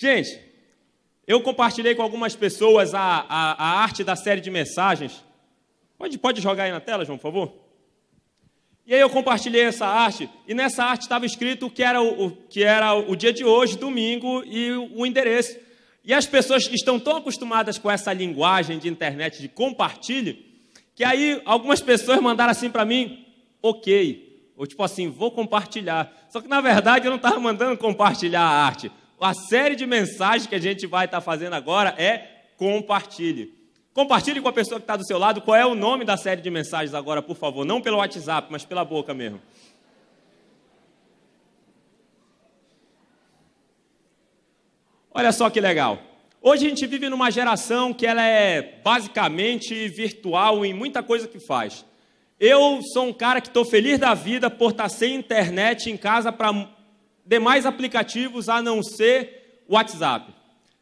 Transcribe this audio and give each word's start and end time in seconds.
Gente, 0.00 0.38
eu 1.26 1.40
compartilhei 1.40 1.92
com 1.92 2.02
algumas 2.02 2.36
pessoas 2.36 2.94
a, 2.94 3.26
a, 3.28 3.64
a 3.64 3.80
arte 3.80 4.04
da 4.04 4.14
série 4.14 4.40
de 4.40 4.48
mensagens. 4.48 5.24
Pode, 5.98 6.16
pode 6.16 6.40
jogar 6.40 6.64
aí 6.64 6.70
na 6.70 6.78
tela, 6.78 7.04
João, 7.04 7.18
por 7.18 7.24
favor? 7.24 7.52
E 8.86 8.94
aí 8.94 9.00
eu 9.00 9.10
compartilhei 9.10 9.62
essa 9.62 9.86
arte, 9.86 10.30
e 10.46 10.54
nessa 10.54 10.84
arte 10.84 11.02
estava 11.02 11.26
escrito 11.26 11.68
que 11.68 11.82
era 11.82 12.00
o, 12.00 12.26
o, 12.26 12.30
que 12.30 12.62
era 12.62 12.94
o 12.94 13.16
dia 13.16 13.32
de 13.32 13.44
hoje, 13.44 13.76
domingo, 13.76 14.44
e 14.46 14.70
o, 14.70 15.00
o 15.00 15.04
endereço. 15.04 15.58
E 16.04 16.14
as 16.14 16.26
pessoas 16.26 16.70
estão 16.72 17.00
tão 17.00 17.16
acostumadas 17.16 17.76
com 17.76 17.90
essa 17.90 18.12
linguagem 18.12 18.78
de 18.78 18.88
internet 18.88 19.42
de 19.42 19.48
compartilhe, 19.48 20.62
que 20.94 21.02
aí 21.02 21.42
algumas 21.44 21.80
pessoas 21.80 22.20
mandaram 22.20 22.52
assim 22.52 22.70
para 22.70 22.84
mim, 22.84 23.26
ok, 23.60 24.52
ou 24.56 24.64
tipo 24.64 24.82
assim, 24.84 25.10
vou 25.10 25.32
compartilhar. 25.32 26.28
Só 26.30 26.40
que 26.40 26.46
na 26.46 26.60
verdade 26.60 27.06
eu 27.06 27.10
não 27.10 27.16
estava 27.16 27.40
mandando 27.40 27.76
compartilhar 27.76 28.42
a 28.42 28.64
arte. 28.64 28.92
A 29.20 29.34
série 29.34 29.74
de 29.74 29.86
mensagens 29.86 30.46
que 30.46 30.54
a 30.54 30.60
gente 30.60 30.86
vai 30.86 31.06
estar 31.06 31.18
tá 31.18 31.20
fazendo 31.20 31.54
agora 31.54 31.94
é 31.98 32.44
compartilhe. 32.56 33.52
Compartilhe 33.92 34.40
com 34.40 34.48
a 34.48 34.52
pessoa 34.52 34.78
que 34.78 34.84
está 34.84 34.96
do 34.96 35.04
seu 35.04 35.18
lado 35.18 35.40
qual 35.40 35.56
é 35.56 35.66
o 35.66 35.74
nome 35.74 36.04
da 36.04 36.16
série 36.16 36.40
de 36.40 36.50
mensagens 36.50 36.94
agora, 36.94 37.20
por 37.20 37.36
favor. 37.36 37.64
Não 37.64 37.80
pelo 37.80 37.96
WhatsApp, 37.96 38.46
mas 38.50 38.64
pela 38.64 38.84
boca 38.84 39.12
mesmo. 39.12 39.40
Olha 45.12 45.32
só 45.32 45.50
que 45.50 45.60
legal. 45.60 46.00
Hoje 46.40 46.66
a 46.66 46.68
gente 46.68 46.86
vive 46.86 47.08
numa 47.08 47.28
geração 47.28 47.92
que 47.92 48.06
ela 48.06 48.22
é 48.24 48.62
basicamente 48.84 49.88
virtual 49.88 50.64
em 50.64 50.72
muita 50.72 51.02
coisa 51.02 51.26
que 51.26 51.40
faz. 51.40 51.84
Eu 52.38 52.80
sou 52.92 53.08
um 53.08 53.12
cara 53.12 53.40
que 53.40 53.48
estou 53.48 53.64
feliz 53.64 53.98
da 53.98 54.14
vida 54.14 54.48
por 54.48 54.70
estar 54.70 54.84
tá 54.84 54.88
sem 54.88 55.16
internet 55.16 55.90
em 55.90 55.96
casa 55.96 56.30
para 56.30 56.52
demais 57.28 57.66
aplicativos 57.66 58.48
a 58.48 58.62
não 58.62 58.82
ser 58.82 59.62
o 59.68 59.74
WhatsApp. 59.74 60.32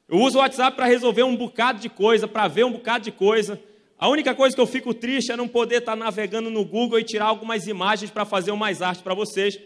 Eu 0.08 0.20
uso 0.20 0.38
o 0.38 0.40
WhatsApp 0.40 0.76
para 0.76 0.86
resolver 0.86 1.24
um 1.24 1.34
bocado 1.34 1.80
de 1.80 1.88
coisa, 1.88 2.28
para 2.28 2.46
ver 2.46 2.64
um 2.64 2.70
bocado 2.70 3.02
de 3.02 3.10
coisa. 3.10 3.60
A 3.98 4.08
única 4.08 4.32
coisa 4.32 4.54
que 4.54 4.62
eu 4.62 4.66
fico 4.66 4.94
triste 4.94 5.32
é 5.32 5.36
não 5.36 5.48
poder 5.48 5.78
estar 5.78 5.92
tá 5.92 5.96
navegando 5.96 6.48
no 6.48 6.64
Google 6.64 7.00
e 7.00 7.04
tirar 7.04 7.24
algumas 7.24 7.66
imagens 7.66 8.12
para 8.12 8.24
fazer 8.24 8.52
mais 8.52 8.80
arte 8.80 9.02
para 9.02 9.12
vocês. 9.12 9.58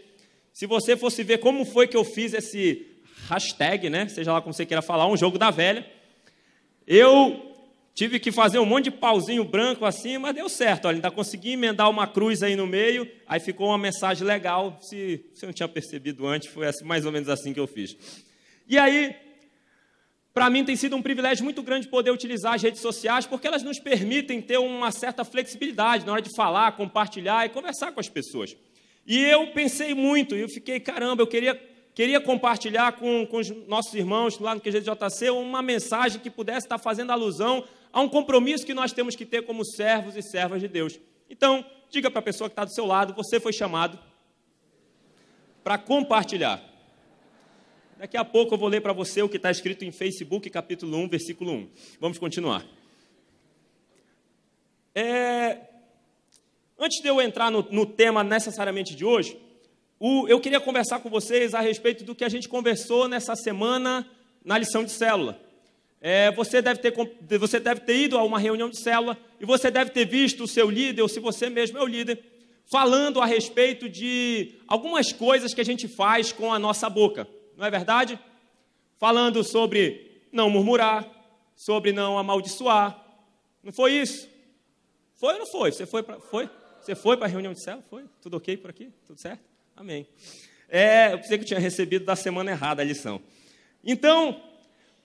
Se 0.51 0.65
você 0.65 0.97
fosse 0.97 1.21
ver 1.21 1.37
como 1.37 1.63
foi 1.65 1.87
que 1.87 1.95
eu 1.95 2.03
fiz 2.03 2.33
esse 2.33 2.87
hashtag, 3.29 3.87
né? 3.87 4.07
Seja 4.07 4.33
lá 4.33 4.41
como 4.41 4.51
você 4.51 4.65
queira 4.65 4.81
falar, 4.81 5.05
um 5.05 5.15
jogo 5.15 5.37
da 5.37 5.51
velha. 5.51 5.85
Eu 6.87 7.50
tive 7.93 8.19
que 8.19 8.31
fazer 8.31 8.59
um 8.59 8.65
monte 8.65 8.85
de 8.85 8.91
pauzinho 8.91 9.43
branco 9.43 9.85
assim, 9.85 10.17
mas 10.17 10.33
deu 10.33 10.47
certo. 10.47 10.85
Olha, 10.85 10.95
ainda 10.95 11.11
consegui 11.11 11.51
emendar 11.51 11.89
uma 11.89 12.07
cruz 12.07 12.41
aí 12.41 12.55
no 12.55 12.65
meio, 12.65 13.09
aí 13.27 13.39
ficou 13.39 13.67
uma 13.67 13.77
mensagem 13.77 14.25
legal. 14.25 14.77
Se 14.81 15.25
você 15.33 15.45
não 15.45 15.53
tinha 15.53 15.67
percebido 15.67 16.25
antes, 16.25 16.49
foi 16.49 16.67
assim, 16.67 16.85
mais 16.85 17.05
ou 17.05 17.11
menos 17.11 17.29
assim 17.29 17.53
que 17.53 17.59
eu 17.59 17.67
fiz. 17.67 17.95
E 18.67 18.77
aí, 18.77 19.15
para 20.33 20.49
mim 20.49 20.63
tem 20.63 20.75
sido 20.75 20.95
um 20.95 21.01
privilégio 21.01 21.43
muito 21.43 21.61
grande 21.61 21.87
poder 21.87 22.11
utilizar 22.11 22.53
as 22.53 22.61
redes 22.61 22.81
sociais, 22.81 23.25
porque 23.25 23.47
elas 23.47 23.63
nos 23.63 23.79
permitem 23.79 24.41
ter 24.41 24.57
uma 24.57 24.91
certa 24.91 25.25
flexibilidade 25.25 26.05
na 26.05 26.13
hora 26.13 26.21
de 26.21 26.33
falar, 26.35 26.71
compartilhar 26.73 27.45
e 27.45 27.49
conversar 27.49 27.91
com 27.91 27.99
as 27.99 28.07
pessoas. 28.07 28.55
E 29.05 29.19
eu 29.19 29.47
pensei 29.47 29.93
muito, 29.93 30.35
e 30.35 30.41
eu 30.41 30.47
fiquei, 30.47 30.79
caramba, 30.79 31.21
eu 31.21 31.27
queria, 31.27 31.59
queria 31.93 32.21
compartilhar 32.21 32.93
com, 32.93 33.25
com 33.25 33.37
os 33.37 33.49
nossos 33.67 33.93
irmãos 33.93 34.39
lá 34.39 34.55
no 34.55 34.61
QGJC 34.61 35.31
uma 35.31 35.61
mensagem 35.61 36.21
que 36.21 36.29
pudesse 36.29 36.65
estar 36.65 36.77
fazendo 36.77 37.11
alusão 37.11 37.65
a 37.91 38.01
um 38.01 38.09
compromisso 38.09 38.65
que 38.65 38.73
nós 38.73 38.93
temos 38.93 39.15
que 39.15 39.25
ter 39.25 39.43
como 39.43 39.65
servos 39.65 40.15
e 40.15 40.21
servas 40.21 40.61
de 40.61 40.67
Deus. 40.67 40.99
Então, 41.29 41.65
diga 41.89 42.09
para 42.09 42.19
a 42.19 42.23
pessoa 42.23 42.49
que 42.49 42.53
está 42.53 42.65
do 42.65 42.73
seu 42.73 42.85
lado, 42.85 43.13
você 43.13 43.39
foi 43.39 43.53
chamado 43.53 43.99
para 45.63 45.77
compartilhar. 45.77 46.63
Daqui 47.97 48.17
a 48.17 48.25
pouco 48.25 48.55
eu 48.55 48.57
vou 48.57 48.67
ler 48.67 48.81
para 48.81 48.93
você 48.93 49.21
o 49.21 49.29
que 49.29 49.37
está 49.37 49.51
escrito 49.51 49.85
em 49.85 49.91
Facebook, 49.91 50.49
capítulo 50.49 50.97
1, 50.97 51.07
versículo 51.07 51.51
1. 51.51 51.69
Vamos 51.99 52.17
continuar. 52.17 52.65
É... 54.95 55.59
Antes 56.79 56.99
de 57.01 57.07
eu 57.07 57.21
entrar 57.21 57.51
no, 57.51 57.61
no 57.69 57.85
tema 57.85 58.23
necessariamente 58.23 58.95
de 58.95 59.05
hoje, 59.05 59.39
o, 59.99 60.27
eu 60.27 60.39
queria 60.39 60.59
conversar 60.59 60.99
com 60.99 61.11
vocês 61.11 61.53
a 61.53 61.61
respeito 61.61 62.03
do 62.03 62.15
que 62.15 62.23
a 62.23 62.29
gente 62.29 62.49
conversou 62.49 63.07
nessa 63.07 63.35
semana 63.35 64.09
na 64.43 64.57
lição 64.57 64.83
de 64.83 64.91
célula. 64.91 65.39
É, 66.01 66.31
você, 66.31 66.61
deve 66.61 66.79
ter, 66.79 66.93
você 67.37 67.59
deve 67.59 67.81
ter 67.81 67.95
ido 67.95 68.17
a 68.17 68.23
uma 68.23 68.39
reunião 68.39 68.69
de 68.69 68.77
célula 68.77 69.17
e 69.39 69.45
você 69.45 69.69
deve 69.69 69.91
ter 69.91 70.05
visto 70.05 70.43
o 70.43 70.47
seu 70.47 70.69
líder, 70.69 71.03
ou 71.03 71.07
se 71.07 71.19
você 71.19 71.49
mesmo 71.49 71.77
é 71.77 71.81
o 71.81 71.85
líder, 71.85 72.23
falando 72.65 73.21
a 73.21 73.25
respeito 73.25 73.87
de 73.87 74.55
algumas 74.67 75.13
coisas 75.13 75.53
que 75.53 75.61
a 75.61 75.65
gente 75.65 75.87
faz 75.87 76.31
com 76.31 76.51
a 76.51 76.57
nossa 76.57 76.89
boca 76.89 77.27
não 77.61 77.67
é 77.67 77.69
verdade? 77.69 78.19
Falando 78.97 79.43
sobre 79.43 80.23
não 80.31 80.49
murmurar, 80.49 81.07
sobre 81.55 81.91
não 81.91 82.17
amaldiçoar. 82.17 82.99
Não 83.63 83.71
foi 83.71 83.93
isso? 83.93 84.27
Foi 85.13 85.33
ou 85.33 85.39
não 85.39 85.45
foi? 85.45 85.71
Você 85.71 85.85
foi 85.85 86.01
para 86.01 86.19
foi? 86.19 86.49
Foi 86.95 87.17
a 87.21 87.27
reunião 87.27 87.53
de 87.53 87.61
céu? 87.61 87.83
Foi? 87.87 88.03
Tudo 88.19 88.37
ok 88.37 88.57
por 88.57 88.71
aqui? 88.71 88.91
Tudo 89.05 89.21
certo? 89.21 89.43
Amém. 89.75 90.07
É, 90.67 91.13
eu 91.13 91.19
pensei 91.19 91.37
que 91.37 91.43
eu 91.43 91.47
tinha 91.47 91.59
recebido 91.59 92.03
da 92.03 92.15
semana 92.15 92.49
errada 92.49 92.81
a 92.81 92.85
lição. 92.85 93.21
Então, 93.83 94.41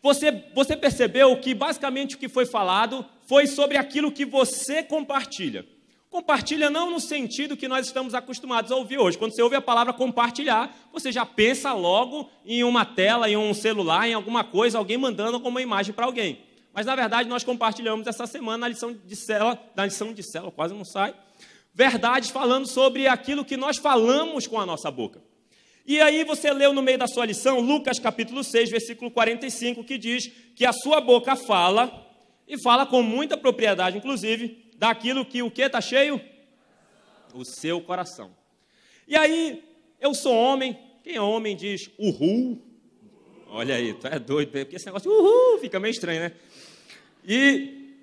você, 0.02 0.44
você 0.54 0.76
percebeu 0.76 1.36
que 1.40 1.54
basicamente 1.54 2.16
o 2.16 2.18
que 2.18 2.28
foi 2.28 2.46
falado 2.46 3.04
foi 3.26 3.46
sobre 3.46 3.76
aquilo 3.76 4.12
que 4.12 4.24
você 4.24 4.82
compartilha. 4.82 5.66
Compartilha 6.08 6.70
não 6.70 6.90
no 6.90 7.00
sentido 7.00 7.56
que 7.56 7.68
nós 7.68 7.86
estamos 7.86 8.14
acostumados 8.14 8.70
a 8.72 8.76
ouvir 8.76 8.98
hoje. 8.98 9.18
Quando 9.18 9.34
você 9.34 9.42
ouve 9.42 9.56
a 9.56 9.60
palavra 9.60 9.92
compartilhar, 9.92 10.74
você 10.92 11.10
já 11.10 11.26
pensa 11.26 11.72
logo 11.72 12.30
em 12.44 12.64
uma 12.64 12.84
tela, 12.84 13.28
em 13.28 13.36
um 13.36 13.52
celular, 13.52 14.08
em 14.08 14.14
alguma 14.14 14.44
coisa, 14.44 14.78
alguém 14.78 14.96
mandando 14.96 15.34
alguma 15.34 15.60
imagem 15.60 15.92
para 15.92 16.06
alguém. 16.06 16.40
Mas 16.72 16.86
na 16.86 16.94
verdade 16.94 17.28
nós 17.28 17.42
compartilhamos 17.42 18.06
essa 18.06 18.26
semana 18.26 18.58
na 18.58 18.68
lição 18.68 18.92
de 18.92 19.16
célula, 19.16 19.58
na 19.74 19.84
lição 19.86 20.12
de 20.12 20.22
célula, 20.22 20.52
quase 20.52 20.74
não 20.74 20.84
sai, 20.84 21.14
verdades 21.74 22.30
falando 22.30 22.66
sobre 22.66 23.06
aquilo 23.06 23.44
que 23.44 23.56
nós 23.56 23.76
falamos 23.76 24.46
com 24.46 24.60
a 24.60 24.64
nossa 24.64 24.90
boca. 24.90 25.20
E 25.86 26.00
aí 26.00 26.24
você 26.24 26.52
leu 26.52 26.72
no 26.72 26.82
meio 26.82 26.98
da 26.98 27.06
sua 27.06 27.24
lição 27.24 27.60
Lucas 27.60 28.00
capítulo 28.00 28.42
6, 28.42 28.70
versículo 28.70 29.08
45, 29.08 29.84
que 29.84 29.97
diz 29.97 30.26
que 30.56 30.64
a 30.64 30.72
sua 30.72 31.00
boca 31.00 31.36
fala, 31.36 32.04
e 32.48 32.58
fala 32.58 32.84
com 32.84 33.02
muita 33.02 33.36
propriedade, 33.36 33.96
inclusive, 33.96 34.70
daquilo 34.76 35.25
que 35.25 35.42
o 35.42 35.50
que 35.50 35.62
está 35.62 35.80
cheio? 35.80 36.20
O 37.32 37.44
seu 37.44 37.80
coração. 37.80 38.34
E 39.06 39.14
aí, 39.16 39.62
eu 40.00 40.12
sou 40.12 40.34
homem, 40.34 40.76
quem 41.04 41.14
é 41.14 41.20
homem 41.20 41.54
diz 41.54 41.88
uhul. 41.96 42.60
Olha 43.48 43.76
aí, 43.76 43.94
tu 43.94 44.08
é 44.08 44.19
doido, 44.19 44.50
porque 44.50 44.75
esse 44.75 44.86
negócio 44.86 45.10
uhul 45.10 45.60
fica 45.60 45.78
meio 45.78 45.92
estranho, 45.92 46.20
né? 46.20 46.32
E, 47.25 47.94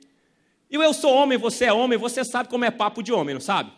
e 0.70 0.76
eu 0.76 0.94
sou 0.94 1.14
homem, 1.14 1.38
você 1.38 1.66
é 1.66 1.74
homem, 1.74 1.98
você 1.98 2.24
sabe 2.24 2.48
como 2.48 2.64
é 2.64 2.72
papo 2.72 3.04
de 3.04 3.12
homem, 3.12 3.34
não 3.34 3.42
sabe? 3.42 3.72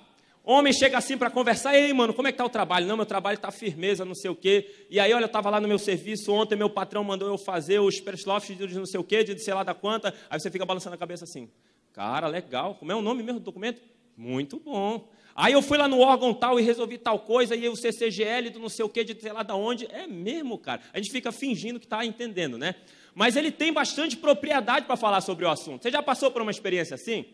Homem 0.45 0.71
chega 0.71 0.97
assim 0.97 1.17
para 1.17 1.31
conversar, 1.31 1.75
ei, 1.75 1.91
mano, 1.91 2.13
como 2.13 2.27
é 2.27 2.31
que 2.31 2.37
tá 2.37 2.45
o 2.45 2.49
trabalho? 2.49 2.85
Não, 2.85 2.95
meu 2.95 3.05
trabalho 3.05 3.35
está 3.35 3.49
firmeza, 3.49 4.05
não 4.05 4.13
sei 4.13 4.29
o 4.29 4.35
quê. 4.35 4.85
E 4.91 4.99
aí, 4.99 5.11
olha, 5.11 5.23
eu 5.23 5.27
estava 5.27 5.49
lá 5.49 5.59
no 5.59 5.67
meu 5.67 5.79
serviço 5.79 6.31
ontem, 6.31 6.55
meu 6.55 6.69
patrão 6.69 7.03
mandou 7.03 7.27
eu 7.27 7.37
fazer 7.37 7.79
os 7.79 7.99
press 7.99 8.23
de 8.23 8.77
não 8.77 8.85
sei 8.85 8.99
o 8.99 9.03
quê, 9.03 9.23
de 9.23 9.37
sei 9.39 9.55
lá 9.55 9.63
da 9.63 9.73
quanta. 9.73 10.13
Aí 10.29 10.39
você 10.39 10.51
fica 10.51 10.63
balançando 10.63 10.93
a 10.93 10.99
cabeça 10.99 11.23
assim. 11.23 11.49
Cara, 11.91 12.27
legal. 12.27 12.75
Como 12.75 12.91
é 12.91 12.95
o 12.95 13.01
nome 13.01 13.23
mesmo 13.23 13.39
do 13.39 13.43
documento? 13.43 13.81
Muito 14.15 14.59
bom. 14.59 15.09
Aí 15.35 15.51
eu 15.51 15.61
fui 15.61 15.77
lá 15.77 15.87
no 15.87 15.99
órgão 15.99 16.33
tal 16.33 16.59
e 16.59 16.63
resolvi 16.63 16.97
tal 16.97 17.19
coisa, 17.19 17.55
e 17.55 17.67
o 17.67 17.75
CCGL 17.75 18.51
do 18.51 18.59
não 18.59 18.69
sei 18.69 18.85
o 18.85 18.89
que, 18.89 19.03
de 19.03 19.19
sei 19.19 19.33
lá 19.33 19.43
da 19.43 19.55
onde. 19.55 19.85
É 19.91 20.05
mesmo, 20.05 20.57
cara. 20.59 20.79
A 20.93 20.97
gente 20.97 21.11
fica 21.11 21.31
fingindo 21.31 21.79
que 21.79 21.85
está 21.85 22.05
entendendo, 22.05 22.57
né? 22.57 22.75
Mas 23.15 23.35
ele 23.35 23.51
tem 23.51 23.73
bastante 23.73 24.15
propriedade 24.15 24.85
para 24.85 24.95
falar 24.95 25.21
sobre 25.21 25.43
o 25.43 25.49
assunto. 25.49 25.81
Você 25.83 25.91
já 25.91 26.03
passou 26.03 26.29
por 26.29 26.41
uma 26.41 26.51
experiência 26.51 26.93
assim? 26.95 27.25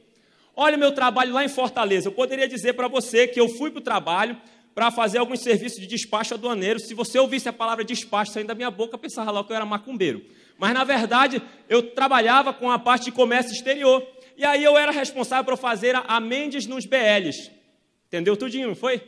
Olha 0.64 0.78
o 0.78 0.80
meu 0.80 0.92
trabalho 0.92 1.34
lá 1.34 1.44
em 1.44 1.48
Fortaleza. 1.48 2.08
Eu 2.08 2.12
poderia 2.12 2.48
dizer 2.48 2.74
para 2.74 2.88
você 2.88 3.28
que 3.28 3.42
eu 3.42 3.50
fui 3.50 3.72
para 3.72 3.80
o 3.80 3.82
trabalho 3.82 4.40
para 4.76 4.92
fazer 4.92 5.18
alguns 5.18 5.40
serviços 5.40 5.80
de 5.80 5.88
despacho 5.88 6.36
aduaneiro. 6.36 6.80
Se 6.80 6.94
você 6.94 7.18
ouvisse 7.18 7.50
a 7.50 7.54
palavra 7.54 7.84
despacho 7.84 8.32
saindo 8.32 8.50
da 8.50 8.54
minha 8.54 8.70
boca, 8.70 8.96
pensava 8.96 9.32
lá 9.32 9.44
que 9.44 9.52
eu 9.52 9.56
era 9.56 9.66
macumbeiro. 9.66 10.24
Mas, 10.60 10.72
na 10.76 10.84
verdade, 10.84 11.42
eu 11.68 11.82
trabalhava 11.82 12.54
com 12.54 12.70
a 12.70 12.78
parte 12.78 13.06
de 13.06 13.12
comércio 13.12 13.52
exterior. 13.52 14.06
E 14.38 14.46
aí 14.46 14.64
eu 14.64 14.78
era 14.78 14.92
responsável 14.92 15.46
por 15.46 15.58
fazer 15.58 15.96
a 15.96 16.20
Mendes 16.20 16.68
nos 16.68 16.86
BLs. 16.86 17.50
Entendeu 18.06 18.38
tudinho, 18.38 18.68
não 18.68 18.76
foi? 18.76 19.02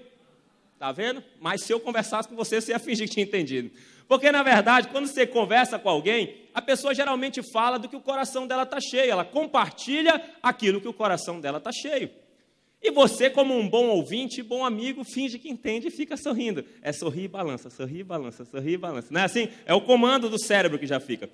Tá 0.79 0.91
vendo? 0.91 1.23
Mas 1.39 1.61
se 1.61 1.71
eu 1.71 1.79
conversasse 1.79 2.27
com 2.27 2.35
você, 2.35 2.61
você 2.61 2.71
ia 2.71 2.79
fingir 2.79 3.07
que 3.07 3.13
tinha 3.13 3.25
entendido. 3.25 3.69
Porque, 4.07 4.31
na 4.31 4.43
verdade, 4.43 4.89
quando 4.89 5.07
você 5.07 5.25
conversa 5.25 5.79
com 5.79 5.89
alguém, 5.89 6.35
a 6.53 6.61
pessoa 6.61 6.93
geralmente 6.93 7.41
fala 7.51 7.79
do 7.79 7.89
que 7.89 7.95
o 7.95 8.01
coração 8.01 8.45
dela 8.45 8.63
está 8.63 8.79
cheio. 8.79 9.11
Ela 9.11 9.25
compartilha 9.25 10.21
aquilo 10.41 10.81
que 10.81 10.87
o 10.87 10.93
coração 10.93 11.39
dela 11.39 11.57
está 11.57 11.71
cheio. 11.71 12.09
E 12.81 12.91
você, 12.91 13.29
como 13.29 13.57
um 13.57 13.67
bom 13.67 13.87
ouvinte, 13.87 14.43
bom 14.43 14.65
amigo, 14.65 15.05
finge 15.05 15.39
que 15.39 15.49
entende 15.49 15.87
e 15.87 15.91
fica 15.91 16.17
sorrindo. 16.17 16.65
É 16.81 16.91
sorrir 16.91 17.23
e 17.23 17.27
balança, 17.29 17.69
sorrir 17.69 17.99
e 17.99 18.03
balança, 18.03 18.43
sorrir 18.43 18.73
e 18.73 18.77
balança. 18.77 19.07
Não 19.09 19.21
é 19.21 19.23
assim? 19.23 19.47
É 19.65 19.73
o 19.73 19.79
comando 19.79 20.29
do 20.29 20.37
cérebro 20.37 20.77
que 20.77 20.85
já 20.85 20.99
fica. 20.99 21.29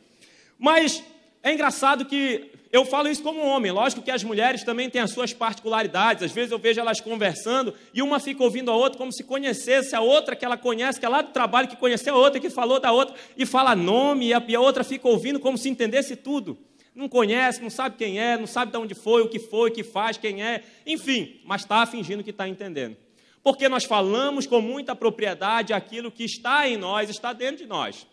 Mas 0.59 1.03
é 1.41 1.51
engraçado 1.51 2.05
que 2.05 2.51
eu 2.71 2.85
falo 2.85 3.07
isso 3.07 3.23
como 3.23 3.41
homem, 3.41 3.71
lógico 3.71 4.01
que 4.01 4.11
as 4.11 4.23
mulheres 4.23 4.63
também 4.63 4.89
têm 4.91 5.01
as 5.01 5.11
suas 5.11 5.33
particularidades. 5.33 6.21
Às 6.21 6.31
vezes 6.31 6.51
eu 6.51 6.59
vejo 6.59 6.79
elas 6.79 7.01
conversando 7.01 7.73
e 7.91 8.01
uma 8.01 8.19
fica 8.19 8.43
ouvindo 8.43 8.69
a 8.69 8.75
outra 8.75 8.97
como 8.97 9.11
se 9.11 9.23
conhecesse 9.23 9.95
a 9.95 10.01
outra 10.01 10.35
que 10.35 10.45
ela 10.45 10.55
conhece, 10.55 10.99
que 10.99 11.05
é 11.05 11.09
lá 11.09 11.23
do 11.23 11.31
trabalho, 11.31 11.67
que 11.67 11.75
conheceu 11.75 12.13
a 12.13 12.17
outra, 12.17 12.39
que 12.39 12.49
falou 12.49 12.79
da 12.79 12.91
outra, 12.91 13.15
e 13.35 13.43
fala 13.43 13.75
nome, 13.75 14.27
e 14.27 14.33
a, 14.33 14.43
e 14.47 14.55
a 14.55 14.61
outra 14.61 14.83
fica 14.83 15.07
ouvindo 15.07 15.39
como 15.39 15.57
se 15.57 15.67
entendesse 15.67 16.15
tudo. 16.15 16.59
Não 16.93 17.09
conhece, 17.09 17.59
não 17.59 17.71
sabe 17.71 17.95
quem 17.97 18.19
é, 18.19 18.37
não 18.37 18.45
sabe 18.45 18.71
de 18.71 18.77
onde 18.77 18.93
foi, 18.93 19.23
o 19.23 19.29
que 19.29 19.39
foi, 19.39 19.71
o 19.71 19.73
que 19.73 19.83
faz, 19.83 20.17
quem 20.17 20.43
é, 20.43 20.63
enfim, 20.85 21.41
mas 21.45 21.61
está 21.61 21.85
fingindo 21.87 22.23
que 22.23 22.29
está 22.29 22.47
entendendo. 22.47 22.95
Porque 23.41 23.67
nós 23.67 23.85
falamos 23.85 24.45
com 24.45 24.61
muita 24.61 24.95
propriedade 24.95 25.73
aquilo 25.73 26.11
que 26.11 26.23
está 26.23 26.67
em 26.67 26.77
nós, 26.77 27.09
está 27.09 27.33
dentro 27.33 27.57
de 27.57 27.65
nós. 27.65 28.05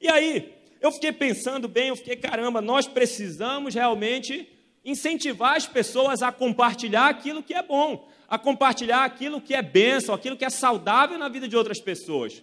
E 0.00 0.08
aí, 0.08 0.52
eu 0.82 0.90
fiquei 0.90 1.12
pensando 1.12 1.68
bem, 1.68 1.88
eu 1.88 1.96
fiquei, 1.96 2.16
caramba, 2.16 2.60
nós 2.60 2.88
precisamos 2.88 3.74
realmente 3.74 4.48
incentivar 4.84 5.56
as 5.56 5.66
pessoas 5.66 6.22
a 6.22 6.32
compartilhar 6.32 7.08
aquilo 7.08 7.42
que 7.42 7.54
é 7.54 7.62
bom, 7.62 8.10
a 8.28 8.36
compartilhar 8.36 9.04
aquilo 9.04 9.40
que 9.40 9.54
é 9.54 9.62
bênção, 9.62 10.12
aquilo 10.14 10.36
que 10.36 10.44
é 10.44 10.50
saudável 10.50 11.16
na 11.16 11.28
vida 11.28 11.46
de 11.46 11.56
outras 11.56 11.80
pessoas. 11.80 12.42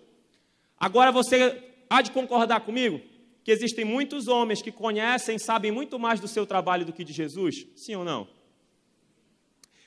Agora 0.78 1.12
você 1.12 1.62
há 1.90 2.02
de 2.02 2.12
concordar 2.12 2.62
comigo 2.62 3.02
que 3.44 3.52
existem 3.52 3.84
muitos 3.84 4.30
homens 4.30 4.62
que 4.62 4.72
conhecem, 4.72 5.38
sabem 5.38 5.72
muito 5.72 6.00
mais 6.00 6.20
do 6.20 6.28
seu 6.28 6.46
trabalho 6.46 6.86
do 6.86 6.94
que 6.94 7.04
de 7.04 7.12
Jesus? 7.12 7.68
Sim 7.76 7.96
ou 7.96 8.06
não? 8.06 8.28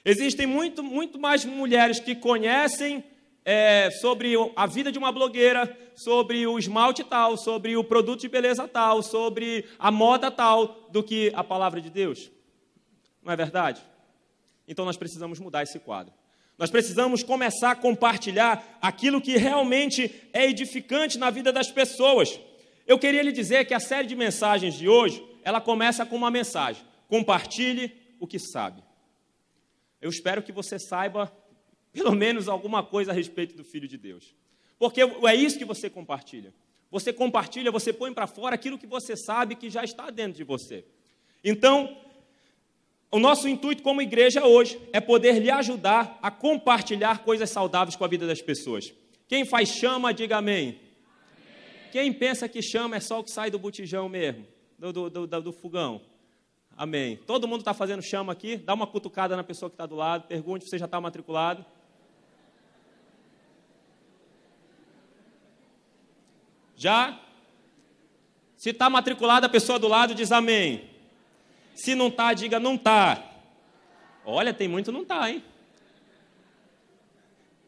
Existem 0.04 0.46
muito, 0.46 0.82
muito 0.82 1.18
mais 1.18 1.44
mulheres 1.44 2.00
que 2.00 2.14
conhecem 2.14 3.02
é, 3.44 3.90
sobre 3.90 4.34
a 4.54 4.66
vida 4.66 4.92
de 4.92 4.98
uma 4.98 5.12
blogueira, 5.12 5.76
sobre 5.94 6.46
o 6.46 6.58
esmalte 6.58 7.02
tal, 7.02 7.36
sobre 7.36 7.76
o 7.76 7.84
produto 7.84 8.20
de 8.20 8.28
beleza 8.28 8.66
tal, 8.68 9.02
sobre 9.02 9.64
a 9.78 9.90
moda 9.90 10.30
tal, 10.30 10.88
do 10.90 11.02
que 11.02 11.32
a 11.34 11.42
palavra 11.42 11.80
de 11.80 11.90
Deus. 11.90 12.30
Não 13.22 13.32
é 13.32 13.36
verdade? 13.36 13.82
Então 14.66 14.84
nós 14.84 14.96
precisamos 14.96 15.38
mudar 15.38 15.62
esse 15.62 15.78
quadro. 15.78 16.12
Nós 16.58 16.70
precisamos 16.70 17.22
começar 17.22 17.72
a 17.72 17.76
compartilhar 17.76 18.78
aquilo 18.80 19.20
que 19.20 19.36
realmente 19.36 20.28
é 20.32 20.48
edificante 20.48 21.18
na 21.18 21.30
vida 21.30 21.52
das 21.52 21.70
pessoas. 21.70 22.38
Eu 22.86 22.98
queria 22.98 23.22
lhe 23.22 23.32
dizer 23.32 23.64
que 23.64 23.74
a 23.74 23.80
série 23.80 24.06
de 24.06 24.14
mensagens 24.14 24.74
de 24.74 24.88
hoje, 24.88 25.24
ela 25.42 25.60
começa 25.60 26.06
com 26.06 26.14
uma 26.14 26.30
mensagem: 26.30 26.82
compartilhe 27.08 27.92
o 28.20 28.26
que 28.26 28.38
sabe. 28.38 28.82
Eu 30.00 30.10
espero 30.10 30.42
que 30.42 30.52
você 30.52 30.78
saiba 30.78 31.32
pelo 31.92 32.12
menos 32.12 32.48
alguma 32.48 32.82
coisa 32.82 33.10
a 33.10 33.14
respeito 33.14 33.54
do 33.54 33.62
Filho 33.62 33.86
de 33.86 33.98
Deus. 33.98 34.34
Porque 34.78 35.00
é 35.00 35.34
isso 35.34 35.58
que 35.58 35.64
você 35.64 35.90
compartilha. 35.90 36.52
Você 36.90 37.12
compartilha, 37.12 37.70
você 37.70 37.92
põe 37.92 38.12
para 38.12 38.26
fora 38.26 38.54
aquilo 38.54 38.78
que 38.78 38.86
você 38.86 39.16
sabe 39.16 39.54
que 39.54 39.70
já 39.70 39.84
está 39.84 40.10
dentro 40.10 40.36
de 40.36 40.44
você. 40.44 40.84
Então, 41.44 41.96
o 43.10 43.18
nosso 43.18 43.46
intuito 43.46 43.82
como 43.82 44.02
igreja 44.02 44.46
hoje 44.46 44.80
é 44.92 45.00
poder 45.00 45.38
lhe 45.38 45.50
ajudar 45.50 46.18
a 46.22 46.30
compartilhar 46.30 47.24
coisas 47.24 47.50
saudáveis 47.50 47.96
com 47.96 48.04
a 48.04 48.08
vida 48.08 48.26
das 48.26 48.40
pessoas. 48.40 48.92
Quem 49.28 49.44
faz 49.44 49.68
chama, 49.68 50.12
diga 50.12 50.38
amém. 50.38 50.68
amém. 50.68 50.80
Quem 51.92 52.12
pensa 52.12 52.48
que 52.48 52.60
chama 52.62 52.96
é 52.96 53.00
só 53.00 53.20
o 53.20 53.24
que 53.24 53.30
sai 53.30 53.50
do 53.50 53.58
botijão 53.58 54.08
mesmo, 54.08 54.46
do, 54.78 54.92
do, 54.92 55.26
do, 55.26 55.42
do 55.42 55.52
fogão. 55.52 56.00
Amém. 56.76 57.18
Todo 57.26 57.46
mundo 57.46 57.60
está 57.60 57.74
fazendo 57.74 58.02
chama 58.02 58.32
aqui? 58.32 58.56
Dá 58.56 58.74
uma 58.74 58.86
cutucada 58.86 59.36
na 59.36 59.44
pessoa 59.44 59.68
que 59.68 59.74
está 59.74 59.86
do 59.86 59.94
lado, 59.94 60.26
pergunte 60.26 60.64
se 60.64 60.70
você 60.70 60.78
já 60.78 60.86
está 60.86 61.00
matriculado. 61.00 61.64
Já? 66.82 67.16
Se 68.56 68.70
está 68.70 68.90
matriculada 68.90 69.46
a 69.46 69.48
pessoa 69.48 69.78
do 69.78 69.86
lado, 69.86 70.16
diz 70.16 70.32
amém. 70.32 70.90
Se 71.76 71.94
não 71.94 72.08
está, 72.08 72.34
diga 72.34 72.58
não 72.58 72.74
está. 72.74 73.22
Olha, 74.24 74.52
tem 74.52 74.66
muito 74.66 74.90
não 74.90 75.02
está, 75.02 75.30
hein? 75.30 75.44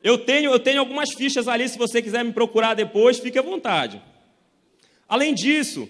Eu 0.03 0.19
tenho, 0.19 0.51
eu 0.51 0.59
tenho 0.59 0.81
algumas 0.81 1.13
fichas 1.13 1.47
ali, 1.47 1.69
se 1.69 1.79
você 1.79 2.03
quiser 2.03 2.25
me 2.25 2.33
procurar 2.33 2.75
depois, 2.75 3.21
fique 3.21 3.39
à 3.39 3.43
vontade. 3.43 4.03
Além 5.09 5.33
disso, 5.33 5.89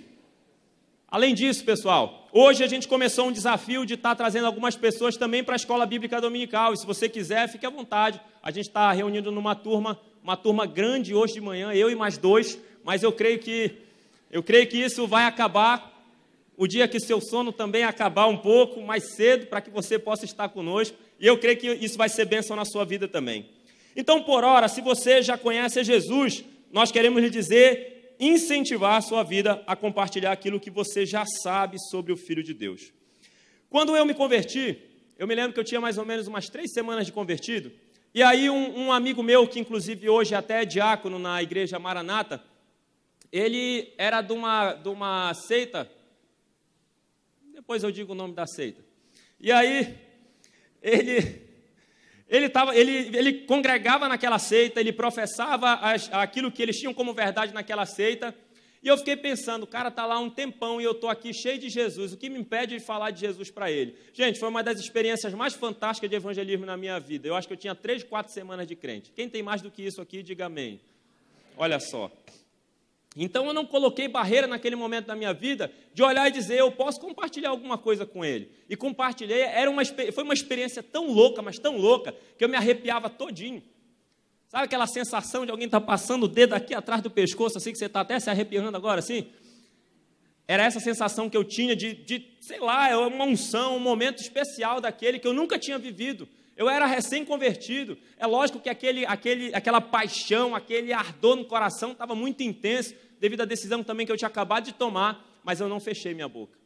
além 1.08 1.34
disso, 1.34 1.64
pessoal, 1.64 2.28
hoje 2.30 2.62
a 2.62 2.66
gente 2.66 2.86
começou 2.86 3.28
um 3.28 3.32
desafio 3.32 3.86
de 3.86 3.94
estar 3.94 4.10
tá 4.10 4.16
trazendo 4.16 4.46
algumas 4.46 4.76
pessoas 4.76 5.16
também 5.16 5.42
para 5.42 5.54
a 5.54 5.56
escola 5.56 5.86
bíblica 5.86 6.20
dominical. 6.20 6.74
E 6.74 6.76
se 6.76 6.84
você 6.84 7.08
quiser, 7.08 7.48
fique 7.48 7.64
à 7.64 7.70
vontade. 7.70 8.20
A 8.42 8.50
gente 8.50 8.68
está 8.68 8.92
reunindo 8.92 9.32
numa 9.32 9.54
turma, 9.54 9.98
uma 10.22 10.36
turma 10.36 10.66
grande 10.66 11.14
hoje 11.14 11.32
de 11.32 11.40
manhã, 11.40 11.72
eu 11.72 11.90
e 11.90 11.94
mais 11.94 12.18
dois 12.18 12.58
mas 12.84 13.02
eu 13.02 13.10
creio 13.10 13.38
que 13.38 13.72
eu 14.30 14.42
creio 14.42 14.66
que 14.66 14.76
isso 14.76 15.06
vai 15.06 15.24
acabar 15.24 15.92
o 16.56 16.66
dia 16.66 16.86
que 16.86 17.00
seu 17.00 17.20
sono 17.20 17.52
também 17.52 17.84
acabar 17.84 18.26
um 18.26 18.36
pouco 18.36 18.80
mais 18.82 19.14
cedo 19.14 19.46
para 19.46 19.60
que 19.60 19.70
você 19.70 19.98
possa 19.98 20.24
estar 20.24 20.48
conosco, 20.48 20.96
e 21.18 21.26
eu 21.26 21.38
creio 21.38 21.56
que 21.56 21.68
isso 21.72 21.96
vai 21.96 22.08
ser 22.08 22.24
bênção 22.24 22.56
na 22.56 22.64
sua 22.64 22.84
vida 22.84 23.08
também. 23.08 23.48
Então, 23.96 24.22
por 24.22 24.44
hora, 24.44 24.68
se 24.68 24.80
você 24.80 25.22
já 25.22 25.38
conhece 25.38 25.82
Jesus, 25.82 26.44
nós 26.72 26.90
queremos 26.90 27.22
lhe 27.22 27.30
dizer, 27.30 28.14
incentivar 28.18 28.96
a 28.96 29.00
sua 29.00 29.22
vida 29.22 29.62
a 29.66 29.76
compartilhar 29.76 30.32
aquilo 30.32 30.60
que 30.60 30.70
você 30.70 31.04
já 31.06 31.24
sabe 31.42 31.78
sobre 31.90 32.12
o 32.12 32.16
Filho 32.16 32.42
de 32.42 32.54
Deus. 32.54 32.92
Quando 33.70 33.96
eu 33.96 34.04
me 34.04 34.14
converti, 34.14 34.78
eu 35.18 35.26
me 35.26 35.34
lembro 35.34 35.52
que 35.52 35.60
eu 35.60 35.64
tinha 35.64 35.80
mais 35.80 35.98
ou 35.98 36.04
menos 36.04 36.26
umas 36.26 36.48
três 36.48 36.72
semanas 36.72 37.06
de 37.06 37.12
convertido, 37.12 37.72
e 38.12 38.22
aí 38.22 38.48
um, 38.48 38.86
um 38.86 38.92
amigo 38.92 39.22
meu, 39.22 39.46
que 39.46 39.58
inclusive 39.58 40.08
hoje 40.08 40.34
até 40.34 40.62
é 40.62 40.64
diácono 40.64 41.18
na 41.18 41.42
igreja 41.42 41.78
Maranata, 41.78 42.42
ele 43.34 43.92
era 43.98 44.22
de 44.22 44.32
uma, 44.32 44.74
de 44.74 44.88
uma 44.88 45.34
seita, 45.34 45.90
depois 47.52 47.82
eu 47.82 47.90
digo 47.90 48.12
o 48.12 48.14
nome 48.14 48.32
da 48.32 48.46
seita. 48.46 48.80
E 49.40 49.50
aí, 49.50 49.98
ele, 50.80 51.42
ele, 52.28 52.48
tava, 52.48 52.76
ele, 52.76 53.16
ele 53.16 53.32
congregava 53.44 54.06
naquela 54.08 54.38
seita, 54.38 54.78
ele 54.78 54.92
professava 54.92 55.72
as, 55.74 56.08
aquilo 56.12 56.52
que 56.52 56.62
eles 56.62 56.78
tinham 56.78 56.94
como 56.94 57.12
verdade 57.12 57.52
naquela 57.52 57.84
seita, 57.84 58.32
e 58.80 58.86
eu 58.86 58.96
fiquei 58.96 59.16
pensando, 59.16 59.64
o 59.64 59.66
cara 59.66 59.88
está 59.88 60.06
lá 60.06 60.16
um 60.20 60.30
tempão 60.30 60.80
e 60.80 60.84
eu 60.84 60.92
estou 60.92 61.10
aqui 61.10 61.34
cheio 61.34 61.58
de 61.58 61.68
Jesus, 61.68 62.12
o 62.12 62.16
que 62.16 62.30
me 62.30 62.38
impede 62.38 62.78
de 62.78 62.84
falar 62.84 63.10
de 63.10 63.18
Jesus 63.18 63.50
para 63.50 63.68
ele? 63.68 63.96
Gente, 64.12 64.38
foi 64.38 64.48
uma 64.48 64.62
das 64.62 64.78
experiências 64.78 65.34
mais 65.34 65.54
fantásticas 65.54 66.08
de 66.08 66.14
evangelismo 66.14 66.64
na 66.64 66.76
minha 66.76 67.00
vida. 67.00 67.26
Eu 67.26 67.34
acho 67.34 67.48
que 67.48 67.54
eu 67.54 67.58
tinha 67.58 67.74
três, 67.74 68.04
quatro 68.04 68.32
semanas 68.32 68.68
de 68.68 68.76
crente. 68.76 69.10
Quem 69.10 69.28
tem 69.28 69.42
mais 69.42 69.60
do 69.60 69.72
que 69.72 69.82
isso 69.82 70.00
aqui, 70.00 70.22
diga 70.22 70.46
amém. 70.46 70.80
Olha 71.56 71.80
só. 71.80 72.12
Então 73.16 73.46
eu 73.46 73.52
não 73.52 73.64
coloquei 73.64 74.08
barreira 74.08 74.46
naquele 74.46 74.74
momento 74.74 75.06
da 75.06 75.14
minha 75.14 75.32
vida 75.32 75.70
de 75.92 76.02
olhar 76.02 76.28
e 76.28 76.32
dizer, 76.32 76.58
eu 76.58 76.72
posso 76.72 77.00
compartilhar 77.00 77.50
alguma 77.50 77.78
coisa 77.78 78.04
com 78.04 78.24
ele. 78.24 78.50
E 78.68 78.74
compartilhei, 78.74 79.42
era 79.42 79.70
uma, 79.70 79.84
foi 79.84 80.24
uma 80.24 80.34
experiência 80.34 80.82
tão 80.82 81.12
louca, 81.12 81.40
mas 81.40 81.58
tão 81.58 81.76
louca, 81.76 82.14
que 82.36 82.44
eu 82.44 82.48
me 82.48 82.56
arrepiava 82.56 83.08
todinho. 83.08 83.62
Sabe 84.48 84.64
aquela 84.64 84.86
sensação 84.86 85.44
de 85.44 85.52
alguém 85.52 85.66
estar 85.66 85.80
tá 85.80 85.86
passando 85.86 86.24
o 86.24 86.28
dedo 86.28 86.54
aqui 86.54 86.74
atrás 86.74 87.02
do 87.02 87.10
pescoço, 87.10 87.58
assim 87.58 87.70
que 87.70 87.78
você 87.78 87.86
está 87.86 88.00
até 88.00 88.18
se 88.18 88.30
arrepiando 88.30 88.76
agora, 88.76 88.98
assim? 88.98 89.28
Era 90.46 90.64
essa 90.64 90.80
sensação 90.80 91.30
que 91.30 91.36
eu 91.36 91.44
tinha 91.44 91.74
de, 91.74 91.94
de, 91.94 92.36
sei 92.40 92.60
lá, 92.60 92.88
é 92.88 92.96
uma 92.96 93.24
unção, 93.24 93.76
um 93.76 93.80
momento 93.80 94.20
especial 94.20 94.80
daquele 94.80 95.18
que 95.18 95.26
eu 95.26 95.32
nunca 95.32 95.58
tinha 95.58 95.78
vivido. 95.78 96.28
Eu 96.56 96.68
era 96.68 96.86
recém-convertido. 96.86 97.98
É 98.16 98.26
lógico 98.26 98.60
que 98.60 98.68
aquele, 98.68 99.04
aquele, 99.06 99.54
aquela 99.54 99.80
paixão, 99.80 100.54
aquele 100.54 100.92
ardor 100.92 101.36
no 101.36 101.44
coração 101.44 101.92
estava 101.92 102.14
muito 102.14 102.42
intenso, 102.42 102.94
devido 103.18 103.40
à 103.40 103.44
decisão 103.44 103.82
também 103.82 104.06
que 104.06 104.12
eu 104.12 104.16
tinha 104.16 104.28
acabado 104.28 104.64
de 104.64 104.72
tomar, 104.72 105.24
mas 105.42 105.60
eu 105.60 105.68
não 105.68 105.80
fechei 105.80 106.14
minha 106.14 106.28
boca. 106.28 106.58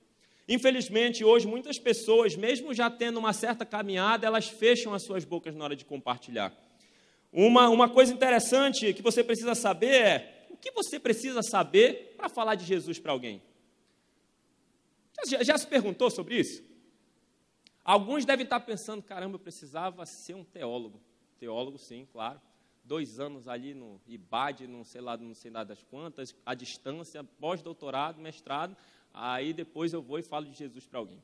Infelizmente, 0.48 1.24
hoje, 1.24 1.46
muitas 1.46 1.78
pessoas, 1.78 2.34
mesmo 2.34 2.72
já 2.72 2.90
tendo 2.90 3.18
uma 3.18 3.32
certa 3.32 3.66
caminhada, 3.66 4.26
elas 4.26 4.48
fecham 4.48 4.94
as 4.94 5.02
suas 5.02 5.24
bocas 5.24 5.54
na 5.54 5.64
hora 5.64 5.76
de 5.76 5.84
compartilhar. 5.84 6.52
Uma, 7.30 7.68
uma 7.68 7.88
coisa 7.88 8.12
interessante 8.12 8.94
que 8.94 9.02
você 9.02 9.22
precisa 9.22 9.54
saber 9.54 9.94
é: 9.94 10.46
o 10.50 10.56
que 10.56 10.70
você 10.70 10.98
precisa 10.98 11.42
saber 11.42 12.14
para 12.16 12.28
falar 12.28 12.54
de 12.54 12.64
Jesus 12.64 12.98
para 12.98 13.12
alguém? 13.12 13.42
Já, 15.26 15.42
já 15.42 15.58
se 15.58 15.66
perguntou 15.66 16.10
sobre 16.10 16.36
isso? 16.36 16.62
Alguns 17.88 18.26
devem 18.26 18.44
estar 18.44 18.60
pensando: 18.60 19.02
caramba, 19.02 19.36
eu 19.36 19.38
precisava 19.38 20.04
ser 20.04 20.34
um 20.34 20.44
teólogo. 20.44 21.00
Teólogo, 21.40 21.78
sim, 21.78 22.06
claro. 22.12 22.38
Dois 22.84 23.18
anos 23.18 23.48
ali 23.48 23.72
no 23.72 23.98
IBAD, 24.06 24.66
não 24.66 24.84
sei 24.84 25.00
lá, 25.00 25.16
não 25.16 25.34
sei 25.34 25.50
lá 25.50 25.64
das 25.64 25.82
quantas, 25.84 26.36
à 26.44 26.52
distância, 26.52 27.24
pós-doutorado, 27.24 28.20
mestrado. 28.20 28.76
Aí 29.14 29.54
depois 29.54 29.94
eu 29.94 30.02
vou 30.02 30.18
e 30.18 30.22
falo 30.22 30.44
de 30.44 30.52
Jesus 30.52 30.86
para 30.86 30.98
alguém. 30.98 31.22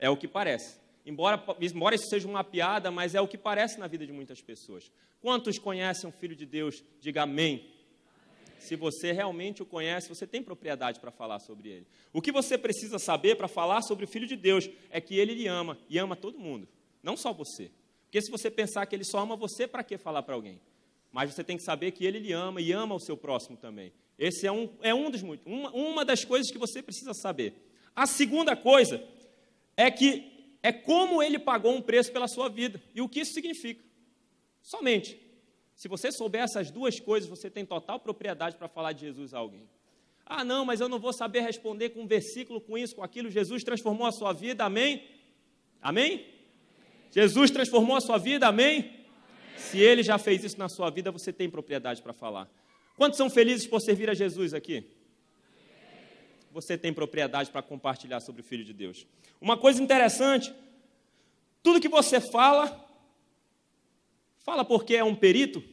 É 0.00 0.10
o 0.10 0.16
que 0.16 0.26
parece. 0.26 0.80
Embora, 1.06 1.40
embora 1.60 1.94
isso 1.94 2.08
seja 2.08 2.26
uma 2.26 2.42
piada, 2.42 2.90
mas 2.90 3.14
é 3.14 3.20
o 3.20 3.28
que 3.28 3.38
parece 3.38 3.78
na 3.78 3.86
vida 3.86 4.04
de 4.04 4.12
muitas 4.12 4.42
pessoas. 4.42 4.90
Quantos 5.20 5.60
conhecem 5.60 6.10
o 6.10 6.12
Filho 6.12 6.34
de 6.34 6.44
Deus? 6.44 6.82
Diga 7.00 7.22
amém. 7.22 7.70
Se 8.60 8.76
você 8.76 9.10
realmente 9.10 9.62
o 9.62 9.66
conhece, 9.66 10.08
você 10.08 10.26
tem 10.26 10.42
propriedade 10.42 11.00
para 11.00 11.10
falar 11.10 11.38
sobre 11.38 11.70
ele. 11.70 11.86
O 12.12 12.20
que 12.20 12.30
você 12.30 12.58
precisa 12.58 12.98
saber 12.98 13.36
para 13.36 13.48
falar 13.48 13.82
sobre 13.82 14.04
o 14.04 14.08
Filho 14.08 14.26
de 14.26 14.36
Deus 14.36 14.68
é 14.90 15.00
que 15.00 15.18
ele 15.18 15.34
lhe 15.34 15.46
ama 15.46 15.78
e 15.88 15.98
ama 15.98 16.14
todo 16.14 16.38
mundo, 16.38 16.68
não 17.02 17.16
só 17.16 17.32
você. 17.32 17.70
Porque 18.04 18.20
se 18.20 18.30
você 18.30 18.50
pensar 18.50 18.84
que 18.86 18.94
ele 18.94 19.04
só 19.04 19.20
ama 19.20 19.34
você, 19.34 19.66
para 19.66 19.82
que 19.82 19.96
falar 19.96 20.22
para 20.22 20.34
alguém? 20.34 20.60
Mas 21.10 21.32
você 21.32 21.42
tem 21.42 21.56
que 21.56 21.62
saber 21.62 21.90
que 21.92 22.04
ele 22.04 22.18
lhe 22.18 22.32
ama 22.32 22.60
e 22.60 22.70
ama 22.70 22.94
o 22.94 23.00
seu 23.00 23.16
próximo 23.16 23.56
também. 23.56 23.92
Esse 24.18 24.46
é 24.46 24.52
um, 24.52 24.68
é 24.82 24.94
um 24.94 25.10
dos 25.10 25.22
uma, 25.22 25.70
uma 25.70 26.04
das 26.04 26.24
coisas 26.24 26.50
que 26.50 26.58
você 26.58 26.82
precisa 26.82 27.14
saber. 27.14 27.54
A 27.96 28.06
segunda 28.06 28.54
coisa 28.54 29.02
é 29.76 29.90
que 29.90 30.56
é 30.62 30.70
como 30.70 31.22
ele 31.22 31.38
pagou 31.38 31.74
um 31.74 31.80
preço 31.80 32.12
pela 32.12 32.28
sua 32.28 32.48
vida. 32.48 32.80
E 32.94 33.00
o 33.00 33.08
que 33.08 33.20
isso 33.20 33.32
significa? 33.32 33.82
Somente. 34.62 35.18
Se 35.80 35.88
você 35.88 36.12
souber 36.12 36.42
essas 36.42 36.70
duas 36.70 37.00
coisas, 37.00 37.26
você 37.26 37.48
tem 37.48 37.64
total 37.64 37.98
propriedade 37.98 38.54
para 38.54 38.68
falar 38.68 38.92
de 38.92 39.00
Jesus 39.00 39.32
a 39.32 39.38
alguém. 39.38 39.66
Ah, 40.26 40.44
não, 40.44 40.62
mas 40.62 40.78
eu 40.78 40.90
não 40.90 40.98
vou 40.98 41.10
saber 41.10 41.40
responder 41.40 41.88
com 41.88 42.02
um 42.02 42.06
versículo, 42.06 42.60
com 42.60 42.76
isso, 42.76 42.94
com 42.94 43.02
aquilo. 43.02 43.30
Jesus 43.30 43.64
transformou 43.64 44.06
a 44.06 44.12
sua 44.12 44.34
vida, 44.34 44.62
amém? 44.62 45.08
Amém? 45.80 46.26
Jesus 47.10 47.50
transformou 47.50 47.96
a 47.96 48.00
sua 48.02 48.18
vida, 48.18 48.46
amém? 48.46 48.80
amém? 48.80 49.06
Se 49.56 49.78
ele 49.78 50.02
já 50.02 50.18
fez 50.18 50.44
isso 50.44 50.58
na 50.58 50.68
sua 50.68 50.90
vida, 50.90 51.10
você 51.10 51.32
tem 51.32 51.48
propriedade 51.48 52.02
para 52.02 52.12
falar. 52.12 52.46
Quantos 52.94 53.16
são 53.16 53.30
felizes 53.30 53.66
por 53.66 53.80
servir 53.80 54.10
a 54.10 54.14
Jesus 54.14 54.52
aqui? 54.52 54.84
Você 56.52 56.76
tem 56.76 56.92
propriedade 56.92 57.50
para 57.50 57.62
compartilhar 57.62 58.20
sobre 58.20 58.42
o 58.42 58.44
Filho 58.44 58.66
de 58.66 58.74
Deus. 58.74 59.06
Uma 59.40 59.56
coisa 59.56 59.82
interessante: 59.82 60.54
tudo 61.62 61.80
que 61.80 61.88
você 61.88 62.20
fala, 62.20 62.86
fala 64.40 64.62
porque 64.62 64.94
é 64.94 65.02
um 65.02 65.14
perito. 65.14 65.69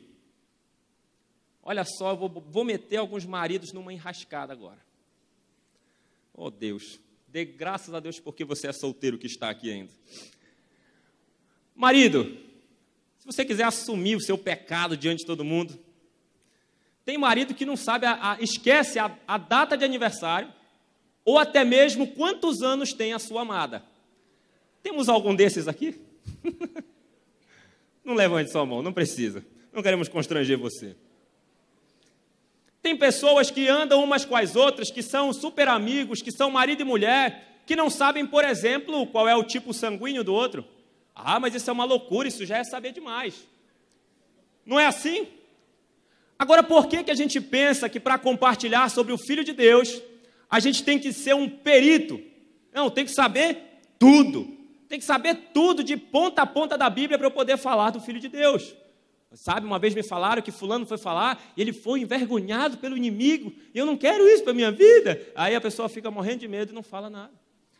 Olha 1.69 1.83
só, 1.83 2.11
eu 2.11 2.15
vou, 2.15 2.29
vou 2.29 2.63
meter 2.63 2.95
alguns 2.95 3.25
maridos 3.25 3.73
numa 3.73 3.91
enrascada 3.91 4.53
agora. 4.53 4.79
Oh 6.33 6.49
Deus, 6.49 6.97
dê 7.27 7.43
graças 7.43 7.93
a 7.93 7.99
Deus 7.99 8.21
porque 8.21 8.45
você 8.45 8.67
é 8.67 8.71
solteiro 8.71 9.17
que 9.17 9.27
está 9.27 9.49
aqui 9.49 9.69
ainda. 9.69 9.91
Marido, 11.75 12.37
se 13.19 13.25
você 13.25 13.43
quiser 13.43 13.65
assumir 13.65 14.15
o 14.15 14.21
seu 14.21 14.37
pecado 14.37 14.95
diante 14.95 15.19
de 15.19 15.25
todo 15.25 15.43
mundo, 15.43 15.77
tem 17.03 17.17
marido 17.17 17.53
que 17.53 17.65
não 17.65 17.75
sabe, 17.75 18.05
a, 18.05 18.31
a, 18.31 18.41
esquece 18.41 18.97
a, 18.97 19.13
a 19.27 19.37
data 19.37 19.75
de 19.75 19.83
aniversário, 19.83 20.53
ou 21.25 21.37
até 21.37 21.65
mesmo 21.65 22.07
quantos 22.13 22.61
anos 22.61 22.93
tem 22.93 23.11
a 23.11 23.19
sua 23.19 23.41
amada. 23.41 23.83
Temos 24.81 25.09
algum 25.09 25.35
desses 25.35 25.67
aqui? 25.67 25.99
não 28.05 28.13
levante 28.13 28.53
sua 28.53 28.65
mão, 28.65 28.81
não 28.81 28.93
precisa. 28.93 29.45
Não 29.73 29.83
queremos 29.83 30.07
constranger 30.07 30.57
você. 30.57 30.95
Tem 32.81 32.95
pessoas 32.95 33.51
que 33.51 33.67
andam 33.67 34.03
umas 34.03 34.23
com 34.23 34.35
as 34.35 34.55
outras, 34.55 34.91
que 34.91 35.01
são 35.01 35.33
super 35.33 35.67
amigos, 35.67 36.21
que 36.21 36.31
são 36.31 36.49
marido 36.49 36.81
e 36.81 36.85
mulher, 36.85 37.61
que 37.65 37.75
não 37.75 37.89
sabem, 37.89 38.25
por 38.25 38.45
exemplo, 38.45 39.05
qual 39.07 39.27
é 39.27 39.35
o 39.35 39.43
tipo 39.43 39.73
sanguíneo 39.73 40.23
do 40.23 40.33
outro. 40.33 40.65
Ah, 41.13 41.39
mas 41.39 41.55
isso 41.55 41.69
é 41.69 41.73
uma 41.73 41.83
loucura, 41.83 42.27
isso 42.27 42.45
já 42.45 42.57
é 42.57 42.63
saber 42.63 42.91
demais. 42.91 43.45
Não 44.65 44.79
é 44.79 44.85
assim? 44.85 45.27
Agora, 46.39 46.61
por 46.61 46.87
que, 46.87 47.03
que 47.03 47.11
a 47.11 47.15
gente 47.15 47.41
pensa 47.41 47.89
que 47.89 47.99
para 47.99 48.17
compartilhar 48.17 48.89
sobre 48.89 49.11
o 49.11 49.17
Filho 49.17 49.43
de 49.43 49.53
Deus, 49.53 50.01
a 50.49 50.59
gente 50.59 50.83
tem 50.83 50.99
que 50.99 51.11
ser 51.11 51.33
um 51.33 51.49
perito? 51.49 52.21
Não, 52.71 52.89
tem 52.89 53.05
que 53.05 53.11
saber 53.11 53.81
tudo. 53.97 54.55
Tem 54.87 54.99
que 54.99 55.05
saber 55.05 55.49
tudo 55.53 55.83
de 55.83 55.97
ponta 55.97 56.43
a 56.43 56.45
ponta 56.45 56.77
da 56.77 56.89
Bíblia 56.89 57.17
para 57.17 57.27
eu 57.27 57.31
poder 57.31 57.57
falar 57.57 57.89
do 57.89 57.99
Filho 57.99 58.19
de 58.19 58.29
Deus. 58.29 58.75
Sabe, 59.33 59.65
uma 59.65 59.77
vez 59.77 59.93
me 59.93 60.03
falaram 60.03 60.41
que 60.41 60.51
fulano 60.51 60.85
foi 60.85 60.97
falar 60.97 61.51
e 61.55 61.61
ele 61.61 61.73
foi 61.73 61.99
envergonhado 61.99 62.77
pelo 62.77 62.95
inimigo, 62.95 63.53
e 63.73 63.77
eu 63.77 63.85
não 63.85 63.97
quero 63.97 64.27
isso 64.27 64.43
para 64.43 64.53
minha 64.53 64.71
vida. 64.71 65.21
Aí 65.35 65.53
a 65.53 65.61
pessoa 65.61 65.89
fica 65.89 66.09
morrendo 66.09 66.39
de 66.39 66.47
medo 66.47 66.71
e 66.71 66.75
não 66.75 66.83
fala 66.83 67.09
nada. 67.09 67.33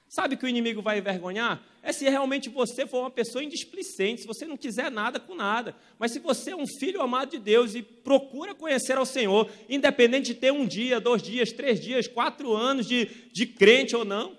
Sabe 0.10 0.38
que 0.38 0.46
o 0.46 0.48
inimigo 0.48 0.82
vai 0.82 1.00
envergonhar? 1.00 1.62
É 1.84 1.92
se 1.92 2.10
realmente 2.10 2.50
você 2.50 2.88
for 2.88 3.01
uma 3.01 3.12
pessoa 3.12 3.44
indisplicente, 3.44 4.22
se 4.22 4.27
você 4.27 4.46
não 4.46 4.56
quiser 4.56 4.89
nada 4.89 5.20
com 5.20 5.36
nada. 5.36 5.75
Mas 6.00 6.12
se 6.12 6.20
você 6.20 6.51
é 6.51 6.56
um 6.56 6.68
filho 6.80 7.01
amado 7.01 7.32
de 7.32 7.39
Deus 7.39 7.75
e 7.75 7.82
procura 7.82 8.56
conhecer 8.56 8.98
ao 8.98 9.06
Senhor, 9.06 9.50
independente 9.68 10.27
de 10.27 10.36
ter 10.36 10.51
um 10.51 10.66
dia, 10.66 11.00
dois 11.00 11.22
dias, 11.22 11.51
três 11.51 11.80
dias, 11.80 12.08
quatro 12.08 12.54
anos 12.54 12.88
de, 12.88 13.06
de 13.34 13.46
crente 13.46 13.96
ou 13.98 14.06
não, 14.06 14.38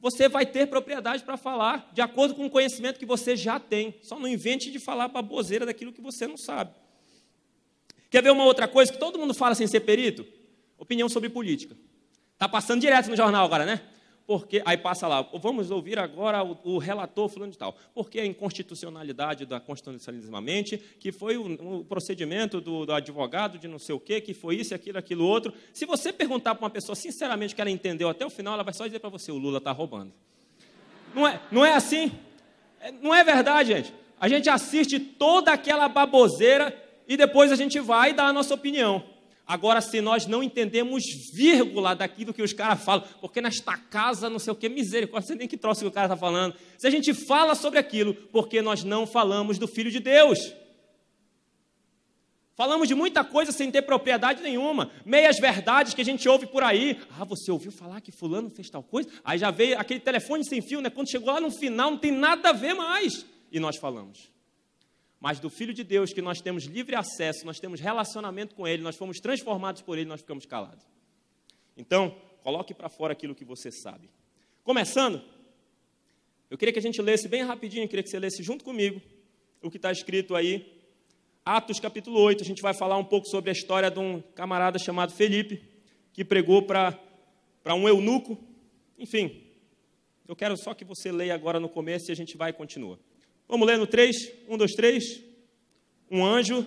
você 0.00 0.28
vai 0.28 0.46
ter 0.46 0.66
propriedade 0.66 1.22
para 1.24 1.36
falar, 1.36 1.90
de 1.92 2.00
acordo 2.00 2.34
com 2.34 2.46
o 2.46 2.50
conhecimento 2.50 2.98
que 2.98 3.06
você 3.06 3.36
já 3.36 3.58
tem. 3.58 3.96
Só 4.02 4.18
não 4.18 4.28
invente 4.28 4.70
de 4.70 4.78
falar 4.78 5.08
baboseira 5.08 5.66
daquilo 5.66 5.92
que 5.92 6.00
você 6.00 6.26
não 6.26 6.36
sabe. 6.36 6.72
Quer 8.10 8.22
ver 8.22 8.30
uma 8.30 8.44
outra 8.44 8.66
coisa 8.66 8.92
que 8.92 8.98
todo 8.98 9.18
mundo 9.18 9.34
fala 9.34 9.54
sem 9.54 9.66
ser 9.66 9.80
perito? 9.80 10.26
Opinião 10.78 11.08
sobre 11.08 11.28
política. 11.28 11.76
Está 12.32 12.48
passando 12.48 12.80
direto 12.80 13.10
no 13.10 13.16
jornal 13.16 13.44
agora, 13.44 13.66
né? 13.66 13.82
Porque 14.28 14.60
aí 14.66 14.76
passa 14.76 15.08
lá, 15.08 15.26
vamos 15.40 15.70
ouvir 15.70 15.98
agora 15.98 16.44
o, 16.44 16.58
o 16.62 16.76
relator 16.76 17.30
fulano 17.30 17.50
de 17.50 17.56
tal, 17.56 17.74
porque 17.94 18.20
a 18.20 18.26
inconstitucionalidade 18.26 19.46
da 19.46 19.58
constitucionalismamente, 19.58 20.76
que 21.00 21.10
foi 21.10 21.38
o, 21.38 21.78
o 21.78 21.84
procedimento 21.86 22.60
do, 22.60 22.84
do, 22.84 22.92
advogado 22.92 23.58
de 23.58 23.66
não 23.66 23.78
sei 23.78 23.94
o 23.94 23.98
quê, 23.98 24.20
que 24.20 24.34
foi 24.34 24.56
isso, 24.56 24.74
aquilo, 24.74 24.98
aquilo 24.98 25.24
outro. 25.24 25.54
Se 25.72 25.86
você 25.86 26.12
perguntar 26.12 26.54
para 26.54 26.62
uma 26.62 26.68
pessoa 26.68 26.94
sinceramente 26.94 27.54
que 27.54 27.60
ela 27.62 27.70
entendeu 27.70 28.06
até 28.06 28.26
o 28.26 28.28
final, 28.28 28.52
ela 28.52 28.62
vai 28.62 28.74
só 28.74 28.84
dizer 28.84 28.98
para 28.98 29.08
você, 29.08 29.32
o 29.32 29.38
Lula 29.38 29.56
está 29.56 29.72
roubando. 29.72 30.12
Não 31.14 31.26
é, 31.26 31.40
não 31.50 31.64
é 31.64 31.72
assim? 31.72 32.12
É, 32.82 32.92
não 32.92 33.14
é 33.14 33.24
verdade, 33.24 33.72
gente. 33.72 33.94
A 34.20 34.28
gente 34.28 34.50
assiste 34.50 35.00
toda 35.00 35.52
aquela 35.52 35.88
baboseira 35.88 36.76
e 37.08 37.16
depois 37.16 37.50
a 37.50 37.56
gente 37.56 37.80
vai 37.80 38.12
dar 38.12 38.26
a 38.26 38.32
nossa 38.34 38.52
opinião. 38.52 39.02
Agora, 39.48 39.80
se 39.80 40.02
nós 40.02 40.26
não 40.26 40.42
entendemos 40.42 41.02
vírgula 41.32 41.96
daquilo 41.96 42.34
que 42.34 42.42
os 42.42 42.52
caras 42.52 42.84
falam, 42.84 43.02
porque 43.18 43.40
nesta 43.40 43.78
casa, 43.78 44.28
não 44.28 44.38
sei 44.38 44.52
o 44.52 44.56
que, 44.56 44.68
misericórdia, 44.68 45.26
sei 45.26 45.36
nem 45.36 45.48
que 45.48 45.56
troço 45.56 45.80
que 45.80 45.86
o 45.86 45.90
cara 45.90 46.06
está 46.06 46.16
falando. 46.18 46.54
Se 46.76 46.86
a 46.86 46.90
gente 46.90 47.14
fala 47.14 47.54
sobre 47.54 47.78
aquilo, 47.78 48.12
porque 48.14 48.60
nós 48.60 48.84
não 48.84 49.06
falamos 49.06 49.58
do 49.58 49.66
Filho 49.66 49.90
de 49.90 50.00
Deus. 50.00 50.38
Falamos 52.54 52.88
de 52.88 52.94
muita 52.94 53.24
coisa 53.24 53.50
sem 53.50 53.70
ter 53.70 53.80
propriedade 53.80 54.42
nenhuma. 54.42 54.90
Meias 55.02 55.38
verdades 55.38 55.94
que 55.94 56.02
a 56.02 56.04
gente 56.04 56.28
ouve 56.28 56.46
por 56.46 56.62
aí. 56.62 57.00
Ah, 57.18 57.24
você 57.24 57.50
ouviu 57.50 57.72
falar 57.72 58.02
que 58.02 58.12
fulano 58.12 58.50
fez 58.50 58.68
tal 58.68 58.82
coisa? 58.82 59.08
Aí 59.24 59.38
já 59.38 59.50
veio 59.50 59.80
aquele 59.80 60.00
telefone 60.00 60.44
sem 60.44 60.60
fio, 60.60 60.82
né? 60.82 60.90
Quando 60.90 61.10
chegou 61.10 61.32
lá 61.32 61.40
no 61.40 61.50
final, 61.50 61.92
não 61.92 61.98
tem 61.98 62.12
nada 62.12 62.50
a 62.50 62.52
ver 62.52 62.74
mais. 62.74 63.24
E 63.50 63.58
nós 63.58 63.76
falamos 63.76 64.28
mas 65.20 65.40
do 65.40 65.50
Filho 65.50 65.74
de 65.74 65.82
Deus, 65.82 66.12
que 66.12 66.22
nós 66.22 66.40
temos 66.40 66.64
livre 66.64 66.94
acesso, 66.94 67.44
nós 67.44 67.58
temos 67.58 67.80
relacionamento 67.80 68.54
com 68.54 68.66
Ele, 68.66 68.82
nós 68.82 68.96
fomos 68.96 69.18
transformados 69.18 69.82
por 69.82 69.98
Ele, 69.98 70.08
nós 70.08 70.20
ficamos 70.20 70.46
calados. 70.46 70.84
Então, 71.76 72.16
coloque 72.42 72.72
para 72.72 72.88
fora 72.88 73.12
aquilo 73.12 73.34
que 73.34 73.44
você 73.44 73.70
sabe. 73.70 74.08
Começando, 74.62 75.22
eu 76.50 76.56
queria 76.56 76.72
que 76.72 76.78
a 76.78 76.82
gente 76.82 77.00
lesse 77.02 77.28
bem 77.28 77.42
rapidinho, 77.42 77.88
queria 77.88 78.02
que 78.02 78.10
você 78.10 78.18
lesse 78.18 78.42
junto 78.42 78.64
comigo 78.64 79.00
o 79.60 79.70
que 79.70 79.76
está 79.76 79.90
escrito 79.90 80.36
aí, 80.36 80.78
Atos 81.44 81.80
capítulo 81.80 82.20
8. 82.20 82.42
A 82.42 82.46
gente 82.46 82.60
vai 82.60 82.74
falar 82.74 82.96
um 82.96 83.04
pouco 83.04 83.26
sobre 83.26 83.50
a 83.50 83.52
história 83.52 83.90
de 83.90 83.98
um 83.98 84.20
camarada 84.20 84.78
chamado 84.78 85.12
Felipe, 85.12 85.62
que 86.12 86.24
pregou 86.24 86.62
para 86.62 86.94
um 87.74 87.88
eunuco. 87.88 88.38
Enfim, 88.98 89.44
eu 90.26 90.36
quero 90.36 90.56
só 90.56 90.74
que 90.74 90.84
você 90.84 91.10
leia 91.10 91.34
agora 91.34 91.58
no 91.58 91.68
começo 91.68 92.10
e 92.10 92.12
a 92.12 92.14
gente 92.14 92.36
vai 92.36 92.50
e 92.50 92.52
continua. 92.52 93.00
Vamos 93.48 93.66
ler 93.66 93.78
no 93.78 93.86
3? 93.86 94.44
1, 94.46 94.56
2, 94.58 94.74
3. 94.74 95.24
Um 96.10 96.24
anjo 96.24 96.66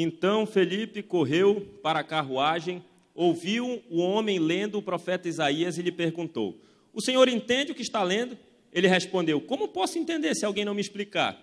Então 0.00 0.46
Felipe 0.46 1.02
correu 1.02 1.60
para 1.82 1.98
a 1.98 2.04
carruagem, 2.04 2.84
ouviu 3.16 3.82
o 3.90 3.98
homem 3.98 4.38
lendo 4.38 4.78
o 4.78 4.82
profeta 4.82 5.28
Isaías 5.28 5.76
e 5.76 5.82
lhe 5.82 5.90
perguntou: 5.90 6.56
O 6.92 7.02
senhor 7.02 7.28
entende 7.28 7.72
o 7.72 7.74
que 7.74 7.82
está 7.82 8.00
lendo? 8.04 8.38
Ele 8.72 8.86
respondeu: 8.86 9.40
Como 9.40 9.66
posso 9.66 9.98
entender 9.98 10.36
se 10.36 10.46
alguém 10.46 10.64
não 10.64 10.72
me 10.72 10.80
explicar? 10.80 11.36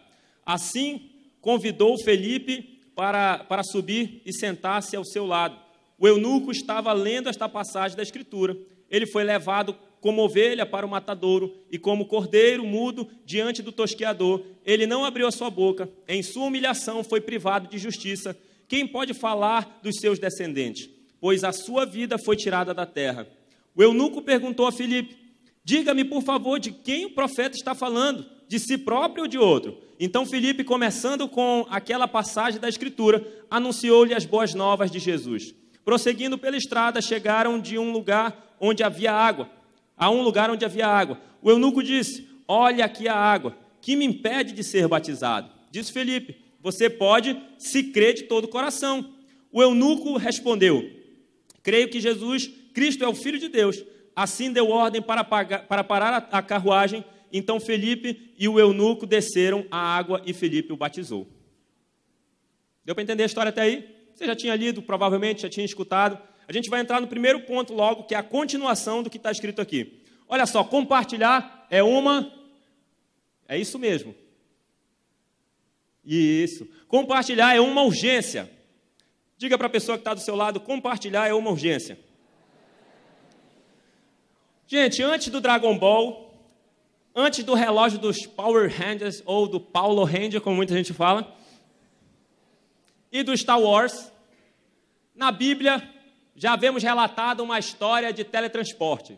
Assim, 0.45 1.09
convidou 1.41 2.01
Felipe 2.01 2.79
para, 2.95 3.39
para 3.39 3.61
subir 3.61 4.21
e 4.25 4.31
sentar-se 4.31 4.95
ao 4.95 5.03
seu 5.03 5.25
lado. 5.25 5.59
O 5.99 6.07
eunuco 6.07 6.49
estava 6.49 6.93
lendo 6.93 7.27
esta 7.27 7.49
passagem 7.49 7.97
da 7.97 8.03
Escritura. 8.03 8.57
Ele 8.89 9.05
foi 9.05 9.25
levado 9.25 9.77
como 10.05 10.21
ovelha 10.21 10.67
para 10.67 10.85
o 10.85 10.89
matadouro 10.89 11.51
e 11.71 11.79
como 11.79 12.05
cordeiro 12.05 12.63
mudo 12.63 13.09
diante 13.25 13.63
do 13.63 13.71
tosqueador. 13.71 14.43
Ele 14.63 14.85
não 14.85 15.03
abriu 15.03 15.25
a 15.25 15.31
sua 15.31 15.49
boca. 15.49 15.89
Em 16.07 16.21
sua 16.21 16.45
humilhação 16.45 17.03
foi 17.03 17.19
privado 17.19 17.67
de 17.67 17.79
justiça. 17.79 18.37
Quem 18.67 18.85
pode 18.85 19.15
falar 19.15 19.79
dos 19.81 19.95
seus 19.99 20.19
descendentes? 20.19 20.87
Pois 21.19 21.43
a 21.43 21.51
sua 21.51 21.87
vida 21.87 22.19
foi 22.19 22.35
tirada 22.35 22.71
da 22.71 22.85
terra. 22.85 23.27
O 23.75 23.81
eunuco 23.81 24.21
perguntou 24.21 24.67
a 24.67 24.71
Filipe: 24.71 25.17
Diga-me, 25.63 26.05
por 26.05 26.21
favor, 26.21 26.59
de 26.59 26.71
quem 26.71 27.05
o 27.05 27.15
profeta 27.15 27.57
está 27.57 27.73
falando, 27.73 28.27
de 28.47 28.59
si 28.59 28.77
próprio 28.77 29.23
ou 29.23 29.27
de 29.27 29.39
outro? 29.39 29.75
Então 29.99 30.23
Filipe, 30.23 30.63
começando 30.63 31.27
com 31.27 31.65
aquela 31.67 32.07
passagem 32.07 32.59
da 32.59 32.69
Escritura, 32.69 33.25
anunciou-lhe 33.49 34.13
as 34.13 34.23
boas 34.23 34.53
novas 34.53 34.91
de 34.91 34.99
Jesus. 34.99 35.55
Prosseguindo 35.83 36.37
pela 36.37 36.57
estrada, 36.57 37.01
chegaram 37.01 37.59
de 37.59 37.79
um 37.79 37.91
lugar 37.91 38.55
onde 38.59 38.83
havia 38.83 39.11
água, 39.11 39.49
a 39.97 40.09
um 40.09 40.21
lugar 40.21 40.49
onde 40.49 40.65
havia 40.65 40.87
água. 40.87 41.19
O 41.41 41.49
eunuco 41.49 41.83
disse: 41.83 42.27
Olha 42.47 42.85
aqui 42.85 43.07
a 43.07 43.15
água, 43.15 43.57
que 43.81 43.95
me 43.95 44.05
impede 44.05 44.53
de 44.53 44.63
ser 44.63 44.87
batizado? 44.87 45.49
Disse 45.71 45.91
Felipe: 45.91 46.37
Você 46.61 46.89
pode 46.89 47.39
se 47.57 47.83
crer 47.83 48.13
de 48.13 48.23
todo 48.23 48.45
o 48.45 48.49
coração. 48.49 49.13
O 49.51 49.61
eunuco 49.61 50.17
respondeu: 50.17 50.89
Creio 51.63 51.89
que 51.89 51.99
Jesus 51.99 52.51
Cristo 52.73 53.03
é 53.03 53.07
o 53.07 53.15
Filho 53.15 53.39
de 53.39 53.47
Deus. 53.47 53.83
Assim 54.15 54.51
deu 54.51 54.69
ordem 54.69 55.01
para, 55.01 55.23
pagar, 55.23 55.67
para 55.67 55.83
parar 55.83 56.13
a, 56.13 56.37
a 56.37 56.41
carruagem. 56.41 57.03
Então 57.31 57.59
Felipe 57.59 58.33
e 58.37 58.47
o 58.47 58.59
eunuco 58.59 59.05
desceram 59.05 59.65
a 59.69 59.77
água 59.77 60.21
e 60.25 60.33
Felipe 60.33 60.71
o 60.71 60.77
batizou. 60.77 61.27
Deu 62.83 62.93
para 62.93 63.03
entender 63.03 63.23
a 63.23 63.25
história 63.25 63.49
até 63.49 63.61
aí? 63.61 63.95
Você 64.13 64.25
já 64.25 64.35
tinha 64.35 64.55
lido, 64.55 64.81
provavelmente, 64.81 65.41
já 65.41 65.49
tinha 65.49 65.65
escutado. 65.65 66.17
A 66.47 66.53
gente 66.53 66.69
vai 66.69 66.81
entrar 66.81 67.01
no 67.01 67.07
primeiro 67.07 67.41
ponto 67.41 67.73
logo, 67.73 68.03
que 68.03 68.13
é 68.13 68.17
a 68.17 68.23
continuação 68.23 69.01
do 69.01 69.09
que 69.09 69.17
está 69.17 69.31
escrito 69.31 69.61
aqui. 69.61 70.01
Olha 70.27 70.45
só, 70.45 70.63
compartilhar 70.63 71.65
é 71.69 71.81
uma. 71.81 72.31
É 73.47 73.57
isso 73.57 73.79
mesmo. 73.79 74.15
Isso. 76.03 76.67
Compartilhar 76.87 77.55
é 77.55 77.59
uma 77.59 77.83
urgência. 77.83 78.49
Diga 79.37 79.57
para 79.57 79.67
a 79.67 79.69
pessoa 79.69 79.97
que 79.97 80.01
está 80.01 80.13
do 80.13 80.19
seu 80.19 80.35
lado: 80.35 80.59
compartilhar 80.59 81.27
é 81.27 81.33
uma 81.33 81.49
urgência. 81.49 81.99
Gente, 84.67 85.01
antes 85.01 85.29
do 85.29 85.41
Dragon 85.41 85.77
Ball, 85.77 86.33
antes 87.15 87.43
do 87.43 87.53
relógio 87.53 87.99
dos 87.99 88.25
Power 88.25 88.71
Rangers, 88.71 89.21
ou 89.25 89.47
do 89.47 89.59
Paulo 89.59 90.03
Ranger, 90.03 90.41
como 90.41 90.55
muita 90.55 90.75
gente 90.75 90.93
fala, 90.93 91.35
e 93.11 93.23
do 93.23 93.35
Star 93.37 93.59
Wars, 93.59 94.11
na 95.15 95.31
Bíblia 95.31 95.94
já 96.35 96.55
vemos 96.55 96.83
relatado 96.83 97.41
uma 97.41 97.57
história 97.57 98.11
de 98.11 98.23
teletransporte. 98.25 99.17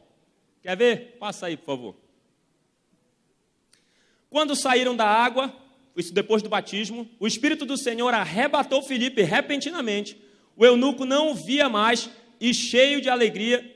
Quer 0.62 0.78
ver? 0.78 1.18
Passa 1.20 1.48
aí, 1.48 1.58
por 1.58 1.66
favor. 1.66 1.96
Quando 4.30 4.56
saíram 4.56 4.96
da 4.96 5.08
água, 5.08 5.54
isso 5.96 6.14
depois 6.14 6.44
do 6.44 6.50
batismo, 6.50 7.10
o 7.20 7.26
Espírito 7.26 7.66
do 7.66 7.76
Senhor 7.76 8.14
arrebatou 8.14 8.84
Filipe 8.84 9.24
repentinamente. 9.24 10.22
O 10.56 10.66
eunuco 10.66 11.06
não 11.06 11.32
o 11.32 11.36
via 11.36 11.68
mais 11.68 12.10
e, 12.40 12.54
cheio 12.54 13.02
de 13.02 13.10
alegria, 13.10 13.76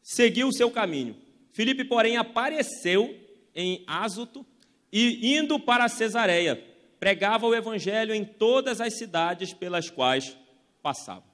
seguiu 0.00 0.48
o 0.48 0.52
seu 0.52 0.70
caminho. 0.70 1.16
Filipe, 1.52 1.84
porém, 1.84 2.16
apareceu 2.16 3.18
em 3.54 3.82
Azoto 3.88 4.46
e, 4.92 5.36
indo 5.36 5.58
para 5.58 5.88
Cesareia, 5.88 6.62
pregava 7.00 7.46
o 7.46 7.54
evangelho 7.54 8.14
em 8.14 8.24
todas 8.24 8.80
as 8.80 8.94
cidades 8.94 9.52
pelas 9.52 9.90
quais 9.90 10.36
passava. 10.80 11.27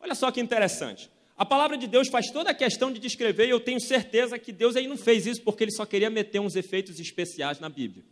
Olha 0.00 0.14
só 0.14 0.30
que 0.30 0.40
interessante. 0.40 1.10
A 1.36 1.44
palavra 1.44 1.76
de 1.76 1.86
Deus 1.86 2.08
faz 2.08 2.30
toda 2.30 2.50
a 2.50 2.54
questão 2.54 2.90
de 2.90 2.98
descrever, 2.98 3.46
e 3.46 3.50
eu 3.50 3.60
tenho 3.60 3.78
certeza 3.78 4.38
que 4.38 4.52
Deus 4.52 4.74
aí 4.74 4.86
não 4.86 4.96
fez 4.96 5.26
isso 5.26 5.42
porque 5.42 5.64
ele 5.64 5.70
só 5.70 5.84
queria 5.84 6.08
meter 6.08 6.40
uns 6.40 6.56
efeitos 6.56 6.98
especiais 6.98 7.60
na 7.60 7.68
Bíblia. 7.68 8.04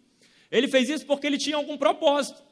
Ele 0.50 0.69
fez 0.69 0.88
isso 0.91 1.07
porque 1.07 1.26
ele 1.26 1.38
tinha 1.38 1.57
algum 1.57 1.79
propósito. 1.79 2.43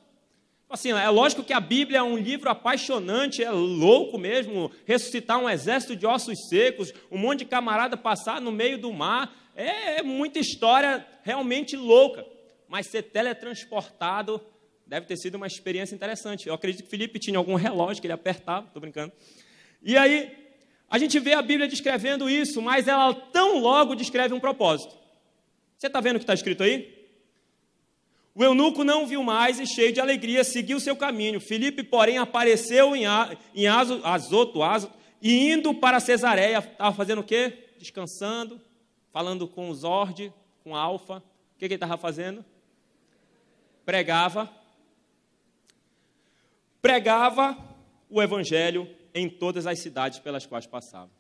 Assim, 0.70 0.90
é 0.90 1.08
lógico 1.10 1.44
que 1.44 1.52
a 1.52 1.60
Bíblia 1.60 1.98
é 1.98 2.02
um 2.02 2.16
livro 2.16 2.48
apaixonante, 2.48 3.44
é 3.44 3.50
louco 3.50 4.16
mesmo, 4.16 4.70
ressuscitar 4.86 5.38
um 5.38 5.48
exército 5.48 5.94
de 5.94 6.06
ossos 6.06 6.48
secos, 6.48 6.94
um 7.10 7.18
monte 7.18 7.40
de 7.40 7.44
camarada 7.44 7.94
passar 7.94 8.40
no 8.40 8.50
meio 8.50 8.78
do 8.78 8.90
mar, 8.90 9.36
é, 9.54 9.98
é 9.98 10.02
muita 10.02 10.38
história 10.38 11.06
realmente 11.22 11.76
louca. 11.76 12.24
Mas 12.66 12.86
ser 12.86 13.02
teletransportado 13.02 14.40
deve 14.92 15.06
ter 15.06 15.16
sido 15.16 15.36
uma 15.36 15.46
experiência 15.46 15.94
interessante. 15.94 16.46
Eu 16.46 16.52
acredito 16.52 16.84
que 16.84 16.90
Felipe 16.90 17.18
tinha 17.18 17.38
algum 17.38 17.54
relógio 17.54 17.98
que 17.98 18.06
ele 18.06 18.12
apertava, 18.12 18.66
estou 18.66 18.78
brincando. 18.78 19.10
E 19.82 19.96
aí, 19.96 20.30
a 20.86 20.98
gente 20.98 21.18
vê 21.18 21.32
a 21.32 21.40
Bíblia 21.40 21.66
descrevendo 21.66 22.28
isso, 22.28 22.60
mas 22.60 22.86
ela 22.86 23.14
tão 23.14 23.58
logo 23.58 23.94
descreve 23.94 24.34
um 24.34 24.38
propósito. 24.38 24.94
Você 25.78 25.86
está 25.86 25.98
vendo 25.98 26.16
o 26.16 26.18
que 26.18 26.24
está 26.24 26.34
escrito 26.34 26.62
aí? 26.62 27.08
O 28.34 28.44
eunuco 28.44 28.84
não 28.84 29.06
viu 29.06 29.22
mais 29.22 29.58
e, 29.58 29.66
cheio 29.66 29.94
de 29.94 30.00
alegria, 30.00 30.44
seguiu 30.44 30.78
seu 30.78 30.94
caminho. 30.94 31.40
Filipe, 31.40 31.82
porém, 31.82 32.18
apareceu 32.18 32.94
em, 32.94 33.04
em 33.54 33.66
Azoto, 33.66 34.62
Azoto, 34.62 34.92
e 35.22 35.50
indo 35.50 35.72
para 35.72 36.00
Cesareia, 36.00 36.58
estava 36.58 36.94
fazendo 36.94 37.22
o 37.22 37.24
quê? 37.24 37.70
Descansando, 37.78 38.60
falando 39.10 39.48
com 39.48 39.70
os 39.70 39.78
Zord, 39.78 40.30
com 40.62 40.76
Alfa. 40.76 41.16
O 41.16 41.22
que, 41.58 41.60
que 41.60 41.64
ele 41.64 41.74
estava 41.76 41.96
fazendo? 41.96 42.44
Pregava. 43.86 44.60
Pregava 46.82 47.56
o 48.10 48.20
evangelho 48.20 48.88
em 49.14 49.28
todas 49.28 49.66
as 49.66 49.78
cidades 49.78 50.18
pelas 50.18 50.44
quais 50.44 50.66
passava. 50.66 51.10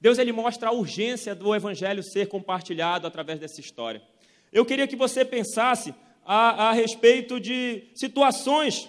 Deus 0.00 0.16
ele 0.16 0.32
mostra 0.32 0.68
a 0.68 0.72
urgência 0.72 1.34
do 1.34 1.54
evangelho 1.54 2.02
ser 2.02 2.28
compartilhado 2.28 3.06
através 3.06 3.38
dessa 3.38 3.60
história. 3.60 4.00
Eu 4.52 4.64
queria 4.64 4.86
que 4.86 4.96
você 4.96 5.24
pensasse 5.24 5.94
a, 6.24 6.68
a 6.68 6.72
respeito 6.72 7.38
de 7.38 7.88
situações 7.94 8.88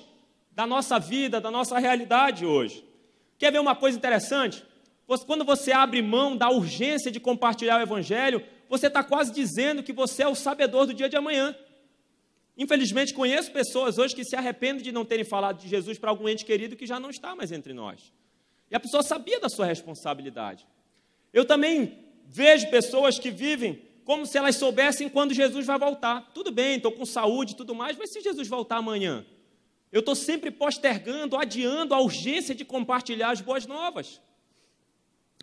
da 0.51 0.67
nossa 0.67 0.99
vida, 0.99 1.41
da 1.41 1.51
nossa 1.51 1.79
realidade 1.79 2.45
hoje. 2.45 2.85
Quer 3.37 3.51
ver 3.51 3.59
uma 3.59 3.75
coisa 3.75 3.97
interessante? 3.97 4.63
Quando 5.25 5.43
você 5.43 5.71
abre 5.71 6.01
mão 6.01 6.37
da 6.37 6.49
urgência 6.49 7.11
de 7.11 7.19
compartilhar 7.19 7.79
o 7.79 7.81
Evangelho, 7.81 8.43
você 8.69 8.87
está 8.87 9.03
quase 9.03 9.33
dizendo 9.33 9.83
que 9.83 9.91
você 9.91 10.23
é 10.23 10.27
o 10.27 10.35
sabedor 10.35 10.85
do 10.85 10.93
dia 10.93 11.09
de 11.09 11.17
amanhã. 11.17 11.55
Infelizmente, 12.61 13.11
conheço 13.11 13.51
pessoas 13.51 13.97
hoje 13.97 14.13
que 14.13 14.23
se 14.23 14.35
arrependem 14.35 14.83
de 14.83 14.91
não 14.91 15.03
terem 15.03 15.25
falado 15.25 15.59
de 15.59 15.67
Jesus 15.67 15.97
para 15.97 16.11
algum 16.11 16.29
ente 16.29 16.45
querido 16.45 16.75
que 16.75 16.85
já 16.85 16.99
não 16.99 17.09
está 17.09 17.35
mais 17.35 17.51
entre 17.51 17.73
nós. 17.73 18.13
E 18.69 18.75
a 18.75 18.79
pessoa 18.79 19.01
sabia 19.01 19.39
da 19.39 19.49
sua 19.49 19.65
responsabilidade. 19.65 20.67
Eu 21.33 21.43
também 21.43 22.05
vejo 22.27 22.69
pessoas 22.69 23.17
que 23.17 23.31
vivem 23.31 23.81
como 24.05 24.27
se 24.27 24.37
elas 24.37 24.57
soubessem 24.57 25.09
quando 25.09 25.33
Jesus 25.33 25.65
vai 25.65 25.79
voltar. 25.79 26.29
Tudo 26.35 26.51
bem, 26.51 26.75
estou 26.75 26.91
com 26.91 27.03
saúde 27.03 27.53
e 27.53 27.55
tudo 27.55 27.73
mais, 27.73 27.97
mas 27.97 28.13
se 28.13 28.21
Jesus 28.21 28.47
voltar 28.47 28.77
amanhã? 28.77 29.25
Eu 29.91 30.01
estou 30.01 30.13
sempre 30.13 30.51
postergando, 30.51 31.37
adiando 31.37 31.95
a 31.95 31.99
urgência 31.99 32.53
de 32.53 32.63
compartilhar 32.63 33.31
as 33.31 33.41
boas 33.41 33.65
novas. 33.65 34.21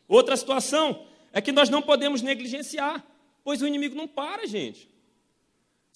Outra 0.07 0.37
situação 0.37 1.05
é 1.33 1.41
que 1.41 1.51
nós 1.51 1.69
não 1.69 1.83
podemos 1.83 2.23
negligenciar, 2.23 3.05
pois 3.43 3.61
o 3.61 3.67
inimigo 3.67 3.97
não 3.97 4.07
para, 4.07 4.47
gente. 4.47 4.89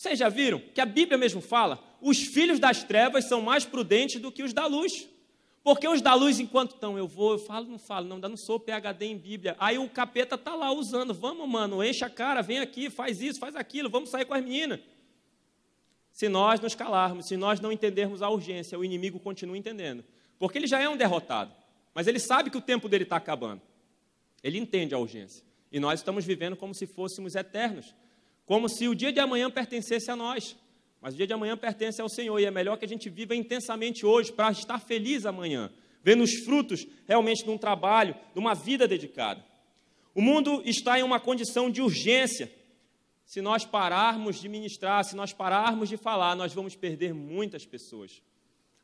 Vocês 0.03 0.19
já 0.19 0.29
viram 0.29 0.61
que 0.75 0.81
a 0.81 0.85
Bíblia 0.85 1.17
mesmo 1.17 1.41
fala: 1.41 1.81
os 2.01 2.19
filhos 2.19 2.59
das 2.59 2.83
trevas 2.83 3.27
são 3.27 3.41
mais 3.41 3.65
prudentes 3.65 4.21
do 4.21 4.33
que 4.33 4.43
os 4.43 4.53
da 4.53 4.67
luz. 4.67 5.09
Porque 5.63 5.87
os 5.87 6.03
da 6.03 6.13
luz, 6.13 6.41
enquanto 6.41 6.75
estão, 6.75 6.99
eu 6.99 7.07
vou, 7.07 7.35
eu 7.35 7.39
falo, 7.39 7.67
não 7.67 7.79
falo, 7.79 8.09
não, 8.09 8.17
ainda 8.17 8.29
não 8.29 8.37
sou 8.37 8.59
PHD 8.59 9.07
em 9.07 9.17
Bíblia. 9.17 9.55
Aí 9.61 9.79
o 9.79 9.89
capeta 9.89 10.37
tá 10.37 10.57
lá 10.57 10.73
usando, 10.73 11.15
vamos, 11.15 11.49
mano, 11.49 11.85
enche 11.85 12.05
a 12.05 12.11
cara, 12.11 12.43
vem 12.43 12.59
aqui, 12.59 12.91
faz 12.91 13.23
isso, 13.23 13.39
faz 13.39 13.55
aquilo, 13.55 13.89
vamos 13.89 14.11
sair 14.11 14.25
com 14.25 14.35
as 14.35 14.43
meninas. 14.43 14.81
Se 16.11 16.29
nós 16.29 16.59
nos 16.59 16.75
calarmos, 16.75 17.27
se 17.27 17.37
nós 17.37 17.61
não 17.61 17.71
entendermos 17.71 18.23
a 18.23 18.29
urgência, 18.29 18.77
o 18.77 18.85
inimigo 18.85 19.21
continua 19.21 19.57
entendendo. 19.57 20.03
Porque 20.37 20.59
ele 20.59 20.67
já 20.67 20.81
é 20.81 20.89
um 20.89 20.97
derrotado, 20.97 21.55
mas 21.95 22.09
ele 22.09 22.19
sabe 22.19 22.51
que 22.51 22.59
o 22.59 22.61
tempo 22.61 22.89
dele 22.89 23.05
está 23.05 23.19
acabando. 23.19 23.63
Ele 24.43 24.59
entende 24.59 24.97
a 24.97 24.99
urgência. 24.99 25.45
E 25.71 25.79
nós 25.79 26.01
estamos 26.01 26.25
vivendo 26.25 26.57
como 26.57 26.75
se 26.75 26.89
fôssemos 26.89 27.37
eternos, 27.37 27.95
como 28.45 28.69
se 28.69 28.89
o 28.89 28.95
dia 28.95 29.13
de 29.13 29.21
amanhã 29.21 29.51
pertencesse 29.51 30.11
a 30.11 30.17
nós. 30.17 30.57
Mas 31.01 31.15
o 31.15 31.17
dia 31.17 31.27
de 31.27 31.33
amanhã 31.33 31.57
pertence 31.57 32.01
ao 32.01 32.09
Senhor 32.09 32.39
e 32.39 32.45
é 32.45 32.51
melhor 32.51 32.77
que 32.77 32.85
a 32.85 32.89
gente 32.89 33.11
viva 33.11 33.35
intensamente 33.35 34.07
hoje 34.07 34.33
para 34.33 34.53
estar 34.53 34.79
feliz 34.79 35.27
amanhã, 35.27 35.69
vendo 36.03 36.23
os 36.23 36.33
frutos 36.45 36.87
realmente 37.09 37.43
de 37.45 37.51
um 37.51 37.59
trabalho, 37.59 38.15
de 38.33 38.39
uma 38.39 38.55
vida 38.55 38.87
dedicada. 38.87 39.45
O 40.15 40.23
mundo 40.23 40.63
está 40.65 40.99
em 40.99 41.03
uma 41.03 41.19
condição 41.19 41.71
de 41.71 41.83
urgência. 41.83 42.53
Se 43.25 43.41
nós 43.41 43.65
pararmos 43.65 44.41
de 44.41 44.49
ministrar, 44.49 45.05
se 45.05 45.17
nós 45.17 45.33
pararmos 45.33 45.89
de 45.89 45.97
falar, 45.97 46.37
nós 46.37 46.53
vamos 46.53 46.77
perder 46.77 47.13
muitas 47.13 47.67
pessoas. 47.67 48.23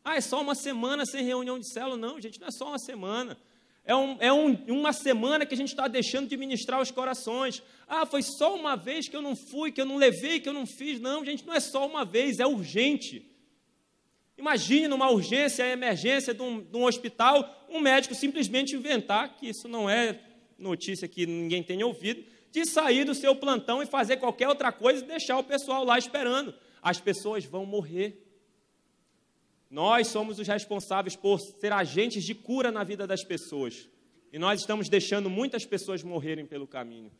Ah, 0.02 0.16
é 0.16 0.20
só 0.20 0.40
uma 0.40 0.54
semana 0.54 1.04
sem 1.04 1.22
reunião 1.22 1.58
de 1.58 1.70
célula? 1.70 1.96
Não, 1.96 2.20
gente, 2.20 2.40
não 2.40 2.48
é 2.48 2.50
só 2.50 2.68
uma 2.68 2.78
semana. 2.78 3.36
É, 3.88 3.96
um, 3.96 4.16
é 4.20 4.31
um, 4.31 4.53
uma 4.68 4.92
semana 4.92 5.46
que 5.46 5.55
a 5.55 5.57
gente 5.57 5.70
está 5.70 5.88
deixando 5.88 6.29
de 6.29 6.37
ministrar 6.37 6.79
os 6.79 6.90
corações. 6.90 7.62
Ah, 7.88 8.05
foi 8.05 8.20
só 8.20 8.55
uma 8.55 8.77
vez 8.77 9.09
que 9.09 9.16
eu 9.16 9.22
não 9.22 9.35
fui, 9.35 9.72
que 9.72 9.81
eu 9.81 9.87
não 9.87 9.96
levei, 9.96 10.38
que 10.40 10.46
eu 10.46 10.53
não 10.53 10.66
fiz. 10.66 11.01
Não, 11.01 11.24
gente, 11.24 11.46
não 11.46 11.55
é 11.55 11.59
só 11.59 11.87
uma 11.87 12.05
vez, 12.05 12.38
é 12.38 12.46
urgente. 12.46 13.27
Imagine 14.37 14.88
numa 14.88 15.11
urgência, 15.11 15.66
emergência 15.72 16.35
de 16.35 16.42
um, 16.42 16.61
de 16.61 16.77
um 16.77 16.85
hospital, 16.85 17.66
um 17.66 17.81
médico 17.81 18.14
simplesmente 18.14 18.77
inventar, 18.77 19.35
que 19.37 19.48
isso 19.48 19.66
não 19.66 19.88
é 19.88 20.20
notícia 20.59 21.09
que 21.09 21.24
ninguém 21.24 21.62
tenha 21.62 21.87
ouvido, 21.87 22.22
de 22.53 22.66
sair 22.66 23.05
do 23.05 23.14
seu 23.14 23.35
plantão 23.35 23.83
e 23.83 23.87
fazer 23.87 24.18
qualquer 24.18 24.48
outra 24.48 24.70
coisa 24.70 25.03
e 25.03 25.09
deixar 25.09 25.38
o 25.38 25.44
pessoal 25.44 25.83
lá 25.83 25.98
esperando. 25.98 26.55
As 26.83 27.01
pessoas 27.01 27.46
vão 27.46 27.64
morrer. 27.64 28.22
Nós 29.70 30.07
somos 30.07 30.38
os 30.38 30.48
responsáveis 30.48 31.14
por 31.14 31.38
ser 31.40 31.72
agentes 31.72 32.24
de 32.24 32.35
cura 32.35 32.70
na 32.72 32.83
vida 32.83 33.07
das 33.07 33.22
pessoas. 33.22 33.88
E 34.33 34.38
nós 34.38 34.61
estamos 34.61 34.88
deixando 34.88 35.28
muitas 35.28 35.66
pessoas 35.66 36.02
morrerem 36.02 36.46
pelo 36.46 36.66
caminho. 36.66 37.11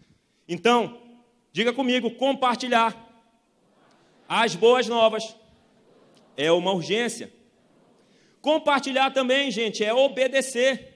Então, 0.49 1.01
diga 1.53 1.73
comigo: 1.73 2.11
compartilhar 2.13 3.07
as 4.29 4.55
boas 4.55 4.87
novas 4.87 5.37
é 6.37 6.51
uma 6.53 6.73
urgência. 6.73 7.33
Compartilhar 8.41 9.11
também, 9.11 9.51
gente, 9.51 9.85
é 9.85 9.93
obedecer. 9.93 10.95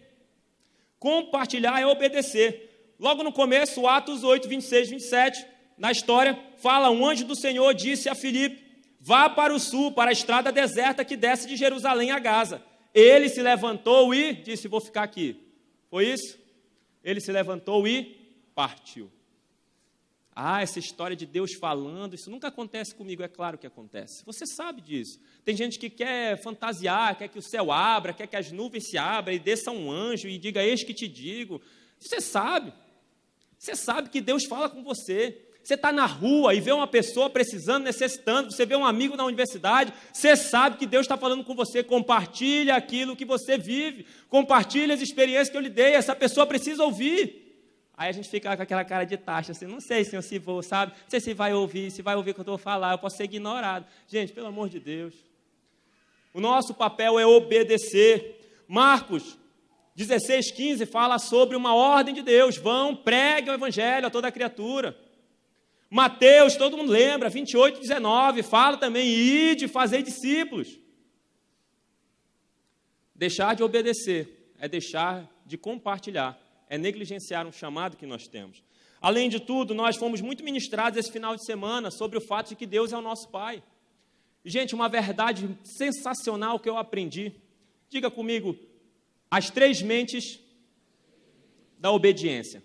Compartilhar 0.98 1.80
é 1.80 1.86
obedecer. 1.86 2.94
Logo 2.98 3.22
no 3.22 3.32
começo, 3.32 3.86
Atos 3.86 4.22
8, 4.22 4.48
26, 4.48 4.90
27, 4.90 5.46
na 5.76 5.90
história, 5.90 6.38
fala: 6.58 6.90
Um 6.90 7.04
anjo 7.04 7.24
do 7.24 7.34
Senhor 7.34 7.74
disse 7.74 8.08
a 8.08 8.14
Filipe: 8.14 8.61
Vá 9.04 9.28
para 9.28 9.52
o 9.52 9.58
sul, 9.58 9.90
para 9.90 10.10
a 10.10 10.12
estrada 10.12 10.52
deserta 10.52 11.04
que 11.04 11.16
desce 11.16 11.48
de 11.48 11.56
Jerusalém 11.56 12.12
a 12.12 12.20
Gaza. 12.20 12.62
Ele 12.94 13.28
se 13.28 13.42
levantou 13.42 14.14
e 14.14 14.32
disse: 14.32 14.68
Vou 14.68 14.80
ficar 14.80 15.02
aqui. 15.02 15.36
Foi 15.90 16.06
isso? 16.06 16.38
Ele 17.02 17.20
se 17.20 17.32
levantou 17.32 17.84
e 17.88 18.16
partiu. 18.54 19.10
Ah, 20.34 20.62
essa 20.62 20.78
história 20.78 21.16
de 21.16 21.26
Deus 21.26 21.52
falando, 21.54 22.14
isso 22.14 22.30
nunca 22.30 22.46
acontece 22.46 22.94
comigo, 22.94 23.24
é 23.24 23.28
claro 23.28 23.58
que 23.58 23.66
acontece. 23.66 24.24
Você 24.24 24.46
sabe 24.46 24.80
disso. 24.80 25.18
Tem 25.44 25.56
gente 25.56 25.80
que 25.80 25.90
quer 25.90 26.40
fantasiar, 26.40 27.18
quer 27.18 27.26
que 27.26 27.40
o 27.40 27.42
céu 27.42 27.72
abra, 27.72 28.14
quer 28.14 28.28
que 28.28 28.36
as 28.36 28.52
nuvens 28.52 28.88
se 28.88 28.96
abram 28.96 29.34
e 29.34 29.40
desça 29.40 29.72
um 29.72 29.90
anjo 29.90 30.28
e 30.28 30.38
diga: 30.38 30.62
Eis 30.62 30.84
que 30.84 30.94
te 30.94 31.08
digo. 31.08 31.60
Você 31.98 32.20
sabe. 32.20 32.72
Você 33.58 33.74
sabe 33.74 34.10
que 34.10 34.20
Deus 34.20 34.44
fala 34.44 34.68
com 34.70 34.84
você. 34.84 35.51
Você 35.62 35.74
está 35.74 35.92
na 35.92 36.06
rua 36.06 36.54
e 36.54 36.60
vê 36.60 36.72
uma 36.72 36.86
pessoa 36.86 37.30
precisando, 37.30 37.84
necessitando, 37.84 38.50
você 38.50 38.66
vê 38.66 38.74
um 38.74 38.84
amigo 38.84 39.16
na 39.16 39.24
universidade, 39.24 39.92
você 40.12 40.34
sabe 40.36 40.76
que 40.76 40.86
Deus 40.86 41.02
está 41.02 41.16
falando 41.16 41.44
com 41.44 41.54
você, 41.54 41.84
compartilha 41.84 42.74
aquilo 42.74 43.14
que 43.14 43.24
você 43.24 43.56
vive, 43.56 44.04
compartilha 44.28 44.94
as 44.94 45.00
experiências 45.00 45.50
que 45.50 45.56
eu 45.56 45.60
lhe 45.60 45.70
dei, 45.70 45.94
essa 45.94 46.16
pessoa 46.16 46.46
precisa 46.46 46.82
ouvir. 46.82 47.42
Aí 47.96 48.08
a 48.08 48.12
gente 48.12 48.28
fica 48.28 48.56
com 48.56 48.62
aquela 48.62 48.84
cara 48.84 49.04
de 49.04 49.16
taxa, 49.16 49.52
assim, 49.52 49.66
não 49.66 49.80
sei, 49.80 50.02
Senhor, 50.02 50.22
se 50.22 50.36
vou, 50.38 50.62
sabe? 50.62 50.92
Não 50.92 51.10
sei 51.10 51.20
se 51.20 51.32
vai 51.32 51.52
ouvir, 51.52 51.90
se 51.92 52.02
vai 52.02 52.16
ouvir 52.16 52.32
o 52.32 52.34
que 52.34 52.40
eu 52.40 52.42
estou 52.42 52.58
falar, 52.58 52.92
eu 52.92 52.98
posso 52.98 53.16
ser 53.16 53.24
ignorado. 53.24 53.86
Gente, 54.08 54.32
pelo 54.32 54.48
amor 54.48 54.68
de 54.68 54.80
Deus. 54.80 55.14
O 56.34 56.40
nosso 56.40 56.74
papel 56.74 57.20
é 57.20 57.26
obedecer. 57.26 58.64
Marcos 58.66 59.38
16,15 59.96 60.86
fala 60.86 61.18
sobre 61.18 61.56
uma 61.56 61.74
ordem 61.74 62.14
de 62.14 62.22
Deus: 62.22 62.56
vão, 62.56 62.96
preguem 62.96 63.50
o 63.50 63.54
evangelho 63.54 64.06
a 64.06 64.10
toda 64.10 64.32
criatura. 64.32 64.96
Mateus, 65.92 66.56
todo 66.56 66.78
mundo 66.78 66.90
lembra, 66.90 67.28
28, 67.28 67.78
19, 67.78 68.42
fala 68.42 68.78
também, 68.78 69.06
ide 69.06 69.68
fazer 69.68 70.00
discípulos. 70.02 70.80
Deixar 73.14 73.54
de 73.54 73.62
obedecer 73.62 74.54
é 74.58 74.66
deixar 74.66 75.30
de 75.44 75.58
compartilhar, 75.58 76.40
é 76.66 76.78
negligenciar 76.78 77.46
um 77.46 77.52
chamado 77.52 77.98
que 77.98 78.06
nós 78.06 78.26
temos. 78.26 78.64
Além 79.02 79.28
de 79.28 79.38
tudo, 79.38 79.74
nós 79.74 79.96
fomos 79.96 80.22
muito 80.22 80.42
ministrados 80.42 80.98
esse 80.98 81.12
final 81.12 81.36
de 81.36 81.44
semana 81.44 81.90
sobre 81.90 82.16
o 82.16 82.22
fato 82.22 82.48
de 82.48 82.56
que 82.56 82.64
Deus 82.64 82.90
é 82.90 82.96
o 82.96 83.02
nosso 83.02 83.28
Pai. 83.28 83.62
Gente, 84.46 84.74
uma 84.74 84.88
verdade 84.88 85.46
sensacional 85.62 86.58
que 86.58 86.70
eu 86.70 86.78
aprendi. 86.78 87.34
Diga 87.90 88.10
comigo, 88.10 88.56
as 89.30 89.50
três 89.50 89.82
mentes 89.82 90.40
da 91.78 91.92
obediência. 91.92 92.64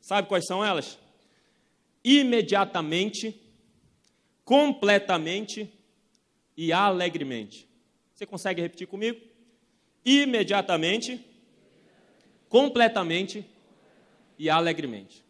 Sabe 0.00 0.28
quais 0.28 0.46
são 0.46 0.64
elas? 0.64 1.01
Imediatamente, 2.04 3.40
completamente 4.44 5.72
e 6.56 6.72
alegremente. 6.72 7.68
Você 8.14 8.26
consegue 8.26 8.60
repetir 8.60 8.86
comigo? 8.86 9.20
Imediatamente, 10.04 11.24
completamente 12.48 13.44
e 14.38 14.50
alegremente. 14.50 15.24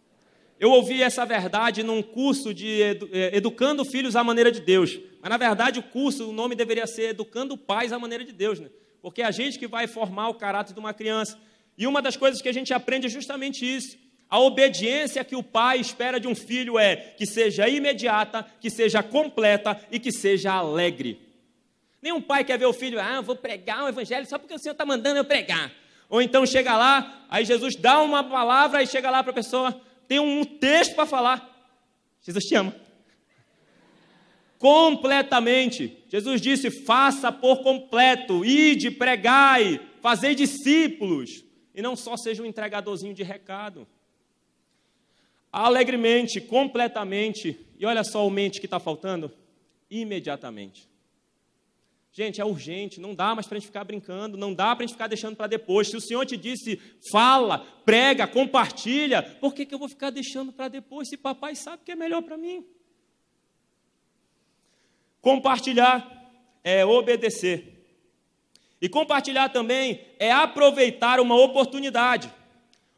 Eu 0.59 0.71
ouvi 0.71 1.03
essa 1.03 1.27
verdade 1.27 1.83
num 1.83 2.03
curso 2.03 2.55
de 2.55 2.81
edu 2.83 3.09
eh, 3.13 3.37
Educando 3.37 3.85
Filhos 3.85 4.15
à 4.15 4.23
Maneira 4.23 4.53
de 4.53 4.61
Deus. 4.61 4.99
Mas, 5.21 5.29
na 5.29 5.37
verdade, 5.37 5.81
o 5.81 5.83
curso, 5.83 6.31
o 6.31 6.33
nome 6.33 6.55
deveria 6.55 6.87
ser 6.87 7.11
Educando 7.11 7.57
Pais 7.57 7.93
à 7.93 7.99
Maneira 7.99 8.25
de 8.25 8.33
Deus, 8.33 8.61
né? 8.61 8.71
Porque 9.01 9.23
é 9.23 9.25
a 9.25 9.31
gente 9.33 9.59
que 9.59 9.67
vai 9.67 9.89
formar 9.89 10.29
o 10.29 10.35
caráter 10.35 10.73
de 10.73 10.79
uma 10.79 10.95
criança. 10.95 11.37
E 11.77 11.87
uma 11.87 12.01
das 12.01 12.17
coisas 12.17 12.41
que 12.41 12.49
a 12.49 12.53
gente 12.53 12.73
aprende 12.73 13.07
é 13.07 13.11
justamente 13.11 13.65
isso. 13.67 13.99
A 14.33 14.40
obediência 14.40 15.23
que 15.23 15.37
o 15.37 15.42
pai 15.42 15.79
espera 15.79 16.18
de 16.18 16.27
um 16.27 16.35
filho 16.35 16.79
é 16.79 16.97
que 16.97 17.27
seja 17.27 17.68
imediata, 17.68 18.47
que 18.62 18.71
seja 18.71 19.03
completa 19.03 19.79
e 19.90 19.99
que 19.99 20.11
seja 20.11 20.55
alegre. 20.55 21.21
Nenhum 22.01 22.18
pai 22.18 22.42
quer 22.42 22.59
ver 22.59 22.64
o 22.64 22.73
filho, 22.73 22.99
ah, 22.99 23.21
vou 23.21 23.37
pregar 23.37 23.85
o 23.85 23.88
evangelho 23.88 24.25
só 24.25 24.38
porque 24.38 24.55
o 24.55 24.59
Senhor 24.59 24.73
está 24.73 24.87
mandando 24.87 25.18
eu 25.18 25.25
pregar. 25.27 25.71
Ou 26.09 26.23
então 26.23 26.47
chega 26.47 26.75
lá, 26.75 27.27
aí 27.29 27.45
Jesus 27.45 27.77
dá 27.77 28.01
uma 28.01 28.25
palavra 28.25 28.83
e 28.83 28.87
chega 28.87 29.11
lá 29.11 29.23
para 29.23 29.33
a 29.33 29.35
pessoa, 29.35 29.79
tem 30.09 30.18
um 30.18 30.47
texto 30.47 30.95
para 30.95 31.05
falar. 31.05 31.71
Jesus 32.23 32.42
te 32.42 32.55
ama. 32.55 32.75
Completamente. 34.59 36.05
Jesus 36.09 36.40
disse: 36.40 36.71
faça 36.71 37.31
por 37.31 37.62
completo, 37.62 38.47
ide, 38.47 38.90
pregai, 38.90 39.79
fazei 40.01 40.35
discípulos. 40.35 41.45
E 41.75 41.83
não 41.83 41.95
só 41.95 42.16
seja 42.16 42.42
um 42.42 42.47
entregadorzinho 42.47 43.12
de 43.12 43.23
recado 43.23 43.87
alegremente, 45.53 46.41
completamente, 46.41 47.61
e 47.79 47.85
olha 47.85 48.03
só 48.03 48.27
o 48.27 48.31
mente 48.31 48.59
que 48.59 48.67
está 48.67 48.81
faltando, 48.81 49.31
imediatamente. 49.91 50.91
Gente, 52.15 52.41
é 52.41 52.45
urgente, 52.45 53.01
não 53.01 53.15
dá 53.15 53.35
mais 53.35 53.47
para 53.47 53.57
a 53.57 53.59
gente 53.59 53.69
ficar 53.69 53.85
brincando, 53.85 54.37
não 54.37 54.53
dá 54.53 54.75
para 54.75 54.85
a 54.85 54.87
gente 54.87 54.95
ficar 54.95 55.07
deixando 55.07 55.35
para 55.35 55.47
depois. 55.47 55.88
Se 55.88 55.97
o 55.97 56.01
Senhor 56.01 56.25
te 56.27 56.37
disse, 56.37 56.81
fala, 57.11 57.59
prega, 57.85 58.27
compartilha, 58.27 59.23
por 59.23 59.55
que, 59.55 59.65
que 59.65 59.75
eu 59.75 59.79
vou 59.79 59.88
ficar 59.88 60.11
deixando 60.11 60.53
para 60.53 60.69
depois 60.69 61.09
se 61.09 61.17
papai 61.17 61.55
sabe 61.55 61.83
que 61.85 61.93
é 61.93 61.97
melhor 61.97 62.23
para 62.23 62.37
mim? 62.37 62.67
Compartilhar 65.23 66.07
é 66.62 66.85
obedecer. 66.85 67.73
E 68.81 68.88
compartilhar 68.88 69.49
também 69.49 70.05
é 70.19 70.31
aproveitar 70.31 71.21
uma 71.21 71.37
oportunidade. 71.37 72.31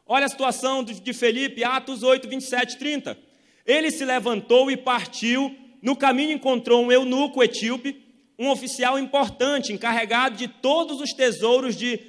Olha 0.07 0.27
a 0.27 0.29
situação 0.29 0.85
de 0.85 1.13
Felipe, 1.15 1.65
Atos 1.65 2.03
8, 2.03 2.29
27, 2.29 2.77
30. 2.77 3.17
Ele 3.65 3.91
se 3.91 4.05
levantou 4.05 4.71
e 4.71 4.77
partiu. 4.77 5.57
No 5.81 5.97
caminho 5.97 6.33
encontrou 6.33 6.85
um 6.85 6.93
eunuco 6.93 7.43
etíope, 7.43 8.05
um 8.39 8.49
oficial 8.51 8.99
importante, 8.99 9.73
encarregado 9.73 10.37
de 10.37 10.49
todos 10.49 11.01
os 11.01 11.13
tesouros 11.13 11.75
de. 11.75 12.01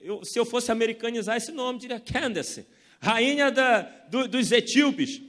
Eu, 0.00 0.24
se 0.24 0.38
eu 0.38 0.44
fosse 0.44 0.72
americanizar 0.72 1.36
esse 1.36 1.52
nome, 1.52 1.78
diria 1.78 2.00
Candace, 2.00 2.66
rainha 3.00 3.50
da, 3.50 3.82
do, 4.08 4.26
dos 4.26 4.50
etíopes. 4.50 5.20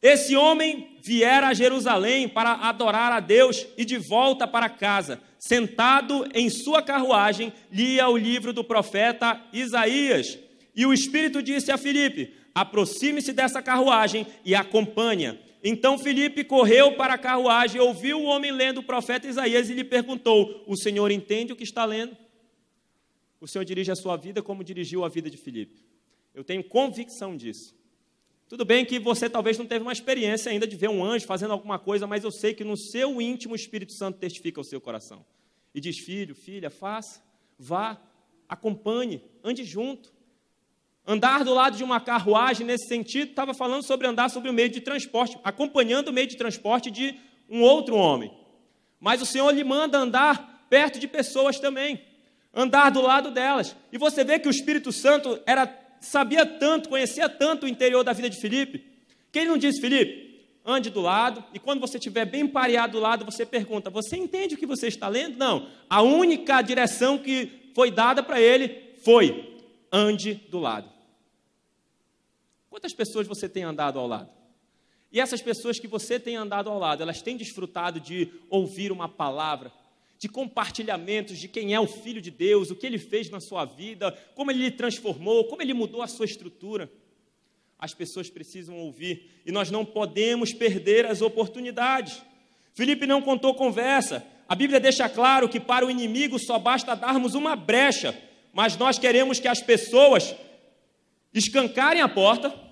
Esse 0.00 0.36
homem 0.36 0.98
viera 1.02 1.48
a 1.48 1.54
Jerusalém 1.54 2.28
para 2.28 2.52
adorar 2.52 3.10
a 3.12 3.20
Deus 3.20 3.66
e 3.76 3.84
de 3.86 3.96
volta 3.96 4.46
para 4.46 4.68
casa, 4.68 5.20
sentado 5.38 6.28
em 6.34 6.50
sua 6.50 6.82
carruagem, 6.82 7.52
lia 7.72 8.06
o 8.08 8.16
livro 8.16 8.52
do 8.52 8.62
profeta 8.62 9.40
Isaías. 9.50 10.38
E 10.74 10.84
o 10.84 10.92
Espírito 10.92 11.42
disse 11.42 11.70
a 11.70 11.78
Filipe: 11.78 12.34
aproxime-se 12.54 13.32
dessa 13.32 13.62
carruagem 13.62 14.26
e 14.44 14.54
acompanha. 14.54 15.40
Então 15.62 15.98
Filipe 15.98 16.44
correu 16.44 16.94
para 16.96 17.14
a 17.14 17.18
carruagem, 17.18 17.80
ouviu 17.80 18.20
o 18.20 18.24
homem 18.24 18.52
lendo 18.52 18.78
o 18.78 18.82
profeta 18.82 19.26
Isaías 19.26 19.70
e 19.70 19.74
lhe 19.74 19.84
perguntou: 19.84 20.62
O 20.66 20.76
Senhor 20.76 21.10
entende 21.10 21.52
o 21.52 21.56
que 21.56 21.64
está 21.64 21.84
lendo? 21.84 22.16
O 23.40 23.48
Senhor 23.48 23.64
dirige 23.64 23.90
a 23.90 23.96
sua 23.96 24.16
vida 24.16 24.42
como 24.42 24.62
dirigiu 24.64 25.04
a 25.04 25.08
vida 25.08 25.28
de 25.28 25.36
Filipe. 25.36 25.84
Eu 26.34 26.44
tenho 26.44 26.64
convicção 26.64 27.36
disso. 27.36 27.74
Tudo 28.48 28.64
bem 28.64 28.84
que 28.84 28.98
você 28.98 29.28
talvez 29.28 29.58
não 29.58 29.66
teve 29.66 29.82
uma 29.82 29.92
experiência 29.92 30.50
ainda 30.50 30.66
de 30.66 30.76
ver 30.76 30.88
um 30.88 31.04
anjo 31.04 31.26
fazendo 31.26 31.52
alguma 31.52 31.78
coisa, 31.78 32.06
mas 32.06 32.24
eu 32.24 32.30
sei 32.30 32.54
que 32.54 32.62
no 32.62 32.76
seu 32.76 33.20
íntimo 33.20 33.52
o 33.54 33.56
Espírito 33.56 33.92
Santo 33.92 34.18
testifica 34.18 34.60
o 34.60 34.64
seu 34.64 34.80
coração. 34.80 35.26
E 35.74 35.80
diz: 35.80 35.98
Filho, 35.98 36.34
filha, 36.34 36.70
faça, 36.70 37.20
vá, 37.58 38.00
acompanhe, 38.48 39.22
ande 39.42 39.64
junto. 39.64 40.13
Andar 41.06 41.44
do 41.44 41.52
lado 41.52 41.76
de 41.76 41.84
uma 41.84 42.00
carruagem, 42.00 42.66
nesse 42.66 42.88
sentido, 42.88 43.30
estava 43.30 43.52
falando 43.52 43.82
sobre 43.82 44.06
andar 44.06 44.30
sobre 44.30 44.48
o 44.48 44.54
meio 44.54 44.70
de 44.70 44.80
transporte, 44.80 45.38
acompanhando 45.44 46.08
o 46.08 46.12
meio 46.12 46.26
de 46.26 46.36
transporte 46.36 46.90
de 46.90 47.14
um 47.48 47.60
outro 47.60 47.94
homem. 47.94 48.32
Mas 48.98 49.20
o 49.20 49.26
Senhor 49.26 49.50
lhe 49.50 49.62
manda 49.62 49.98
andar 49.98 50.66
perto 50.70 50.98
de 50.98 51.06
pessoas 51.06 51.60
também, 51.60 52.00
andar 52.54 52.90
do 52.90 53.02
lado 53.02 53.30
delas. 53.30 53.76
E 53.92 53.98
você 53.98 54.24
vê 54.24 54.38
que 54.38 54.48
o 54.48 54.50
Espírito 54.50 54.90
Santo 54.92 55.38
era, 55.44 55.68
sabia 56.00 56.46
tanto, 56.46 56.88
conhecia 56.88 57.28
tanto 57.28 57.66
o 57.66 57.68
interior 57.68 58.02
da 58.02 58.14
vida 58.14 58.30
de 58.30 58.38
Filipe, 58.38 58.82
que 59.30 59.40
ele 59.40 59.50
não 59.50 59.58
disse, 59.58 59.82
Filipe, 59.82 60.24
ande 60.64 60.88
do 60.88 61.02
lado, 61.02 61.44
e 61.52 61.58
quando 61.58 61.80
você 61.80 61.98
estiver 61.98 62.24
bem 62.24 62.46
pareado 62.46 62.94
do 62.94 63.00
lado, 63.00 63.26
você 63.26 63.44
pergunta: 63.44 63.90
Você 63.90 64.16
entende 64.16 64.54
o 64.54 64.58
que 64.58 64.64
você 64.64 64.88
está 64.88 65.06
lendo? 65.08 65.36
Não. 65.36 65.68
A 65.90 66.00
única 66.00 66.62
direção 66.62 67.18
que 67.18 67.70
foi 67.74 67.90
dada 67.90 68.22
para 68.22 68.40
ele 68.40 68.94
foi: 69.04 69.60
ande 69.92 70.34
do 70.48 70.58
lado. 70.58 70.93
Quantas 72.74 72.92
pessoas 72.92 73.28
você 73.28 73.48
tem 73.48 73.62
andado 73.62 74.00
ao 74.00 74.06
lado? 74.08 74.28
E 75.12 75.20
essas 75.20 75.40
pessoas 75.40 75.78
que 75.78 75.86
você 75.86 76.18
tem 76.18 76.34
andado 76.34 76.68
ao 76.68 76.76
lado, 76.76 77.04
elas 77.04 77.22
têm 77.22 77.36
desfrutado 77.36 78.00
de 78.00 78.28
ouvir 78.50 78.90
uma 78.90 79.08
palavra, 79.08 79.72
de 80.18 80.28
compartilhamentos 80.28 81.38
de 81.38 81.46
quem 81.46 81.72
é 81.72 81.78
o 81.78 81.86
Filho 81.86 82.20
de 82.20 82.32
Deus, 82.32 82.72
o 82.72 82.74
que 82.74 82.84
ele 82.84 82.98
fez 82.98 83.30
na 83.30 83.38
sua 83.38 83.64
vida, 83.64 84.10
como 84.34 84.50
ele 84.50 84.64
lhe 84.64 84.70
transformou, 84.72 85.44
como 85.44 85.62
ele 85.62 85.72
mudou 85.72 86.02
a 86.02 86.08
sua 86.08 86.24
estrutura. 86.24 86.90
As 87.78 87.94
pessoas 87.94 88.28
precisam 88.28 88.76
ouvir 88.76 89.30
e 89.46 89.52
nós 89.52 89.70
não 89.70 89.84
podemos 89.84 90.52
perder 90.52 91.06
as 91.06 91.22
oportunidades. 91.22 92.20
Felipe 92.72 93.06
não 93.06 93.22
contou 93.22 93.54
conversa. 93.54 94.26
A 94.48 94.56
Bíblia 94.56 94.80
deixa 94.80 95.08
claro 95.08 95.48
que 95.48 95.60
para 95.60 95.86
o 95.86 95.90
inimigo 95.92 96.40
só 96.40 96.58
basta 96.58 96.96
darmos 96.96 97.36
uma 97.36 97.54
brecha 97.54 98.20
mas 98.52 98.76
nós 98.76 98.98
queremos 98.98 99.38
que 99.38 99.48
as 99.48 99.60
pessoas 99.60 100.34
escancarem 101.34 102.00
a 102.00 102.08
porta, 102.08 102.63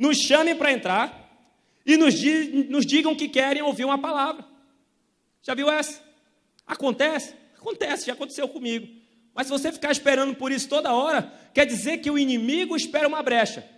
nos 0.00 0.16
chamem 0.16 0.56
para 0.56 0.72
entrar 0.72 1.30
e 1.84 1.94
nos, 1.98 2.14
nos 2.70 2.86
digam 2.86 3.14
que 3.14 3.28
querem 3.28 3.60
ouvir 3.60 3.84
uma 3.84 3.98
palavra. 3.98 4.42
Já 5.42 5.54
viu 5.54 5.70
essa? 5.70 6.02
Acontece? 6.66 7.34
Acontece, 7.58 8.06
já 8.06 8.14
aconteceu 8.14 8.48
comigo. 8.48 8.88
Mas 9.34 9.46
se 9.46 9.52
você 9.52 9.70
ficar 9.70 9.92
esperando 9.92 10.34
por 10.34 10.50
isso 10.50 10.70
toda 10.70 10.94
hora, 10.94 11.30
quer 11.52 11.66
dizer 11.66 11.98
que 11.98 12.10
o 12.10 12.18
inimigo 12.18 12.74
espera 12.74 13.06
uma 13.06 13.22
brecha. 13.22 13.68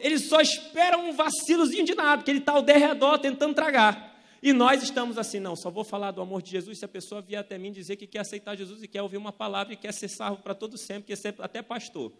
Ele 0.00 0.20
só 0.20 0.40
espera 0.40 0.96
um 0.96 1.12
vacilozinho 1.12 1.84
de 1.84 1.96
nada, 1.96 2.22
que 2.22 2.30
ele 2.30 2.38
está 2.38 2.52
ao 2.52 2.62
derredor 2.62 3.18
tentando 3.18 3.54
tragar. 3.54 4.16
E 4.40 4.52
nós 4.52 4.84
estamos 4.84 5.18
assim, 5.18 5.40
não, 5.40 5.56
só 5.56 5.68
vou 5.68 5.82
falar 5.82 6.12
do 6.12 6.20
amor 6.20 6.42
de 6.42 6.52
Jesus 6.52 6.78
se 6.78 6.84
a 6.84 6.88
pessoa 6.88 7.20
vier 7.20 7.40
até 7.40 7.58
mim 7.58 7.72
dizer 7.72 7.96
que 7.96 8.06
quer 8.06 8.20
aceitar 8.20 8.56
Jesus 8.56 8.82
e 8.84 8.86
quer 8.86 9.02
ouvir 9.02 9.16
uma 9.16 9.32
palavra 9.32 9.72
e 9.72 9.76
quer 9.76 9.92
ser 9.92 10.08
salvo 10.08 10.42
para 10.42 10.54
todo 10.54 10.78
sempre, 10.78 11.04
quer 11.04 11.16
ser 11.16 11.34
até 11.40 11.60
pastor. 11.60 12.12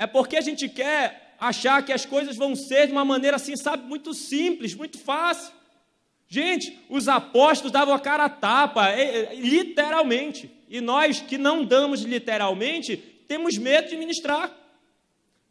É 0.00 0.06
porque 0.06 0.38
a 0.38 0.40
gente 0.40 0.66
quer 0.66 1.36
achar 1.38 1.84
que 1.84 1.92
as 1.92 2.06
coisas 2.06 2.34
vão 2.34 2.56
ser 2.56 2.86
de 2.86 2.92
uma 2.92 3.04
maneira 3.04 3.36
assim, 3.36 3.54
sabe, 3.54 3.86
muito 3.86 4.14
simples, 4.14 4.74
muito 4.74 4.98
fácil. 4.98 5.52
Gente, 6.26 6.80
os 6.88 7.06
apóstolos 7.06 7.70
davam 7.70 7.92
a 7.92 8.00
cara 8.00 8.24
a 8.24 8.30
tapa, 8.30 8.88
literalmente. 9.34 10.50
E 10.70 10.80
nós 10.80 11.20
que 11.20 11.36
não 11.36 11.62
damos 11.62 12.00
literalmente, 12.00 12.96
temos 13.28 13.58
medo 13.58 13.90
de 13.90 13.96
ministrar. 13.98 14.50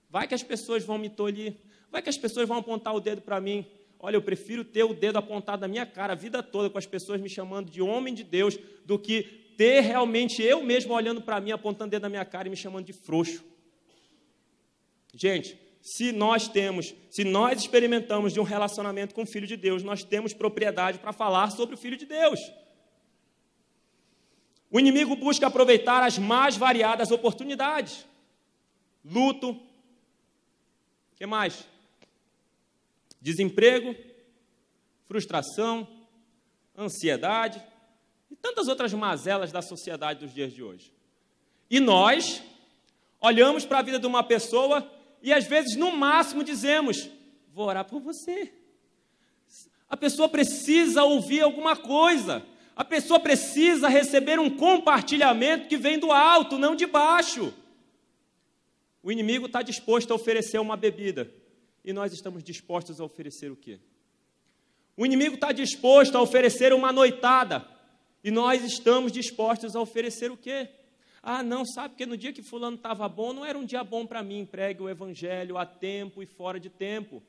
Vai 0.10 0.28
que 0.28 0.34
as 0.34 0.42
pessoas 0.42 0.84
vão 0.84 0.98
me 0.98 1.12
tolir, 1.12 1.54
vai 1.92 2.02
que 2.02 2.10
as 2.10 2.18
pessoas 2.18 2.48
vão 2.48 2.58
apontar 2.58 2.96
o 2.96 3.00
dedo 3.00 3.22
para 3.22 3.40
mim. 3.40 3.68
Olha, 4.00 4.16
eu 4.16 4.22
prefiro 4.24 4.64
ter 4.64 4.84
o 4.84 4.96
dedo 4.96 5.18
apontado 5.20 5.62
na 5.62 5.68
minha 5.68 5.86
cara 5.86 6.14
a 6.14 6.16
vida 6.16 6.42
toda, 6.42 6.72
com 6.72 6.78
as 6.80 6.88
pessoas 6.88 7.22
me 7.22 7.30
chamando 7.30 7.70
de 7.70 7.84
homem 7.84 8.16
de 8.16 8.24
Deus, 8.24 8.58
do 8.84 8.98
que 8.98 9.54
ter 9.56 9.82
realmente 9.82 10.42
eu 10.42 10.64
mesmo 10.64 10.92
olhando 10.96 11.22
para 11.22 11.40
mim, 11.40 11.52
apontando 11.52 11.90
o 11.90 11.92
dedo 11.92 12.02
na 12.02 12.10
minha 12.10 12.26
cara 12.26 12.48
e 12.48 12.50
me 12.50 12.58
chamando 12.58 12.86
de 12.86 12.94
frouxo. 12.94 13.48
Gente, 15.14 15.60
se 15.82 16.12
nós 16.12 16.48
temos, 16.48 16.94
se 17.10 17.24
nós 17.24 17.60
experimentamos 17.60 18.34
de 18.34 18.40
um 18.40 18.44
relacionamento 18.44 19.16
com 19.16 19.24
o 19.24 19.28
Filho 19.28 19.48
de 19.48 19.58
Deus, 19.58 19.82
nós 19.82 20.04
temos 20.04 20.34
propriedade 20.34 21.00
para 21.00 21.14
falar 21.14 21.50
sobre 21.52 21.76
o 21.76 21.78
Filho 21.78 21.98
de 21.98 22.06
Deus. 22.06 22.40
O 24.70 24.80
inimigo 24.80 25.16
busca 25.16 25.48
aproveitar 25.48 26.04
as 26.04 26.18
mais 26.18 26.56
variadas 26.56 27.10
oportunidades. 27.12 28.06
Luto. 29.04 29.60
Que 31.16 31.26
mais? 31.26 31.66
Desemprego, 33.20 33.96
frustração, 35.08 35.88
ansiedade 36.78 37.62
e 38.30 38.36
tantas 38.36 38.68
outras 38.68 38.94
mazelas 38.94 39.52
da 39.52 39.62
sociedade 39.62 40.20
dos 40.20 40.34
dias 40.34 40.54
de 40.54 40.62
hoje. 40.62 40.94
E 41.70 41.80
nós 41.80 42.42
olhamos 43.20 43.66
para 43.66 43.80
a 43.80 43.82
vida 43.82 44.00
de 44.00 44.06
uma 44.08 44.24
pessoa 44.24 44.99
e 45.22 45.34
às 45.34 45.46
vezes, 45.46 45.76
no 45.76 45.92
máximo, 45.92 46.44
dizemos: 46.44 47.10
Vou 47.54 47.68
orar 47.68 47.86
por 47.86 48.00
você. 48.00 48.52
A 49.90 49.98
pessoa 49.98 50.30
precisa 50.30 51.04
ouvir 51.04 51.42
alguma 51.42 51.76
coisa. 51.76 52.46
A 52.76 52.86
pessoa 52.86 53.20
precisa 53.20 53.90
receber 53.90 54.40
um 54.40 54.50
compartilhamento 54.50 55.68
que 55.68 55.76
vem 55.76 56.00
do 56.00 56.12
alto, 56.12 56.58
não 56.58 56.76
de 56.76 56.86
baixo. 56.86 57.54
O 59.04 59.12
inimigo 59.12 59.48
está 59.48 59.62
disposto 59.62 60.12
a 60.12 60.16
oferecer 60.16 60.60
uma 60.60 60.78
bebida. 60.78 61.30
E 61.84 61.92
nós 61.92 62.14
estamos 62.14 62.44
dispostos 62.44 63.02
a 63.02 63.04
oferecer 63.04 63.52
o 63.52 63.56
quê? 63.56 63.80
O 64.96 65.06
inimigo 65.06 65.36
está 65.36 65.52
disposto 65.52 66.18
a 66.18 66.22
oferecer 66.22 66.72
uma 66.72 66.94
noitada. 66.94 67.68
E 68.24 68.30
nós 68.30 68.64
estamos 68.64 69.12
dispostos 69.12 69.76
a 69.76 69.82
oferecer 69.82 70.32
o 70.32 70.38
quê? 70.38 70.70
Ah, 71.22 71.44
não, 71.44 71.66
sabe 71.66 71.96
que 71.96 72.06
no 72.06 72.16
dia 72.16 72.32
que 72.32 72.42
fulano 72.42 72.78
estava 72.78 73.08
bom, 73.10 73.34
não 73.34 73.46
era 73.46 73.58
um 73.58 73.66
dia 73.66 73.84
bom 73.84 74.06
para 74.06 74.24
mim. 74.24 74.46
Pregue 74.46 74.82
o 74.82 74.90
evangelho 74.90 75.58
a 75.58 75.66
tempo 75.66 76.24
e 76.24 76.26
fora 76.26 76.60
de 76.60 76.70
tempo. 76.70 77.22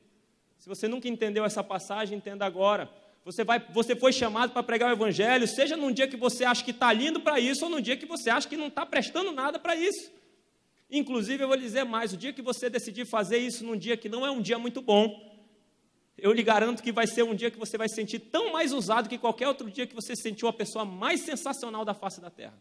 Se 0.57 0.69
você 0.69 0.87
nunca 0.87 1.07
entendeu 1.07 1.43
essa 1.43 1.63
passagem, 1.63 2.17
entenda 2.17 2.45
agora. 2.45 2.89
Você, 3.23 3.43
vai, 3.43 3.59
você 3.59 3.95
foi 3.95 4.11
chamado 4.11 4.51
para 4.51 4.63
pregar 4.63 4.89
o 4.89 4.93
evangelho, 4.93 5.47
seja 5.47 5.77
num 5.77 5.91
dia 5.91 6.07
que 6.07 6.17
você 6.17 6.43
acha 6.43 6.63
que 6.63 6.71
está 6.71 6.91
lindo 6.91 7.19
para 7.19 7.39
isso, 7.39 7.65
ou 7.65 7.69
num 7.69 7.81
dia 7.81 7.95
que 7.95 8.05
você 8.05 8.29
acha 8.29 8.47
que 8.47 8.57
não 8.57 8.67
está 8.67 8.85
prestando 8.85 9.31
nada 9.31 9.59
para 9.59 9.75
isso. 9.75 10.11
Inclusive, 10.89 11.43
eu 11.43 11.47
vou 11.47 11.55
lhe 11.55 11.61
dizer 11.61 11.83
mais: 11.83 12.13
o 12.13 12.17
dia 12.17 12.33
que 12.33 12.41
você 12.41 12.69
decidir 12.69 13.05
fazer 13.05 13.37
isso 13.37 13.63
num 13.63 13.77
dia 13.77 13.95
que 13.95 14.09
não 14.09 14.25
é 14.25 14.31
um 14.31 14.41
dia 14.41 14.57
muito 14.57 14.81
bom, 14.81 15.31
eu 16.17 16.31
lhe 16.31 16.43
garanto 16.43 16.81
que 16.81 16.91
vai 16.91 17.07
ser 17.07 17.23
um 17.23 17.35
dia 17.35 17.51
que 17.51 17.57
você 17.57 17.77
vai 17.77 17.87
se 17.87 17.95
sentir 17.95 18.19
tão 18.19 18.51
mais 18.51 18.73
usado 18.73 19.07
que 19.07 19.17
qualquer 19.17 19.47
outro 19.47 19.69
dia 19.69 19.87
que 19.87 19.95
você 19.95 20.15
sentiu 20.15 20.47
a 20.47 20.53
pessoa 20.53 20.83
mais 20.83 21.21
sensacional 21.21 21.85
da 21.85 21.93
face 21.93 22.19
da 22.19 22.29
terra. 22.29 22.59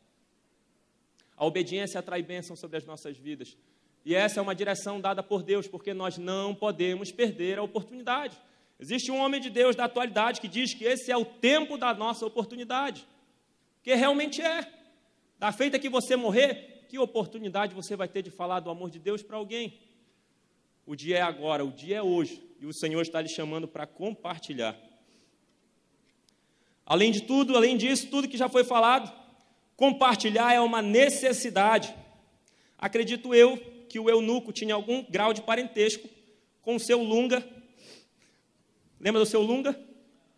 A 1.40 1.46
obediência 1.46 1.98
atrai 1.98 2.22
bênção 2.22 2.54
sobre 2.54 2.76
as 2.76 2.84
nossas 2.84 3.16
vidas. 3.16 3.56
E 4.04 4.14
essa 4.14 4.38
é 4.38 4.42
uma 4.42 4.54
direção 4.54 5.00
dada 5.00 5.22
por 5.22 5.42
Deus, 5.42 5.66
porque 5.66 5.94
nós 5.94 6.18
não 6.18 6.54
podemos 6.54 7.10
perder 7.10 7.58
a 7.58 7.62
oportunidade. 7.62 8.36
Existe 8.78 9.10
um 9.10 9.16
homem 9.16 9.40
de 9.40 9.48
Deus 9.48 9.74
da 9.74 9.84
atualidade 9.84 10.38
que 10.38 10.46
diz 10.46 10.74
que 10.74 10.84
esse 10.84 11.10
é 11.10 11.16
o 11.16 11.24
tempo 11.24 11.78
da 11.78 11.94
nossa 11.94 12.26
oportunidade. 12.26 13.08
Que 13.82 13.94
realmente 13.94 14.42
é. 14.42 14.70
Da 15.38 15.50
feita 15.50 15.78
que 15.78 15.88
você 15.88 16.14
morrer, 16.14 16.84
que 16.90 16.98
oportunidade 16.98 17.74
você 17.74 17.96
vai 17.96 18.06
ter 18.06 18.20
de 18.20 18.30
falar 18.30 18.60
do 18.60 18.68
amor 18.68 18.90
de 18.90 18.98
Deus 18.98 19.22
para 19.22 19.38
alguém? 19.38 19.80
O 20.84 20.94
dia 20.94 21.16
é 21.16 21.22
agora, 21.22 21.64
o 21.64 21.72
dia 21.72 21.96
é 21.96 22.02
hoje, 22.02 22.42
e 22.60 22.66
o 22.66 22.74
Senhor 22.74 23.00
está 23.00 23.18
lhe 23.18 23.30
chamando 23.30 23.66
para 23.66 23.86
compartilhar. 23.86 24.78
Além 26.84 27.10
de 27.10 27.22
tudo, 27.22 27.56
além 27.56 27.78
disso, 27.78 28.08
tudo 28.10 28.28
que 28.28 28.36
já 28.36 28.50
foi 28.50 28.62
falado, 28.62 29.19
Compartilhar 29.80 30.52
é 30.52 30.60
uma 30.60 30.82
necessidade. 30.82 31.94
Acredito 32.76 33.34
eu 33.34 33.56
que 33.88 33.98
o 33.98 34.10
eunuco 34.10 34.52
tinha 34.52 34.74
algum 34.74 35.02
grau 35.08 35.32
de 35.32 35.40
parentesco 35.40 36.06
com 36.60 36.76
o 36.76 36.78
seu 36.78 37.02
lunga. 37.02 37.42
Lembra 39.00 39.22
do 39.22 39.24
seu 39.24 39.40
lunga? 39.40 39.74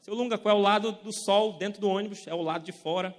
Seu 0.01 0.15
lunga, 0.15 0.39
qual 0.39 0.55
é 0.55 0.59
o 0.61 0.63
lado 0.63 0.93
do 0.93 1.13
sol 1.13 1.55
dentro 1.55 1.81
do 1.81 1.89
ônibus? 1.89 2.25
É 2.29 2.33
o 2.33 2.41
lado 2.41 2.63
de 2.63 2.71
fora. 2.71 3.17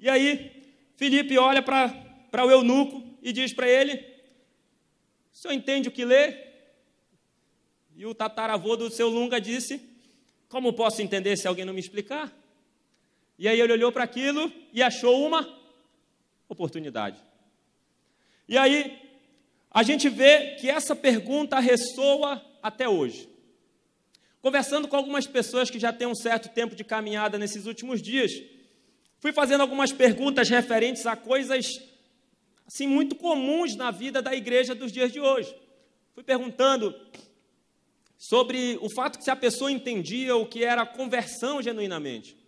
E 0.00 0.08
aí, 0.08 0.64
Felipe 0.96 1.38
olha 1.38 1.62
para 1.62 2.44
o 2.44 2.50
eunuco 2.50 3.00
e 3.22 3.32
diz 3.32 3.52
para 3.52 3.68
ele: 3.68 4.04
O 5.32 5.36
senhor 5.36 5.54
entende 5.54 5.88
o 5.88 5.92
que 5.92 6.04
lê? 6.04 6.38
E 7.94 8.04
o 8.04 8.12
tataravô 8.12 8.74
do 8.74 8.90
seu 8.90 9.08
lunga 9.08 9.40
disse: 9.40 9.80
Como 10.48 10.72
posso 10.72 11.00
entender 11.00 11.36
se 11.36 11.46
alguém 11.46 11.64
não 11.64 11.72
me 11.72 11.78
explicar? 11.78 12.36
E 13.42 13.48
aí 13.48 13.60
ele 13.60 13.72
olhou 13.72 13.90
para 13.90 14.04
aquilo 14.04 14.52
e 14.72 14.80
achou 14.80 15.26
uma 15.26 15.52
oportunidade. 16.48 17.18
E 18.48 18.56
aí 18.56 18.96
a 19.68 19.82
gente 19.82 20.08
vê 20.08 20.54
que 20.60 20.70
essa 20.70 20.94
pergunta 20.94 21.58
ressoa 21.58 22.40
até 22.62 22.88
hoje. 22.88 23.28
Conversando 24.40 24.86
com 24.86 24.94
algumas 24.94 25.26
pessoas 25.26 25.68
que 25.68 25.80
já 25.80 25.92
têm 25.92 26.06
um 26.06 26.14
certo 26.14 26.50
tempo 26.50 26.76
de 26.76 26.84
caminhada 26.84 27.36
nesses 27.36 27.66
últimos 27.66 28.00
dias, 28.00 28.30
fui 29.18 29.32
fazendo 29.32 29.62
algumas 29.62 29.90
perguntas 29.90 30.48
referentes 30.48 31.04
a 31.04 31.16
coisas 31.16 31.66
assim 32.64 32.86
muito 32.86 33.16
comuns 33.16 33.74
na 33.74 33.90
vida 33.90 34.22
da 34.22 34.32
igreja 34.36 34.72
dos 34.72 34.92
dias 34.92 35.10
de 35.10 35.18
hoje. 35.18 35.52
Fui 36.14 36.22
perguntando 36.22 36.94
sobre 38.16 38.78
o 38.80 38.88
fato 38.88 39.18
que 39.18 39.24
se 39.24 39.32
a 39.32 39.34
pessoa 39.34 39.72
entendia 39.72 40.36
o 40.36 40.46
que 40.46 40.62
era 40.62 40.86
conversão 40.86 41.60
genuinamente. 41.60 42.40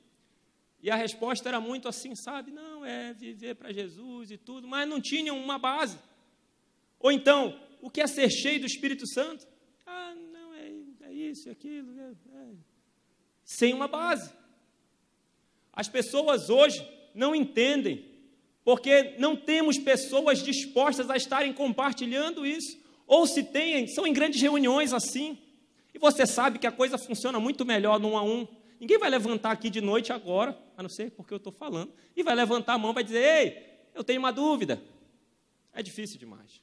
E 0.85 0.90
a 0.90 0.97
resposta 0.97 1.49
era 1.49 1.59
muito 1.59 1.88
assim, 1.88 2.14
sabe? 2.14 2.51
Não, 2.51 2.85
é 2.85 3.14
viver 3.14 3.55
para 3.55 3.73
Jesus 3.73 4.31
e 4.31 4.37
tudo, 4.37 4.68
mas 4.68 4.87
não 4.87 5.01
tinham 5.01 5.35
uma 5.35 5.59
base. 5.59 5.99
Ou 7.01 7.11
então, 7.11 7.59
o 7.81 7.88
que 7.88 8.03
é 8.03 8.07
ser 8.07 8.29
cheio 8.29 8.61
do 8.61 8.66
Espírito 8.66 9.07
Santo? 9.07 9.47
Ah, 9.87 10.14
não, 10.31 10.53
é, 10.53 10.70
é 11.09 11.12
isso, 11.14 11.49
é 11.49 11.53
aquilo. 11.53 11.99
É, 11.99 12.11
é. 12.11 12.49
Sem 13.42 13.73
uma 13.73 13.88
base. 13.88 14.31
As 15.73 15.88
pessoas 15.88 16.51
hoje 16.51 16.87
não 17.14 17.35
entendem, 17.35 18.05
porque 18.62 19.14
não 19.18 19.35
temos 19.35 19.79
pessoas 19.79 20.42
dispostas 20.42 21.09
a 21.09 21.16
estarem 21.16 21.55
compartilhando 21.55 22.44
isso. 22.44 22.79
Ou 23.07 23.27
se 23.27 23.42
tem, 23.42 23.87
são 23.87 24.07
em 24.07 24.12
grandes 24.12 24.42
reuniões 24.42 24.92
assim. 24.92 25.38
E 25.94 25.99
você 25.99 26.27
sabe 26.27 26.59
que 26.59 26.66
a 26.66 26.73
coisa 26.73 26.99
funciona 26.99 27.40
muito 27.40 27.64
melhor 27.64 27.99
no 27.99 28.09
um 28.09 28.18
a 28.18 28.23
um 28.23 28.47
Ninguém 28.85 28.99
vai 28.99 29.09
levantar 29.09 29.53
aqui 29.53 29.70
de 29.70 29.81
noite 29.81 30.12
agora, 30.12 30.59
a 30.76 30.82
não 30.82 30.88
ser 30.88 31.10
porque 31.10 31.32
eu 31.32 31.38
estou 31.38 31.52
falando, 31.52 31.92
e 32.16 32.22
vai 32.22 32.34
levantar 32.34 32.74
a 32.74 32.78
mão 32.78 32.90
e 32.90 32.94
vai 32.94 33.04
dizer: 33.04 33.22
Ei, 33.22 33.74
eu 33.94 34.04
tenho 34.04 34.20
uma 34.20 34.32
dúvida. 34.32 34.82
É 35.72 35.82
difícil 35.82 36.18
demais. 36.18 36.62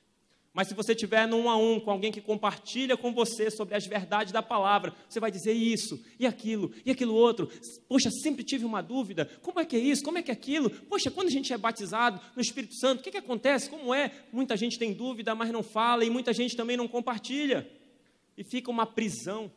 Mas 0.53 0.67
se 0.67 0.73
você 0.73 0.93
tiver 0.93 1.25
num 1.27 1.49
a 1.49 1.55
um 1.55 1.79
com 1.79 1.91
alguém 1.91 2.11
que 2.11 2.19
compartilha 2.19 2.97
com 2.97 3.13
você 3.13 3.49
sobre 3.49 3.73
as 3.73 3.85
verdades 3.85 4.33
da 4.33 4.43
palavra, 4.43 4.93
você 5.07 5.17
vai 5.17 5.31
dizer 5.31 5.53
isso, 5.53 6.03
e 6.19 6.27
aquilo, 6.27 6.73
e 6.85 6.91
aquilo 6.91 7.15
outro. 7.15 7.49
Poxa, 7.87 8.09
sempre 8.11 8.43
tive 8.43 8.65
uma 8.65 8.81
dúvida. 8.81 9.29
Como 9.41 9.61
é 9.61 9.65
que 9.65 9.77
é 9.77 9.79
isso? 9.79 10.03
Como 10.03 10.17
é 10.17 10.21
que 10.21 10.29
é 10.29 10.33
aquilo? 10.33 10.69
Poxa, 10.69 11.09
quando 11.09 11.27
a 11.27 11.31
gente 11.31 11.53
é 11.53 11.57
batizado 11.57 12.19
no 12.35 12.41
Espírito 12.41 12.75
Santo, 12.75 12.99
o 12.99 13.03
que, 13.03 13.11
que 13.11 13.17
acontece? 13.17 13.69
Como 13.69 13.93
é? 13.93 14.11
Muita 14.31 14.57
gente 14.57 14.77
tem 14.77 14.93
dúvida, 14.93 15.33
mas 15.33 15.51
não 15.51 15.63
fala, 15.63 16.03
e 16.03 16.09
muita 16.09 16.33
gente 16.33 16.57
também 16.57 16.75
não 16.75 16.87
compartilha. 16.87 17.69
E 18.37 18.43
fica 18.43 18.69
uma 18.69 18.85
prisão. 18.85 19.49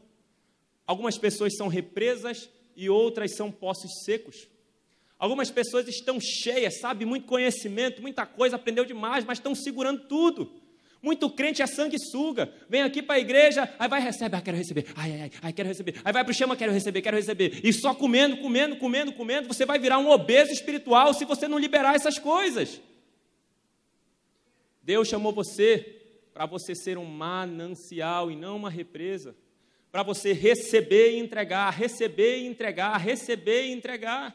Algumas 0.87 1.19
pessoas 1.19 1.57
são 1.57 1.67
represas 1.67 2.49
e 2.77 2.89
outras 2.89 3.35
são 3.37 3.51
poços 3.51 4.05
secos. 4.05 4.49
Algumas 5.19 5.51
pessoas 5.51 5.89
estão 5.89 6.19
cheias, 6.21 6.81
sabe, 6.81 7.05
muito 7.05 7.27
conhecimento, 7.27 8.03
muita 8.03 8.27
coisa, 8.27 8.57
aprendeu 8.57 8.85
demais, 8.85 9.25
mas 9.25 9.39
estão 9.39 9.55
segurando 9.55 10.03
tudo. 10.07 10.53
Muito 11.01 11.29
crente 11.29 11.61
é 11.61 11.67
sanguessuga. 11.67 12.51
Vem 12.69 12.83
aqui 12.83 13.03
para 13.03 13.17
a 13.17 13.21
igreja, 13.21 13.71
aí 13.79 13.89
vai 13.89 14.01
receber, 14.01 14.37
ah, 14.37 14.41
quero 14.41 14.57
receber, 14.57 14.87
ai, 14.97 15.21
ai, 15.21 15.31
ai, 15.43 15.53
quero 15.53 15.69
receber. 15.69 16.01
Aí 16.03 16.13
vai 16.13 16.25
para 16.25 16.31
o 16.31 16.35
chama, 16.35 16.57
quero 16.57 16.73
receber, 16.73 17.03
quero 17.03 17.17
receber. 17.17 17.61
E 17.63 17.73
só 17.73 17.95
comendo, 17.95 18.39
comendo, 18.39 18.77
comendo, 18.77 19.13
comendo, 19.13 19.47
você 19.47 19.67
vai 19.67 19.79
virar 19.79 19.99
um 19.99 20.11
obeso 20.11 20.51
espiritual 20.51 21.13
se 21.13 21.27
você 21.27 21.47
não 21.47 21.59
liberar 21.59 21.95
essas 21.95 22.19
coisas. 22.19 22.81
Deus 24.83 25.09
chamou 25.09 25.33
você 25.33 26.03
para 26.33 26.47
você 26.47 26.75
ser 26.75 26.99
um 26.99 27.05
manancial 27.05 28.31
e 28.31 28.37
não 28.37 28.57
uma 28.57 28.71
represa. 28.71 29.37
Para 29.95 30.03
você 30.03 30.33
receber 30.33 31.13
e 31.13 31.21
entregar, 31.21 31.71
receber 31.71 32.39
e 32.39 32.49
entregar, 32.49 32.97
receber 32.97 33.67
e 33.67 33.73
entregar. 33.73 34.35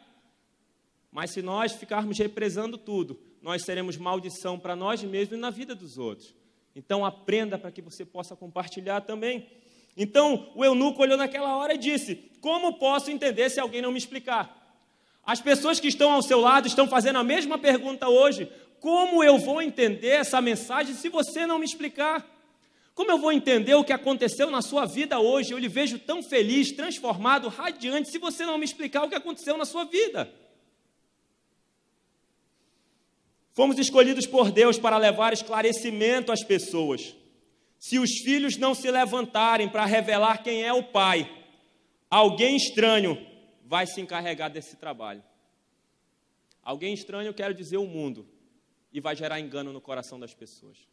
Mas 1.11 1.31
se 1.31 1.41
nós 1.41 1.73
ficarmos 1.73 2.17
represando 2.17 2.77
tudo, 2.77 3.19
nós 3.41 3.65
seremos 3.65 3.97
maldição 3.97 4.57
para 4.57 4.73
nós 4.73 5.03
mesmos 5.03 5.37
e 5.37 5.41
na 5.41 5.49
vida 5.49 5.75
dos 5.75 5.97
outros. 5.97 6.33
Então 6.73 7.03
aprenda 7.03 7.57
para 7.57 7.73
que 7.73 7.81
você 7.81 8.05
possa 8.05 8.37
compartilhar 8.37 9.01
também. 9.01 9.49
Então 9.97 10.49
o 10.55 10.63
eunuco 10.63 11.01
olhou 11.01 11.17
naquela 11.17 11.57
hora 11.57 11.73
e 11.73 11.77
disse: 11.77 12.15
Como 12.39 12.79
posso 12.79 13.11
entender 13.11 13.49
se 13.49 13.59
alguém 13.59 13.81
não 13.81 13.91
me 13.91 13.97
explicar? 13.97 14.79
As 15.25 15.41
pessoas 15.41 15.77
que 15.77 15.89
estão 15.89 16.13
ao 16.13 16.21
seu 16.21 16.39
lado 16.39 16.69
estão 16.69 16.87
fazendo 16.87 17.19
a 17.19 17.23
mesma 17.25 17.57
pergunta 17.57 18.07
hoje. 18.07 18.49
Como 18.79 19.21
eu 19.21 19.37
vou 19.37 19.61
entender 19.61 20.21
essa 20.21 20.39
mensagem 20.39 20.95
se 20.95 21.09
você 21.09 21.45
não 21.45 21.59
me 21.59 21.65
explicar? 21.65 22.25
Como 22.99 23.11
eu 23.11 23.17
vou 23.17 23.31
entender 23.31 23.73
o 23.75 23.83
que 23.85 23.93
aconteceu 23.93 24.51
na 24.51 24.61
sua 24.61 24.85
vida 24.85 25.21
hoje? 25.21 25.53
Eu 25.53 25.57
lhe 25.57 25.69
vejo 25.69 25.97
tão 25.97 26.21
feliz, 26.21 26.73
transformado, 26.73 27.47
radiante, 27.47 28.11
se 28.11 28.17
você 28.17 28.45
não 28.45 28.57
me 28.57 28.65
explicar 28.65 29.05
o 29.05 29.07
que 29.07 29.15
aconteceu 29.15 29.55
na 29.55 29.63
sua 29.63 29.85
vida. 29.85 30.29
Fomos 33.53 33.79
escolhidos 33.79 34.27
por 34.27 34.51
Deus 34.51 34.77
para 34.77 34.97
levar 34.97 35.31
esclarecimento 35.31 36.29
às 36.29 36.43
pessoas. 36.43 37.15
Se 37.77 37.97
os 37.97 38.17
filhos 38.17 38.57
não 38.57 38.75
se 38.75 38.91
levantarem 38.91 39.69
para 39.69 39.85
revelar 39.85 40.43
quem 40.43 40.65
é 40.65 40.73
o 40.73 40.83
pai, 40.83 41.25
alguém 42.09 42.57
estranho 42.57 43.17
vai 43.63 43.87
se 43.87 44.01
encarregar 44.01 44.51
desse 44.51 44.75
trabalho. 44.75 45.23
Alguém 46.61 46.93
estranho, 46.93 47.33
quero 47.33 47.53
dizer, 47.53 47.77
o 47.77 47.87
mundo, 47.87 48.27
e 48.91 48.99
vai 48.99 49.15
gerar 49.15 49.39
engano 49.39 49.71
no 49.71 49.79
coração 49.79 50.19
das 50.19 50.33
pessoas. 50.33 50.88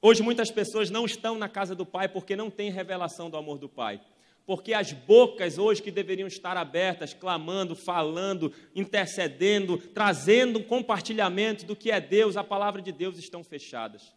Hoje 0.00 0.22
muitas 0.22 0.50
pessoas 0.50 0.90
não 0.90 1.04
estão 1.04 1.38
na 1.38 1.48
casa 1.48 1.74
do 1.74 1.86
pai 1.86 2.08
porque 2.08 2.36
não 2.36 2.50
têm 2.50 2.70
revelação 2.70 3.28
do 3.28 3.36
amor 3.36 3.58
do 3.58 3.68
pai 3.68 4.00
porque 4.46 4.72
as 4.72 4.92
bocas 4.92 5.58
hoje 5.58 5.82
que 5.82 5.90
deveriam 5.90 6.28
estar 6.28 6.56
abertas, 6.56 7.12
clamando, 7.12 7.74
falando, 7.74 8.54
intercedendo, 8.76 9.76
trazendo 9.76 10.62
compartilhamento 10.62 11.66
do 11.66 11.74
que 11.74 11.90
é 11.90 12.00
Deus, 12.00 12.36
a 12.36 12.44
palavra 12.44 12.80
de 12.80 12.92
Deus, 12.92 13.18
estão 13.18 13.42
fechadas. 13.42 14.14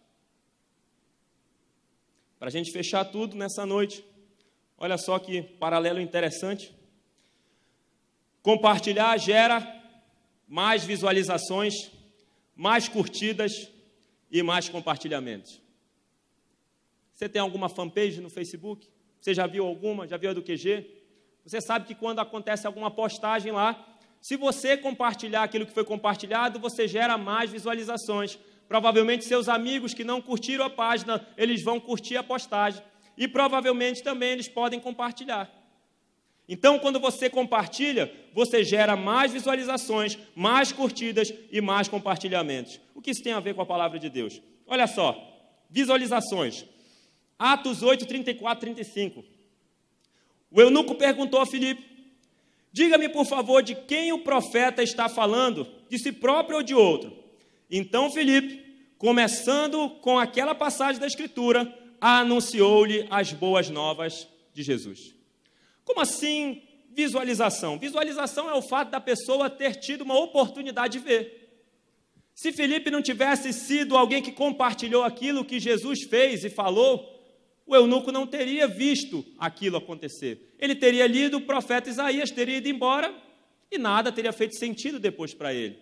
Para 2.38 2.50
a 2.50 2.52
gente 2.52 2.72
fechar 2.72 3.04
tudo 3.06 3.36
nessa 3.36 3.66
noite, 3.66 4.06
olha 4.78 5.00
só 5.00 5.18
que 5.18 5.42
paralelo 5.42 6.00
interessante. 6.00 6.74
Compartilhar 8.44 9.18
gera 9.18 9.60
mais 10.48 10.84
visualizações, 10.84 11.74
mais 12.56 12.88
curtidas 12.88 13.52
e 14.32 14.44
mais 14.44 14.70
compartilhamentos. 14.70 15.60
Você 17.20 17.28
tem 17.28 17.42
alguma 17.42 17.68
fanpage 17.68 18.22
no 18.22 18.30
Facebook? 18.30 18.88
Você 19.20 19.34
já 19.34 19.46
viu 19.46 19.66
alguma? 19.66 20.08
Já 20.08 20.16
viu 20.16 20.30
a 20.30 20.34
do 20.34 20.42
QG? 20.42 20.90
Você 21.44 21.60
sabe 21.60 21.86
que 21.86 21.94
quando 21.94 22.20
acontece 22.20 22.66
alguma 22.66 22.90
postagem 22.90 23.52
lá, 23.52 23.86
se 24.22 24.38
você 24.38 24.78
compartilhar 24.78 25.44
aquilo 25.44 25.66
que 25.66 25.74
foi 25.74 25.84
compartilhado, 25.84 26.60
você 26.60 26.88
gera 26.88 27.18
mais 27.18 27.52
visualizações. 27.52 28.40
Provavelmente 28.70 29.26
seus 29.26 29.50
amigos 29.50 29.94
que 29.94 30.06
não 30.06 30.22
curtiram 30.22 30.64
a 30.64 30.70
página, 30.70 31.28
eles 31.36 31.62
vão 31.62 31.78
curtir 31.78 32.16
a 32.16 32.24
postagem. 32.24 32.82
E 33.18 33.28
provavelmente 33.28 34.02
também 34.02 34.30
eles 34.30 34.48
podem 34.48 34.80
compartilhar. 34.80 35.52
Então, 36.48 36.80
quando 36.80 37.02
você 37.02 37.30
compartilha, 37.30 38.10
você 38.34 38.64
gera 38.64 38.96
mais 38.96 39.34
visualizações, 39.34 40.18
mais 40.34 40.72
curtidas 40.72 41.34
e 41.52 41.60
mais 41.60 41.90
compartilhamentos. 41.90 42.80
O 42.96 43.02
que 43.02 43.12
isso 43.12 43.22
tem 43.22 43.34
a 43.34 43.42
ver 43.42 43.56
com 43.56 43.62
a 43.62 43.66
palavra 43.66 44.00
de 44.00 44.10
Deus? 44.10 44.42
Olha 44.66 44.88
só, 44.88 45.22
visualizações. 45.70 46.66
Atos 47.40 47.82
8, 47.82 48.06
34, 48.06 48.60
35. 48.60 49.24
O 50.52 50.60
eunuco 50.62 50.94
perguntou 50.96 51.40
a 51.40 51.46
Filipe: 51.46 51.82
Diga-me, 52.72 53.08
por 53.08 53.26
favor, 53.26 53.64
de 53.64 53.74
quem 53.74 54.12
o 54.12 54.20
profeta 54.20 54.84
está 54.84 55.08
falando, 55.08 55.66
de 55.88 55.98
si 55.98 56.12
próprio 56.12 56.58
ou 56.58 56.64
de 56.64 56.76
outro? 56.76 57.18
Então 57.72 58.12
Filipe, 58.12 58.62
começando 58.98 59.90
com 60.02 60.20
aquela 60.20 60.54
passagem 60.54 61.00
da 61.00 61.08
Escritura, 61.08 61.74
anunciou-lhe 62.02 63.08
as 63.10 63.32
boas 63.32 63.70
novas 63.70 64.28
de 64.54 64.62
Jesus. 64.62 65.16
Como 65.86 66.02
assim 66.02 66.62
visualização? 66.92 67.80
Visualização 67.80 68.50
é 68.50 68.54
o 68.54 68.62
fato 68.62 68.90
da 68.90 69.00
pessoa 69.00 69.50
ter 69.50 69.76
tido 69.76 70.02
uma 70.02 70.20
oportunidade 70.20 71.00
de 71.00 71.06
ver. 71.06 71.40
Se 72.36 72.52
Felipe 72.52 72.92
não 72.92 73.02
tivesse 73.02 73.52
sido 73.54 73.98
alguém 73.98 74.22
que 74.22 74.32
compartilhou 74.32 75.04
aquilo 75.04 75.46
que 75.46 75.60
Jesus 75.60 76.04
fez 76.04 76.44
e 76.44 76.50
falou, 76.50 77.19
o 77.70 77.76
eunuco 77.76 78.12
não 78.12 78.26
teria 78.26 78.68
visto 78.68 79.24
aquilo 79.38 79.78
acontecer. 79.78 80.56
Ele 80.58 80.74
teria 80.74 81.06
lido 81.06 81.38
o 81.38 81.42
profeta 81.42 81.88
Isaías, 81.88 82.32
teria 82.32 82.58
ido 82.58 82.68
embora 82.68 83.14
e 83.72 83.78
nada 83.78 84.12
teria 84.12 84.34
feito 84.34 84.56
sentido 84.56 85.00
depois 85.00 85.36
para 85.36 85.54
ele. 85.54 85.78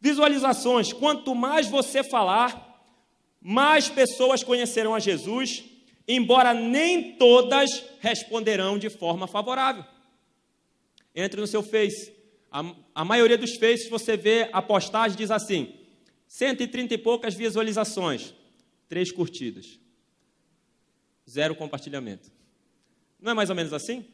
Visualizações: 0.00 0.92
quanto 0.92 1.32
mais 1.32 1.68
você 1.68 2.02
falar, 2.02 2.84
mais 3.40 3.88
pessoas 3.88 4.42
conhecerão 4.42 4.96
a 4.96 4.98
Jesus, 4.98 5.62
embora 6.08 6.52
nem 6.52 7.12
todas 7.12 7.84
responderão 8.00 8.76
de 8.76 8.90
forma 8.90 9.28
favorável. 9.28 9.84
Entre 11.14 11.40
no 11.40 11.46
seu 11.46 11.62
Face. 11.62 12.12
A, 12.50 12.64
a 12.96 13.04
maioria 13.04 13.38
dos 13.38 13.54
Faces 13.54 13.88
você 13.88 14.16
vê 14.16 14.50
a 14.52 14.60
postagem 14.60 15.16
diz 15.16 15.30
assim: 15.30 15.72
130 16.26 16.94
e 16.94 16.98
poucas 16.98 17.32
visualizações, 17.32 18.34
três 18.88 19.12
curtidas 19.12 19.85
zero 21.28 21.54
compartilhamento. 21.54 22.30
Não 23.20 23.32
é 23.32 23.34
mais 23.34 23.50
ou 23.50 23.56
menos 23.56 23.72
assim? 23.72 24.06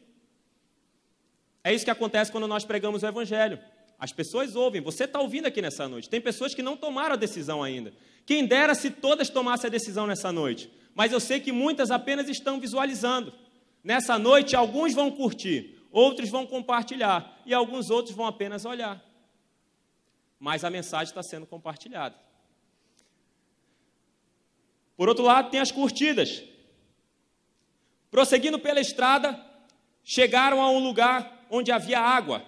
É 1.64 1.72
isso 1.72 1.84
que 1.84 1.90
acontece 1.90 2.32
quando 2.32 2.48
nós 2.48 2.64
pregamos 2.64 3.02
o 3.02 3.06
Evangelho. 3.06 3.58
As 3.98 4.12
pessoas 4.12 4.56
ouvem, 4.56 4.80
você 4.80 5.04
está 5.04 5.20
ouvindo 5.20 5.46
aqui 5.46 5.62
nessa 5.62 5.88
noite. 5.88 6.08
Tem 6.08 6.20
pessoas 6.20 6.54
que 6.54 6.62
não 6.62 6.76
tomaram 6.76 7.14
a 7.14 7.16
decisão 7.16 7.62
ainda. 7.62 7.92
Quem 8.26 8.46
dera 8.46 8.74
se 8.74 8.90
todas 8.90 9.30
tomassem 9.30 9.68
a 9.68 9.70
decisão 9.70 10.06
nessa 10.06 10.32
noite. 10.32 10.70
Mas 10.94 11.12
eu 11.12 11.20
sei 11.20 11.40
que 11.40 11.52
muitas 11.52 11.90
apenas 11.90 12.28
estão 12.28 12.58
visualizando. 12.58 13.32
Nessa 13.82 14.18
noite, 14.18 14.56
alguns 14.56 14.92
vão 14.92 15.10
curtir, 15.10 15.78
outros 15.90 16.30
vão 16.30 16.46
compartilhar 16.46 17.40
e 17.46 17.54
alguns 17.54 17.90
outros 17.90 18.14
vão 18.14 18.26
apenas 18.26 18.64
olhar. 18.64 19.02
Mas 20.38 20.64
a 20.64 20.70
mensagem 20.70 21.04
está 21.10 21.22
sendo 21.22 21.46
compartilhada. 21.46 22.16
Por 24.96 25.08
outro 25.08 25.24
lado, 25.24 25.50
tem 25.50 25.60
as 25.60 25.72
curtidas. 25.72 26.42
Prosseguindo 28.12 28.58
pela 28.58 28.78
estrada, 28.78 29.42
chegaram 30.04 30.60
a 30.60 30.70
um 30.70 30.78
lugar 30.78 31.46
onde 31.48 31.72
havia 31.72 31.98
água. 31.98 32.44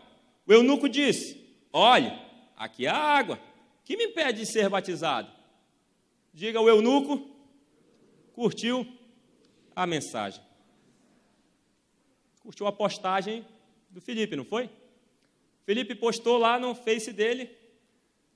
O 0.47 0.53
eunuco 0.53 0.91
disse: 0.91 1.43
Olhe, 1.73 2.13
aqui 2.55 2.87
há 2.87 2.95
água. 2.95 3.41
Que 3.83 3.97
me 3.97 4.05
impede 4.05 4.41
de 4.41 4.47
ser 4.47 4.69
batizado? 4.69 5.33
Diga 6.35 6.61
o 6.61 6.69
eunuco, 6.69 7.31
curtiu 8.35 8.87
a 9.75 9.87
mensagem. 9.87 10.43
Curtiu 12.43 12.67
a 12.67 12.73
postagem 12.73 13.43
do 13.89 14.03
Felipe, 14.03 14.37
não 14.37 14.45
foi? 14.45 14.69
Felipe 15.65 15.95
postou 15.95 16.37
lá 16.37 16.59
no 16.59 16.75
Face 16.75 17.11
dele 17.11 17.51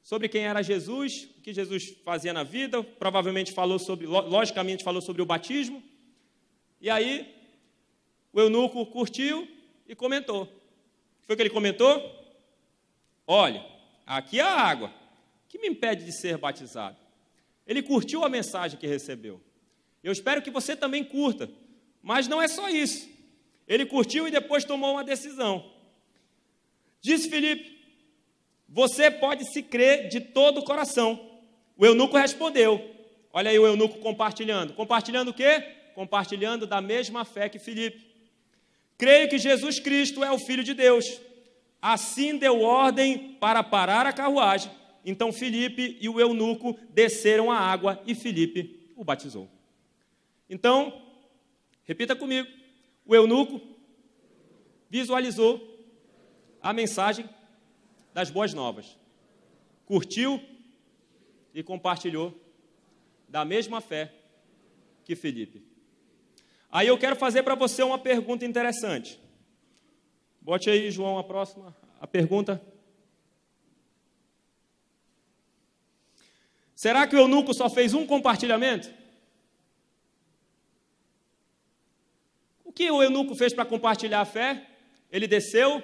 sobre 0.03 0.31
quem 0.31 0.47
era 0.47 0.63
Jesus, 0.63 1.29
o 1.37 1.43
que 1.43 1.53
Jesus 1.53 1.95
fazia 2.03 2.33
na 2.33 2.43
vida, 2.43 2.83
provavelmente 2.83 3.53
falou 3.53 3.79
sobre, 3.79 4.07
logicamente 4.07 4.83
falou 4.83 5.03
sobre 5.03 5.21
o 5.21 5.27
batismo. 5.27 5.83
E 6.81 6.89
aí, 6.89 7.35
o 8.33 8.41
eunuco 8.41 8.85
curtiu 8.87 9.49
e 9.87 9.95
comentou. 9.95 10.43
O 10.43 10.47
que 11.21 11.27
foi 11.27 11.37
que 11.37 11.43
ele 11.43 11.51
comentou? 11.51 12.19
Olha, 13.27 13.65
aqui 14.07 14.41
há 14.41 14.49
água. 14.49 14.89
O 14.89 15.49
que 15.49 15.59
me 15.59 15.69
impede 15.69 16.05
de 16.05 16.13
ser 16.13 16.39
batizado? 16.39 16.97
Ele 17.67 17.83
curtiu 17.83 18.25
a 18.25 18.29
mensagem 18.29 18.79
que 18.79 18.87
recebeu. 18.87 19.41
Eu 20.03 20.13
espero 20.13 20.41
que 20.41 20.51
você 20.51 20.77
também 20.77 21.05
curta. 21.05 21.51
Mas 22.03 22.29
não 22.29 22.41
é 22.41 22.49
só 22.49 22.69
isso. 22.69 23.09
Ele 23.67 23.85
curtiu 23.85 24.27
e 24.27 24.31
depois 24.31 24.65
tomou 24.65 24.93
uma 24.93 25.05
decisão. 25.05 25.71
Disse 27.01 27.29
Felipe: 27.29 27.79
Você 28.69 29.11
pode 29.11 29.45
se 29.53 29.63
crer 29.63 30.09
de 30.09 30.21
todo 30.21 30.61
o 30.61 30.65
coração. 30.65 31.21
O 31.77 31.85
eunuco 31.85 32.17
respondeu. 32.17 32.95
Olha 33.33 33.51
aí 33.51 33.59
o 33.59 33.67
eunuco 33.67 33.99
compartilhando. 33.99 34.73
Compartilhando 34.73 35.29
o 35.29 35.35
quê? 35.35 35.63
Compartilhando 35.99 36.65
da 36.65 36.81
mesma 36.81 37.25
fé 37.25 37.49
que 37.49 37.59
Filipe. 37.59 38.07
Creio 38.97 39.29
que 39.29 39.37
Jesus 39.37 39.81
Cristo 39.81 40.23
é 40.23 40.31
o 40.31 40.39
Filho 40.39 40.63
de 40.63 40.73
Deus. 40.73 41.21
Assim 41.83 42.39
deu 42.39 42.61
ordem 42.61 43.37
para 43.41 43.65
parar 43.65 44.07
a 44.07 44.13
carruagem. 44.13 44.71
Então 45.05 45.33
Filipe 45.33 45.99
e 46.01 46.09
o 46.09 46.21
eunuco 46.21 46.79
desceram 46.91 47.51
a 47.51 47.59
água 47.59 48.01
e 48.07 48.15
Filipe 48.15 48.93
o 48.95 49.03
batizou. 49.03 49.51
Então, 50.49 51.03
repita 51.83 52.15
comigo: 52.15 52.49
o 53.05 53.13
eunuco 53.13 53.61
visualizou 54.89 55.85
a 56.63 56.73
mensagem 56.73 57.29
das 58.15 58.31
boas 58.31 58.55
novas, 58.55 58.97
curtiu 59.85 60.41
e 61.53 61.61
compartilhou 61.61 62.41
da 63.29 63.45
mesma 63.45 63.81
fé 63.81 64.15
que 65.03 65.17
Felipe. 65.17 65.68
Aí 66.71 66.87
eu 66.87 66.99
quero 66.99 67.17
fazer 67.17 67.43
para 67.43 67.55
você 67.55 67.83
uma 67.83 67.99
pergunta 67.99 68.45
interessante. 68.45 69.19
Bote 70.41 70.69
aí, 70.69 70.91
João, 70.91 71.19
a 71.19 71.25
próxima, 71.25 71.75
a 72.01 72.07
pergunta. 72.07 72.61
Será 76.75 77.07
que 77.07 77.17
o 77.17 77.19
eunuco 77.19 77.53
só 77.55 77.69
fez 77.69 77.93
um 77.95 78.07
compartilhamento? 78.07 78.93
O 82.65 82.73
que 82.73 82.91
o 82.91 83.03
eunuco 83.03 83.35
fez 83.35 83.53
para 83.53 83.65
compartilhar 83.65 84.21
a 84.21 84.25
fé? 84.25 84.67
Ele 85.11 85.27
desceu 85.27 85.83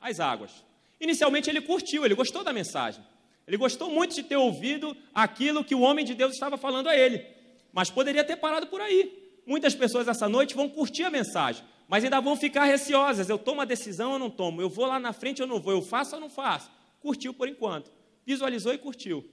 as 0.00 0.18
águas. 0.18 0.64
Inicialmente 1.00 1.48
ele 1.50 1.60
curtiu, 1.60 2.04
ele 2.04 2.14
gostou 2.14 2.42
da 2.42 2.52
mensagem. 2.52 3.04
Ele 3.46 3.56
gostou 3.56 3.90
muito 3.90 4.14
de 4.14 4.22
ter 4.22 4.36
ouvido 4.36 4.96
aquilo 5.14 5.64
que 5.64 5.74
o 5.74 5.80
homem 5.80 6.04
de 6.04 6.14
Deus 6.14 6.32
estava 6.32 6.56
falando 6.56 6.88
a 6.88 6.96
ele. 6.96 7.24
Mas 7.72 7.90
poderia 7.90 8.24
ter 8.24 8.36
parado 8.36 8.66
por 8.66 8.80
aí. 8.80 9.25
Muitas 9.46 9.76
pessoas 9.76 10.08
essa 10.08 10.28
noite 10.28 10.56
vão 10.56 10.68
curtir 10.68 11.04
a 11.04 11.10
mensagem, 11.10 11.64
mas 11.86 12.02
ainda 12.02 12.20
vão 12.20 12.36
ficar 12.36 12.64
receosas. 12.64 13.28
Eu 13.28 13.38
tomo 13.38 13.60
a 13.60 13.64
decisão 13.64 14.12
ou 14.12 14.18
não 14.18 14.28
tomo? 14.28 14.60
Eu 14.60 14.68
vou 14.68 14.86
lá 14.86 14.98
na 14.98 15.12
frente 15.12 15.40
ou 15.40 15.46
não 15.46 15.60
vou? 15.60 15.72
Eu 15.72 15.82
faço 15.82 16.16
ou 16.16 16.20
não 16.20 16.28
faço? 16.28 16.68
Curtiu 17.00 17.32
por 17.32 17.48
enquanto. 17.48 17.92
Visualizou 18.26 18.74
e 18.74 18.78
curtiu. 18.78 19.24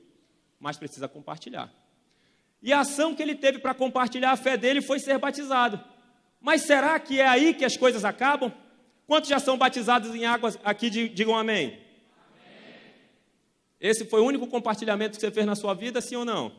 Mas 0.59 0.77
precisa 0.77 1.07
compartilhar. 1.07 1.73
E 2.61 2.71
a 2.71 2.81
ação 2.81 3.15
que 3.15 3.23
ele 3.23 3.33
teve 3.33 3.57
para 3.57 3.73
compartilhar 3.73 4.31
a 4.31 4.37
fé 4.37 4.55
dele 4.55 4.81
foi 4.81 4.99
ser 4.99 5.17
batizado. 5.17 5.83
Mas 6.39 6.61
será 6.61 6.99
que 6.99 7.19
é 7.19 7.27
aí 7.27 7.53
que 7.53 7.65
as 7.65 7.75
coisas 7.75 8.05
acabam? 8.05 8.53
Quantos 9.07 9.29
já 9.29 9.39
são 9.39 9.57
batizados 9.57 10.13
em 10.13 10.25
águas 10.25 10.57
aqui? 10.63 10.89
Digam 10.89 11.35
amém. 11.35 11.67
amém. 11.67 11.81
Esse 13.81 14.05
foi 14.05 14.21
o 14.21 14.25
único 14.25 14.45
compartilhamento 14.47 15.15
que 15.15 15.21
você 15.21 15.31
fez 15.31 15.45
na 15.45 15.55
sua 15.55 15.73
vida, 15.73 15.99
sim 15.99 16.15
ou 16.15 16.23
não? 16.23 16.53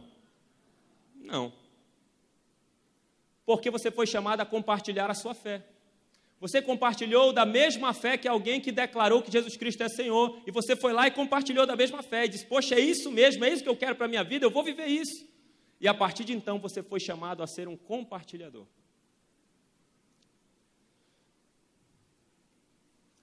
Não. 1.15 1.64
Porque 3.45 3.71
você 3.71 3.91
foi 3.91 4.07
chamado 4.07 4.41
a 4.41 4.47
compartilhar 4.47 5.11
a 5.11 5.15
sua 5.15 5.35
fé. 5.35 5.63
Você 6.41 6.61
compartilhou 6.61 7.33
da 7.33 7.47
mesma 7.47 7.95
fé 7.95 8.19
que 8.19 8.29
alguém 8.29 8.61
que 8.61 8.71
declarou 8.71 9.23
que 9.23 9.33
Jesus 9.33 9.57
Cristo 9.57 9.83
é 9.83 9.89
Senhor, 9.89 10.43
e 10.47 10.51
você 10.51 10.77
foi 10.77 10.93
lá 10.93 11.07
e 11.07 11.11
compartilhou 11.11 11.67
da 11.67 11.77
mesma 11.77 12.03
fé, 12.03 12.25
e 12.25 12.29
disse: 12.29 12.47
Poxa, 12.47 12.75
é 12.75 12.81
isso 12.81 13.11
mesmo, 13.11 13.45
é 13.45 13.51
isso 13.51 13.63
que 13.63 13.69
eu 13.69 13.77
quero 13.77 13.97
para 13.97 14.07
a 14.07 14.09
minha 14.09 14.25
vida, 14.25 14.45
eu 14.45 14.51
vou 14.51 14.63
viver 14.63 14.87
isso. 14.87 15.27
E 15.81 15.89
a 15.89 15.95
partir 15.95 16.25
de 16.25 16.33
então 16.33 16.59
você 16.59 16.83
foi 16.83 17.01
chamado 17.01 17.43
a 17.43 17.47
ser 17.47 17.69
um 17.69 17.77
compartilhador. 17.77 18.67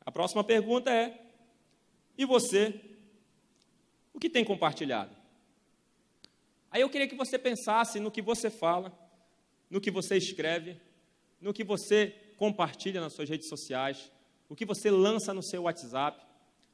A 0.06 0.12
próxima 0.12 0.44
pergunta 0.44 0.92
é: 0.92 1.20
e 2.18 2.26
você? 2.26 2.80
O 4.14 4.20
que 4.20 4.30
tem 4.30 4.44
compartilhado? 4.44 5.16
Aí 6.70 6.82
eu 6.82 6.90
queria 6.90 7.08
que 7.08 7.16
você 7.16 7.38
pensasse 7.38 8.00
no 8.00 8.12
que 8.12 8.22
você 8.22 8.50
fala, 8.50 8.98
no 9.72 9.80
que 9.80 9.90
você 9.90 10.18
escreve, 10.18 10.78
no 11.40 11.54
que 11.54 11.64
você 11.64 12.14
compartilha 12.36 13.00
nas 13.00 13.14
suas 13.14 13.30
redes 13.30 13.48
sociais, 13.48 14.12
o 14.50 14.56
que 14.56 14.66
você 14.66 14.92
lança 14.92 15.34
no 15.34 15.42
seu 15.42 15.64
WhatsApp. 15.64 16.24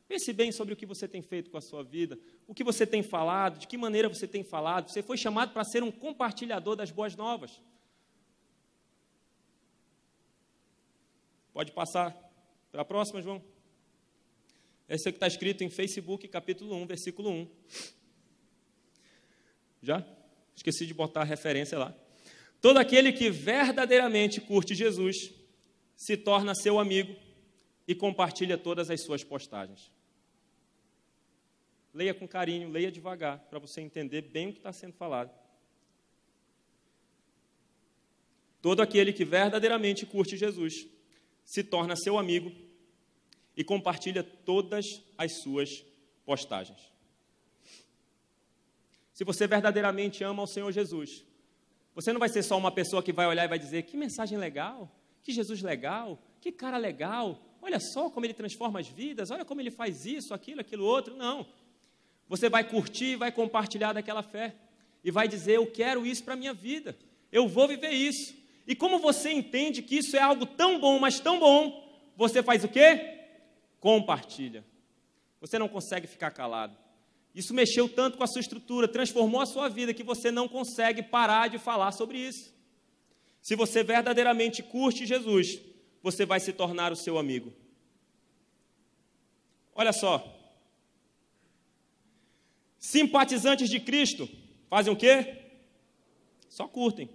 Pense 0.08 0.34
bem 0.34 0.52
sobre 0.52 0.74
o 0.74 0.78
que 0.78 0.86
você 0.86 1.08
tem 1.08 1.22
feito 1.22 1.52
com 1.52 1.58
a 1.58 1.62
sua 1.62 1.84
vida, 1.84 2.18
o 2.48 2.56
que 2.56 2.64
você 2.64 2.88
tem 2.88 3.04
falado, 3.04 3.60
de 3.60 3.68
que 3.68 3.78
maneira 3.78 4.10
você 4.10 4.28
tem 4.28 4.43
falado. 4.43 4.89
Você 4.89 5.04
foi 5.04 5.16
chamado 5.16 5.54
para 5.54 5.64
ser 5.64 5.84
um 5.84 5.91
compartilhador 5.91 6.76
das 6.76 6.89
boas 6.89 7.16
novas. 7.16 7.62
Pode 11.54 11.72
passar 11.72 12.16
para 12.72 12.82
a 12.82 12.86
próxima, 12.86 13.22
João. 13.22 13.43
Esse 14.89 15.10
é 15.10 15.12
que 15.12 15.18
está 15.18 15.28
escrito 15.28 15.64
em 15.64 15.70
Facebook, 15.70 16.28
capítulo 16.30 16.74
1, 16.76 16.88
versículo 16.88 17.30
1. 17.30 17.52
Já? 19.84 20.04
Esqueci 20.56 20.88
de 20.88 20.93
botar 20.93 21.22
a 21.22 21.26
referência 21.26 21.78
lá. 21.78 22.07
Todo 22.62 22.78
aquele 22.78 23.12
que 23.12 23.30
verdadeiramente 23.30 24.41
curte 24.41 24.74
Jesus 24.74 25.32
se 25.95 26.18
torna 26.18 26.55
seu 26.55 26.80
amigo 26.80 27.16
e 27.88 27.95
compartilha 27.95 28.58
todas 28.58 28.89
as 28.89 29.03
suas 29.03 29.24
postagens. 29.24 29.91
Leia 31.93 32.14
com 32.14 32.28
carinho, 32.28 32.70
leia 32.70 32.91
devagar, 32.91 33.39
para 33.49 33.60
você 33.60 33.82
entender 33.82 34.22
bem 34.22 34.49
o 34.49 34.51
que 34.53 34.60
está 34.60 34.74
sendo 34.74 34.93
falado. 34.93 35.32
Todo 38.62 38.82
aquele 38.82 39.14
que 39.14 39.24
verdadeiramente 39.24 40.05
curte 40.05 40.36
Jesus 40.36 40.88
se 41.45 41.64
torna 41.64 41.95
seu 41.95 42.18
amigo 42.18 42.51
e 43.55 43.64
compartilha 43.64 44.24
todas 44.24 44.86
as 45.18 45.41
suas 45.41 45.70
postagens. 46.26 46.91
Se 49.14 49.24
você 49.24 49.47
verdadeiramente 49.47 50.24
ama 50.24 50.43
o 50.43 50.47
Senhor 50.47 50.72
Jesus, 50.72 51.24
você 51.98 52.14
não 52.14 52.20
vai 52.20 52.30
ser 52.30 52.43
só 52.43 52.56
uma 52.56 52.70
pessoa 52.70 53.02
que 53.02 53.12
vai 53.12 53.26
olhar 53.26 53.43
e 53.43 53.48
vai 53.48 53.58
dizer: 53.58 53.82
que 53.82 53.98
mensagem 53.98 54.38
legal, 54.38 54.88
que 55.24 55.32
Jesus 55.32 55.64
legal, 55.64 56.22
que 56.39 56.52
cara 56.52 56.78
legal, 56.78 57.41
olha 57.60 57.80
só 57.80 58.08
como 58.08 58.24
ele 58.28 58.36
transforma 58.36 58.80
as 58.80 58.88
vidas, 58.88 59.32
olha 59.32 59.43
como 59.43 59.62
ele 59.62 59.72
faz 59.72 60.06
isso, 60.06 60.32
aquilo, 60.32 60.62
aquilo 60.62 60.86
outro. 60.86 61.16
Não. 61.18 61.48
Você 62.30 62.50
vai 62.50 62.64
curtir, 62.64 63.16
vai 63.16 63.32
compartilhar 63.32 63.93
daquela 63.93 64.22
fé 64.22 64.54
e 65.04 65.10
vai 65.10 65.28
dizer: 65.28 65.56
eu 65.56 65.66
quero 65.66 66.06
isso 66.06 66.24
para 66.24 66.36
a 66.36 66.38
minha 66.38 66.54
vida, 66.54 66.95
eu 67.32 67.48
vou 67.48 67.68
viver 67.68 67.89
isso. 67.89 68.36
E 68.68 68.76
como 68.76 69.00
você 69.00 69.32
entende 69.32 69.82
que 69.82 69.98
isso 69.98 70.16
é 70.16 70.22
algo 70.22 70.45
tão 70.45 70.80
bom, 70.80 71.00
mas 71.00 71.20
tão 71.20 71.39
bom, 71.39 71.84
você 72.16 72.43
faz 72.43 72.64
o 72.64 72.68
quê? 72.68 73.16
compartilha. 73.80 74.66
Você 75.39 75.58
não 75.58 75.68
consegue 75.68 76.08
ficar 76.08 76.32
calado. 76.32 76.76
Isso 77.40 77.54
mexeu 77.54 77.88
tanto 77.88 78.18
com 78.18 78.24
a 78.24 78.28
sua 78.28 78.42
estrutura, 78.42 78.88
transformou 78.88 79.40
a 79.40 79.46
sua 79.46 79.70
vida, 79.70 79.94
que 79.94 80.04
você 80.04 80.32
não 80.32 80.48
consegue 80.48 81.04
parar 81.04 81.48
de 81.48 81.60
falar 81.60 81.92
sobre 81.92 82.18
isso. 82.18 82.46
Se 83.42 83.56
você 83.56 83.84
verdadeiramente 83.84 84.64
curte 84.64 85.06
Jesus, 85.06 85.62
você 86.02 86.26
vai 86.26 86.40
se 86.40 86.52
tornar 86.52 86.92
o 86.92 86.96
seu 86.96 87.18
amigo. 87.18 87.54
Olha 89.76 89.94
só. 89.94 90.36
Simpatizantes 92.80 93.70
de 93.70 93.80
Cristo 93.80 94.28
fazem 94.68 94.92
o 94.92 94.98
quê? 94.98 95.44
Só 96.50 96.68
curtem. 96.68 97.10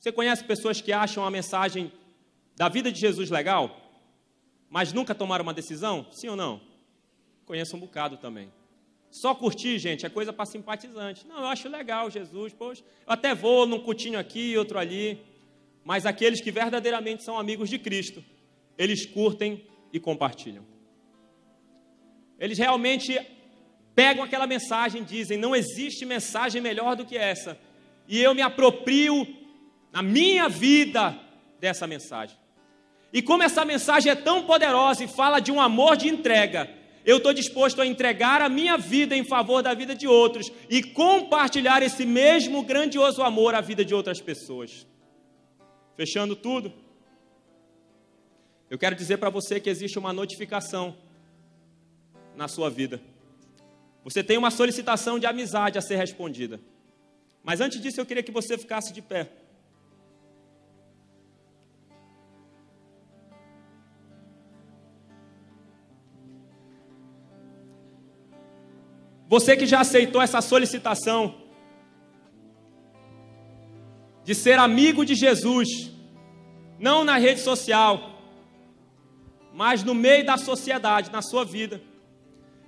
Você 0.00 0.10
conhece 0.10 0.42
pessoas 0.44 0.80
que 0.80 0.92
acham 0.92 1.24
a 1.24 1.30
mensagem 1.30 1.92
da 2.56 2.68
vida 2.68 2.90
de 2.90 2.98
Jesus 2.98 3.28
legal? 3.30 3.88
mas 4.70 4.92
nunca 4.92 5.14
tomaram 5.14 5.42
uma 5.42 5.54
decisão? 5.54 6.06
Sim 6.12 6.28
ou 6.28 6.36
não? 6.36 6.60
Conheço 7.46 7.76
um 7.76 7.80
bocado 7.80 8.16
também. 8.18 8.52
Só 9.10 9.34
curtir, 9.34 9.78
gente, 9.78 10.04
é 10.04 10.08
coisa 10.08 10.32
para 10.32 10.44
simpatizante. 10.46 11.26
Não, 11.26 11.38
eu 11.38 11.46
acho 11.46 11.68
legal 11.68 12.10
Jesus, 12.10 12.52
poxa, 12.52 12.82
eu 13.06 13.12
até 13.12 13.34
vou 13.34 13.66
num 13.66 13.80
cutinho 13.80 14.18
aqui, 14.18 14.56
outro 14.56 14.78
ali. 14.78 15.18
Mas 15.84 16.04
aqueles 16.04 16.40
que 16.40 16.50
verdadeiramente 16.50 17.24
são 17.24 17.38
amigos 17.38 17.70
de 17.70 17.78
Cristo, 17.78 18.22
eles 18.76 19.06
curtem 19.06 19.64
e 19.92 19.98
compartilham. 19.98 20.64
Eles 22.38 22.58
realmente 22.58 23.18
pegam 23.94 24.22
aquela 24.22 24.46
mensagem 24.46 25.02
e 25.02 25.04
dizem: 25.04 25.38
não 25.38 25.56
existe 25.56 26.04
mensagem 26.04 26.60
melhor 26.60 26.94
do 26.94 27.06
que 27.06 27.16
essa. 27.16 27.58
E 28.06 28.20
eu 28.20 28.34
me 28.34 28.42
aproprio 28.42 29.26
na 29.90 30.02
minha 30.02 30.48
vida 30.48 31.18
dessa 31.58 31.86
mensagem. 31.86 32.36
E 33.12 33.22
como 33.22 33.42
essa 33.42 33.64
mensagem 33.64 34.12
é 34.12 34.14
tão 34.14 34.44
poderosa 34.44 35.02
e 35.02 35.08
fala 35.08 35.40
de 35.40 35.50
um 35.50 35.60
amor 35.60 35.96
de 35.96 36.08
entrega, 36.08 36.70
eu 37.04 37.18
estou 37.18 37.32
disposto 37.32 37.80
a 37.80 37.86
entregar 37.86 38.42
a 38.42 38.48
minha 38.48 38.76
vida 38.76 39.16
em 39.16 39.24
favor 39.24 39.62
da 39.62 39.74
vida 39.74 39.94
de 39.94 40.06
outros 40.06 40.52
e 40.68 40.82
compartilhar 40.82 41.82
esse 41.82 42.04
mesmo 42.04 42.62
grandioso 42.62 43.22
amor 43.22 43.54
à 43.54 43.60
vida 43.60 43.84
de 43.84 43.94
outras 43.94 44.20
pessoas. 44.20 44.86
Fechando 45.96 46.36
tudo, 46.36 46.72
eu 48.70 48.78
quero 48.78 48.94
dizer 48.94 49.16
para 49.16 49.30
você 49.30 49.58
que 49.58 49.70
existe 49.70 49.98
uma 49.98 50.12
notificação 50.12 50.96
na 52.36 52.46
sua 52.46 52.68
vida. 52.68 53.00
Você 54.04 54.22
tem 54.22 54.38
uma 54.38 54.50
solicitação 54.50 55.18
de 55.18 55.26
amizade 55.26 55.78
a 55.78 55.82
ser 55.82 55.96
respondida. 55.96 56.60
Mas 57.42 57.60
antes 57.60 57.80
disso, 57.80 58.00
eu 58.00 58.06
queria 58.06 58.22
que 58.22 58.30
você 58.30 58.56
ficasse 58.56 58.92
de 58.92 59.02
pé. 59.02 59.30
Você 69.28 69.56
que 69.56 69.66
já 69.66 69.80
aceitou 69.80 70.20
essa 70.20 70.40
solicitação 70.40 71.34
de 74.24 74.34
ser 74.34 74.58
amigo 74.58 75.04
de 75.04 75.14
Jesus, 75.14 75.68
não 76.78 77.04
na 77.04 77.16
rede 77.16 77.40
social, 77.40 77.92
mas 79.54 79.84
no 79.84 79.94
meio 79.94 80.24
da 80.24 80.36
sociedade, 80.36 81.12
na 81.12 81.22
sua 81.22 81.44
vida. 81.44 81.80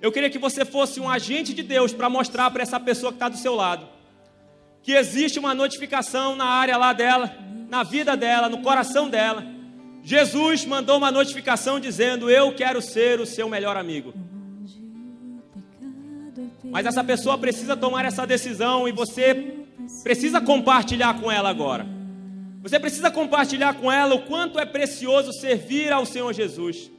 Eu 0.01 0.13
queria 0.13 0.31
que 0.31 0.39
você 0.39 0.65
fosse 0.65 1.01
um 1.01 1.09
agente 1.09 1.53
de 1.53 1.63
Deus 1.63 1.93
para 1.93 2.09
mostrar 2.09 2.51
para 2.51 2.63
essa 2.63 2.79
pessoa 2.79 3.13
que 3.13 3.17
está 3.17 3.29
do 3.29 3.37
seu 3.37 3.55
lado 3.55 4.01
que 4.83 4.93
existe 4.93 5.39
uma 5.39 5.55
notificação 5.55 6.35
na 6.35 6.47
área 6.47 6.77
lá 6.77 6.93
dela, 6.93 7.35
na 7.69 7.83
vida 7.83 8.17
dela, 8.17 8.49
no 8.49 8.63
coração 8.63 9.09
dela. 9.09 9.45
Jesus 10.03 10.65
mandou 10.65 10.97
uma 10.97 11.11
notificação 11.11 11.79
dizendo: 11.79 12.31
Eu 12.31 12.55
quero 12.55 12.81
ser 12.81 13.21
o 13.21 13.27
seu 13.27 13.49
melhor 13.49 13.77
amigo. 13.77 14.15
Mas 16.65 16.87
essa 16.87 17.03
pessoa 17.03 17.39
precisa 17.39 17.77
tomar 17.77 18.05
essa 18.05 18.27
decisão 18.27 18.87
e 18.87 18.93
você 18.93 19.55
precisa 20.03 20.41
compartilhar 20.41 21.21
com 21.21 21.31
ela 21.31 21.49
agora. 21.49 21.87
Você 22.63 22.79
precisa 22.79 23.11
compartilhar 23.11 23.75
com 23.75 23.91
ela 23.91 24.15
o 24.15 24.23
quanto 24.23 24.59
é 24.59 24.67
precioso 24.67 25.33
servir 25.33 25.93
ao 25.93 26.05
Senhor 26.05 26.33
Jesus 26.33 26.91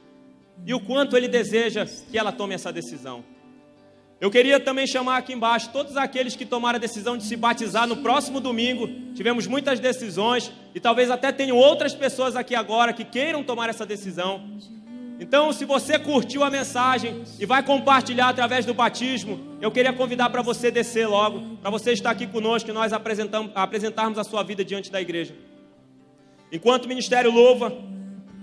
e 0.66 0.74
o 0.74 0.80
quanto 0.80 1.16
Ele 1.16 1.28
deseja 1.28 1.86
que 2.10 2.18
ela 2.18 2.32
tome 2.32 2.54
essa 2.54 2.72
decisão. 2.72 3.24
Eu 4.20 4.30
queria 4.30 4.60
também 4.60 4.86
chamar 4.86 5.16
aqui 5.16 5.32
embaixo 5.32 5.70
todos 5.72 5.96
aqueles 5.96 6.36
que 6.36 6.46
tomaram 6.46 6.76
a 6.76 6.80
decisão 6.80 7.16
de 7.16 7.24
se 7.24 7.36
batizar 7.36 7.88
no 7.88 7.96
próximo 7.96 8.38
domingo. 8.38 8.88
Tivemos 9.14 9.48
muitas 9.48 9.80
decisões 9.80 10.52
e 10.72 10.78
talvez 10.78 11.10
até 11.10 11.32
tenham 11.32 11.56
outras 11.56 11.92
pessoas 11.92 12.36
aqui 12.36 12.54
agora 12.54 12.92
que 12.92 13.04
queiram 13.04 13.42
tomar 13.42 13.68
essa 13.68 13.84
decisão. 13.84 14.58
Então, 15.22 15.52
se 15.52 15.64
você 15.64 16.00
curtiu 16.00 16.42
a 16.42 16.50
mensagem 16.50 17.22
e 17.38 17.46
vai 17.46 17.62
compartilhar 17.62 18.28
através 18.28 18.66
do 18.66 18.74
batismo, 18.74 19.38
eu 19.60 19.70
queria 19.70 19.92
convidar 19.92 20.28
para 20.30 20.42
você 20.42 20.68
descer 20.68 21.06
logo, 21.06 21.58
para 21.58 21.70
você 21.70 21.92
estar 21.92 22.10
aqui 22.10 22.26
conosco 22.26 22.68
e 22.68 22.72
nós 22.72 22.92
apresentarmos 22.92 24.18
a 24.18 24.24
sua 24.24 24.42
vida 24.42 24.64
diante 24.64 24.90
da 24.90 25.00
igreja. 25.00 25.32
Enquanto 26.50 26.86
o 26.86 26.88
ministério 26.88 27.30
louva, 27.30 27.72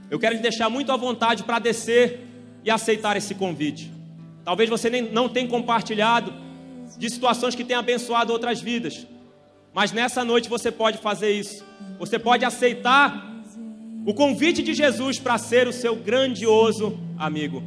eu 0.09 0.17
quero 0.17 0.37
te 0.37 0.41
deixar 0.41 0.69
muito 0.69 0.89
à 0.89 0.95
vontade 0.95 1.43
para 1.43 1.59
descer 1.59 2.25
e 2.63 2.71
aceitar 2.71 3.17
esse 3.17 3.35
convite. 3.35 3.91
Talvez 4.45 4.69
você 4.69 4.89
nem, 4.89 5.01
não 5.01 5.27
tenha 5.27 5.49
compartilhado 5.49 6.33
de 6.97 7.09
situações 7.09 7.55
que 7.55 7.65
tenham 7.65 7.81
abençoado 7.81 8.31
outras 8.31 8.61
vidas, 8.61 9.05
mas 9.73 9.91
nessa 9.91 10.23
noite 10.23 10.47
você 10.47 10.71
pode 10.71 10.97
fazer 10.99 11.31
isso. 11.31 11.61
Você 11.99 12.17
pode 12.17 12.45
aceitar 12.45 13.28
o 14.05 14.13
convite 14.13 14.61
de 14.63 14.73
Jesus 14.73 15.19
para 15.19 15.37
ser 15.37 15.67
o 15.67 15.73
seu 15.73 15.95
grandioso 15.95 16.97
amigo. 17.17 17.63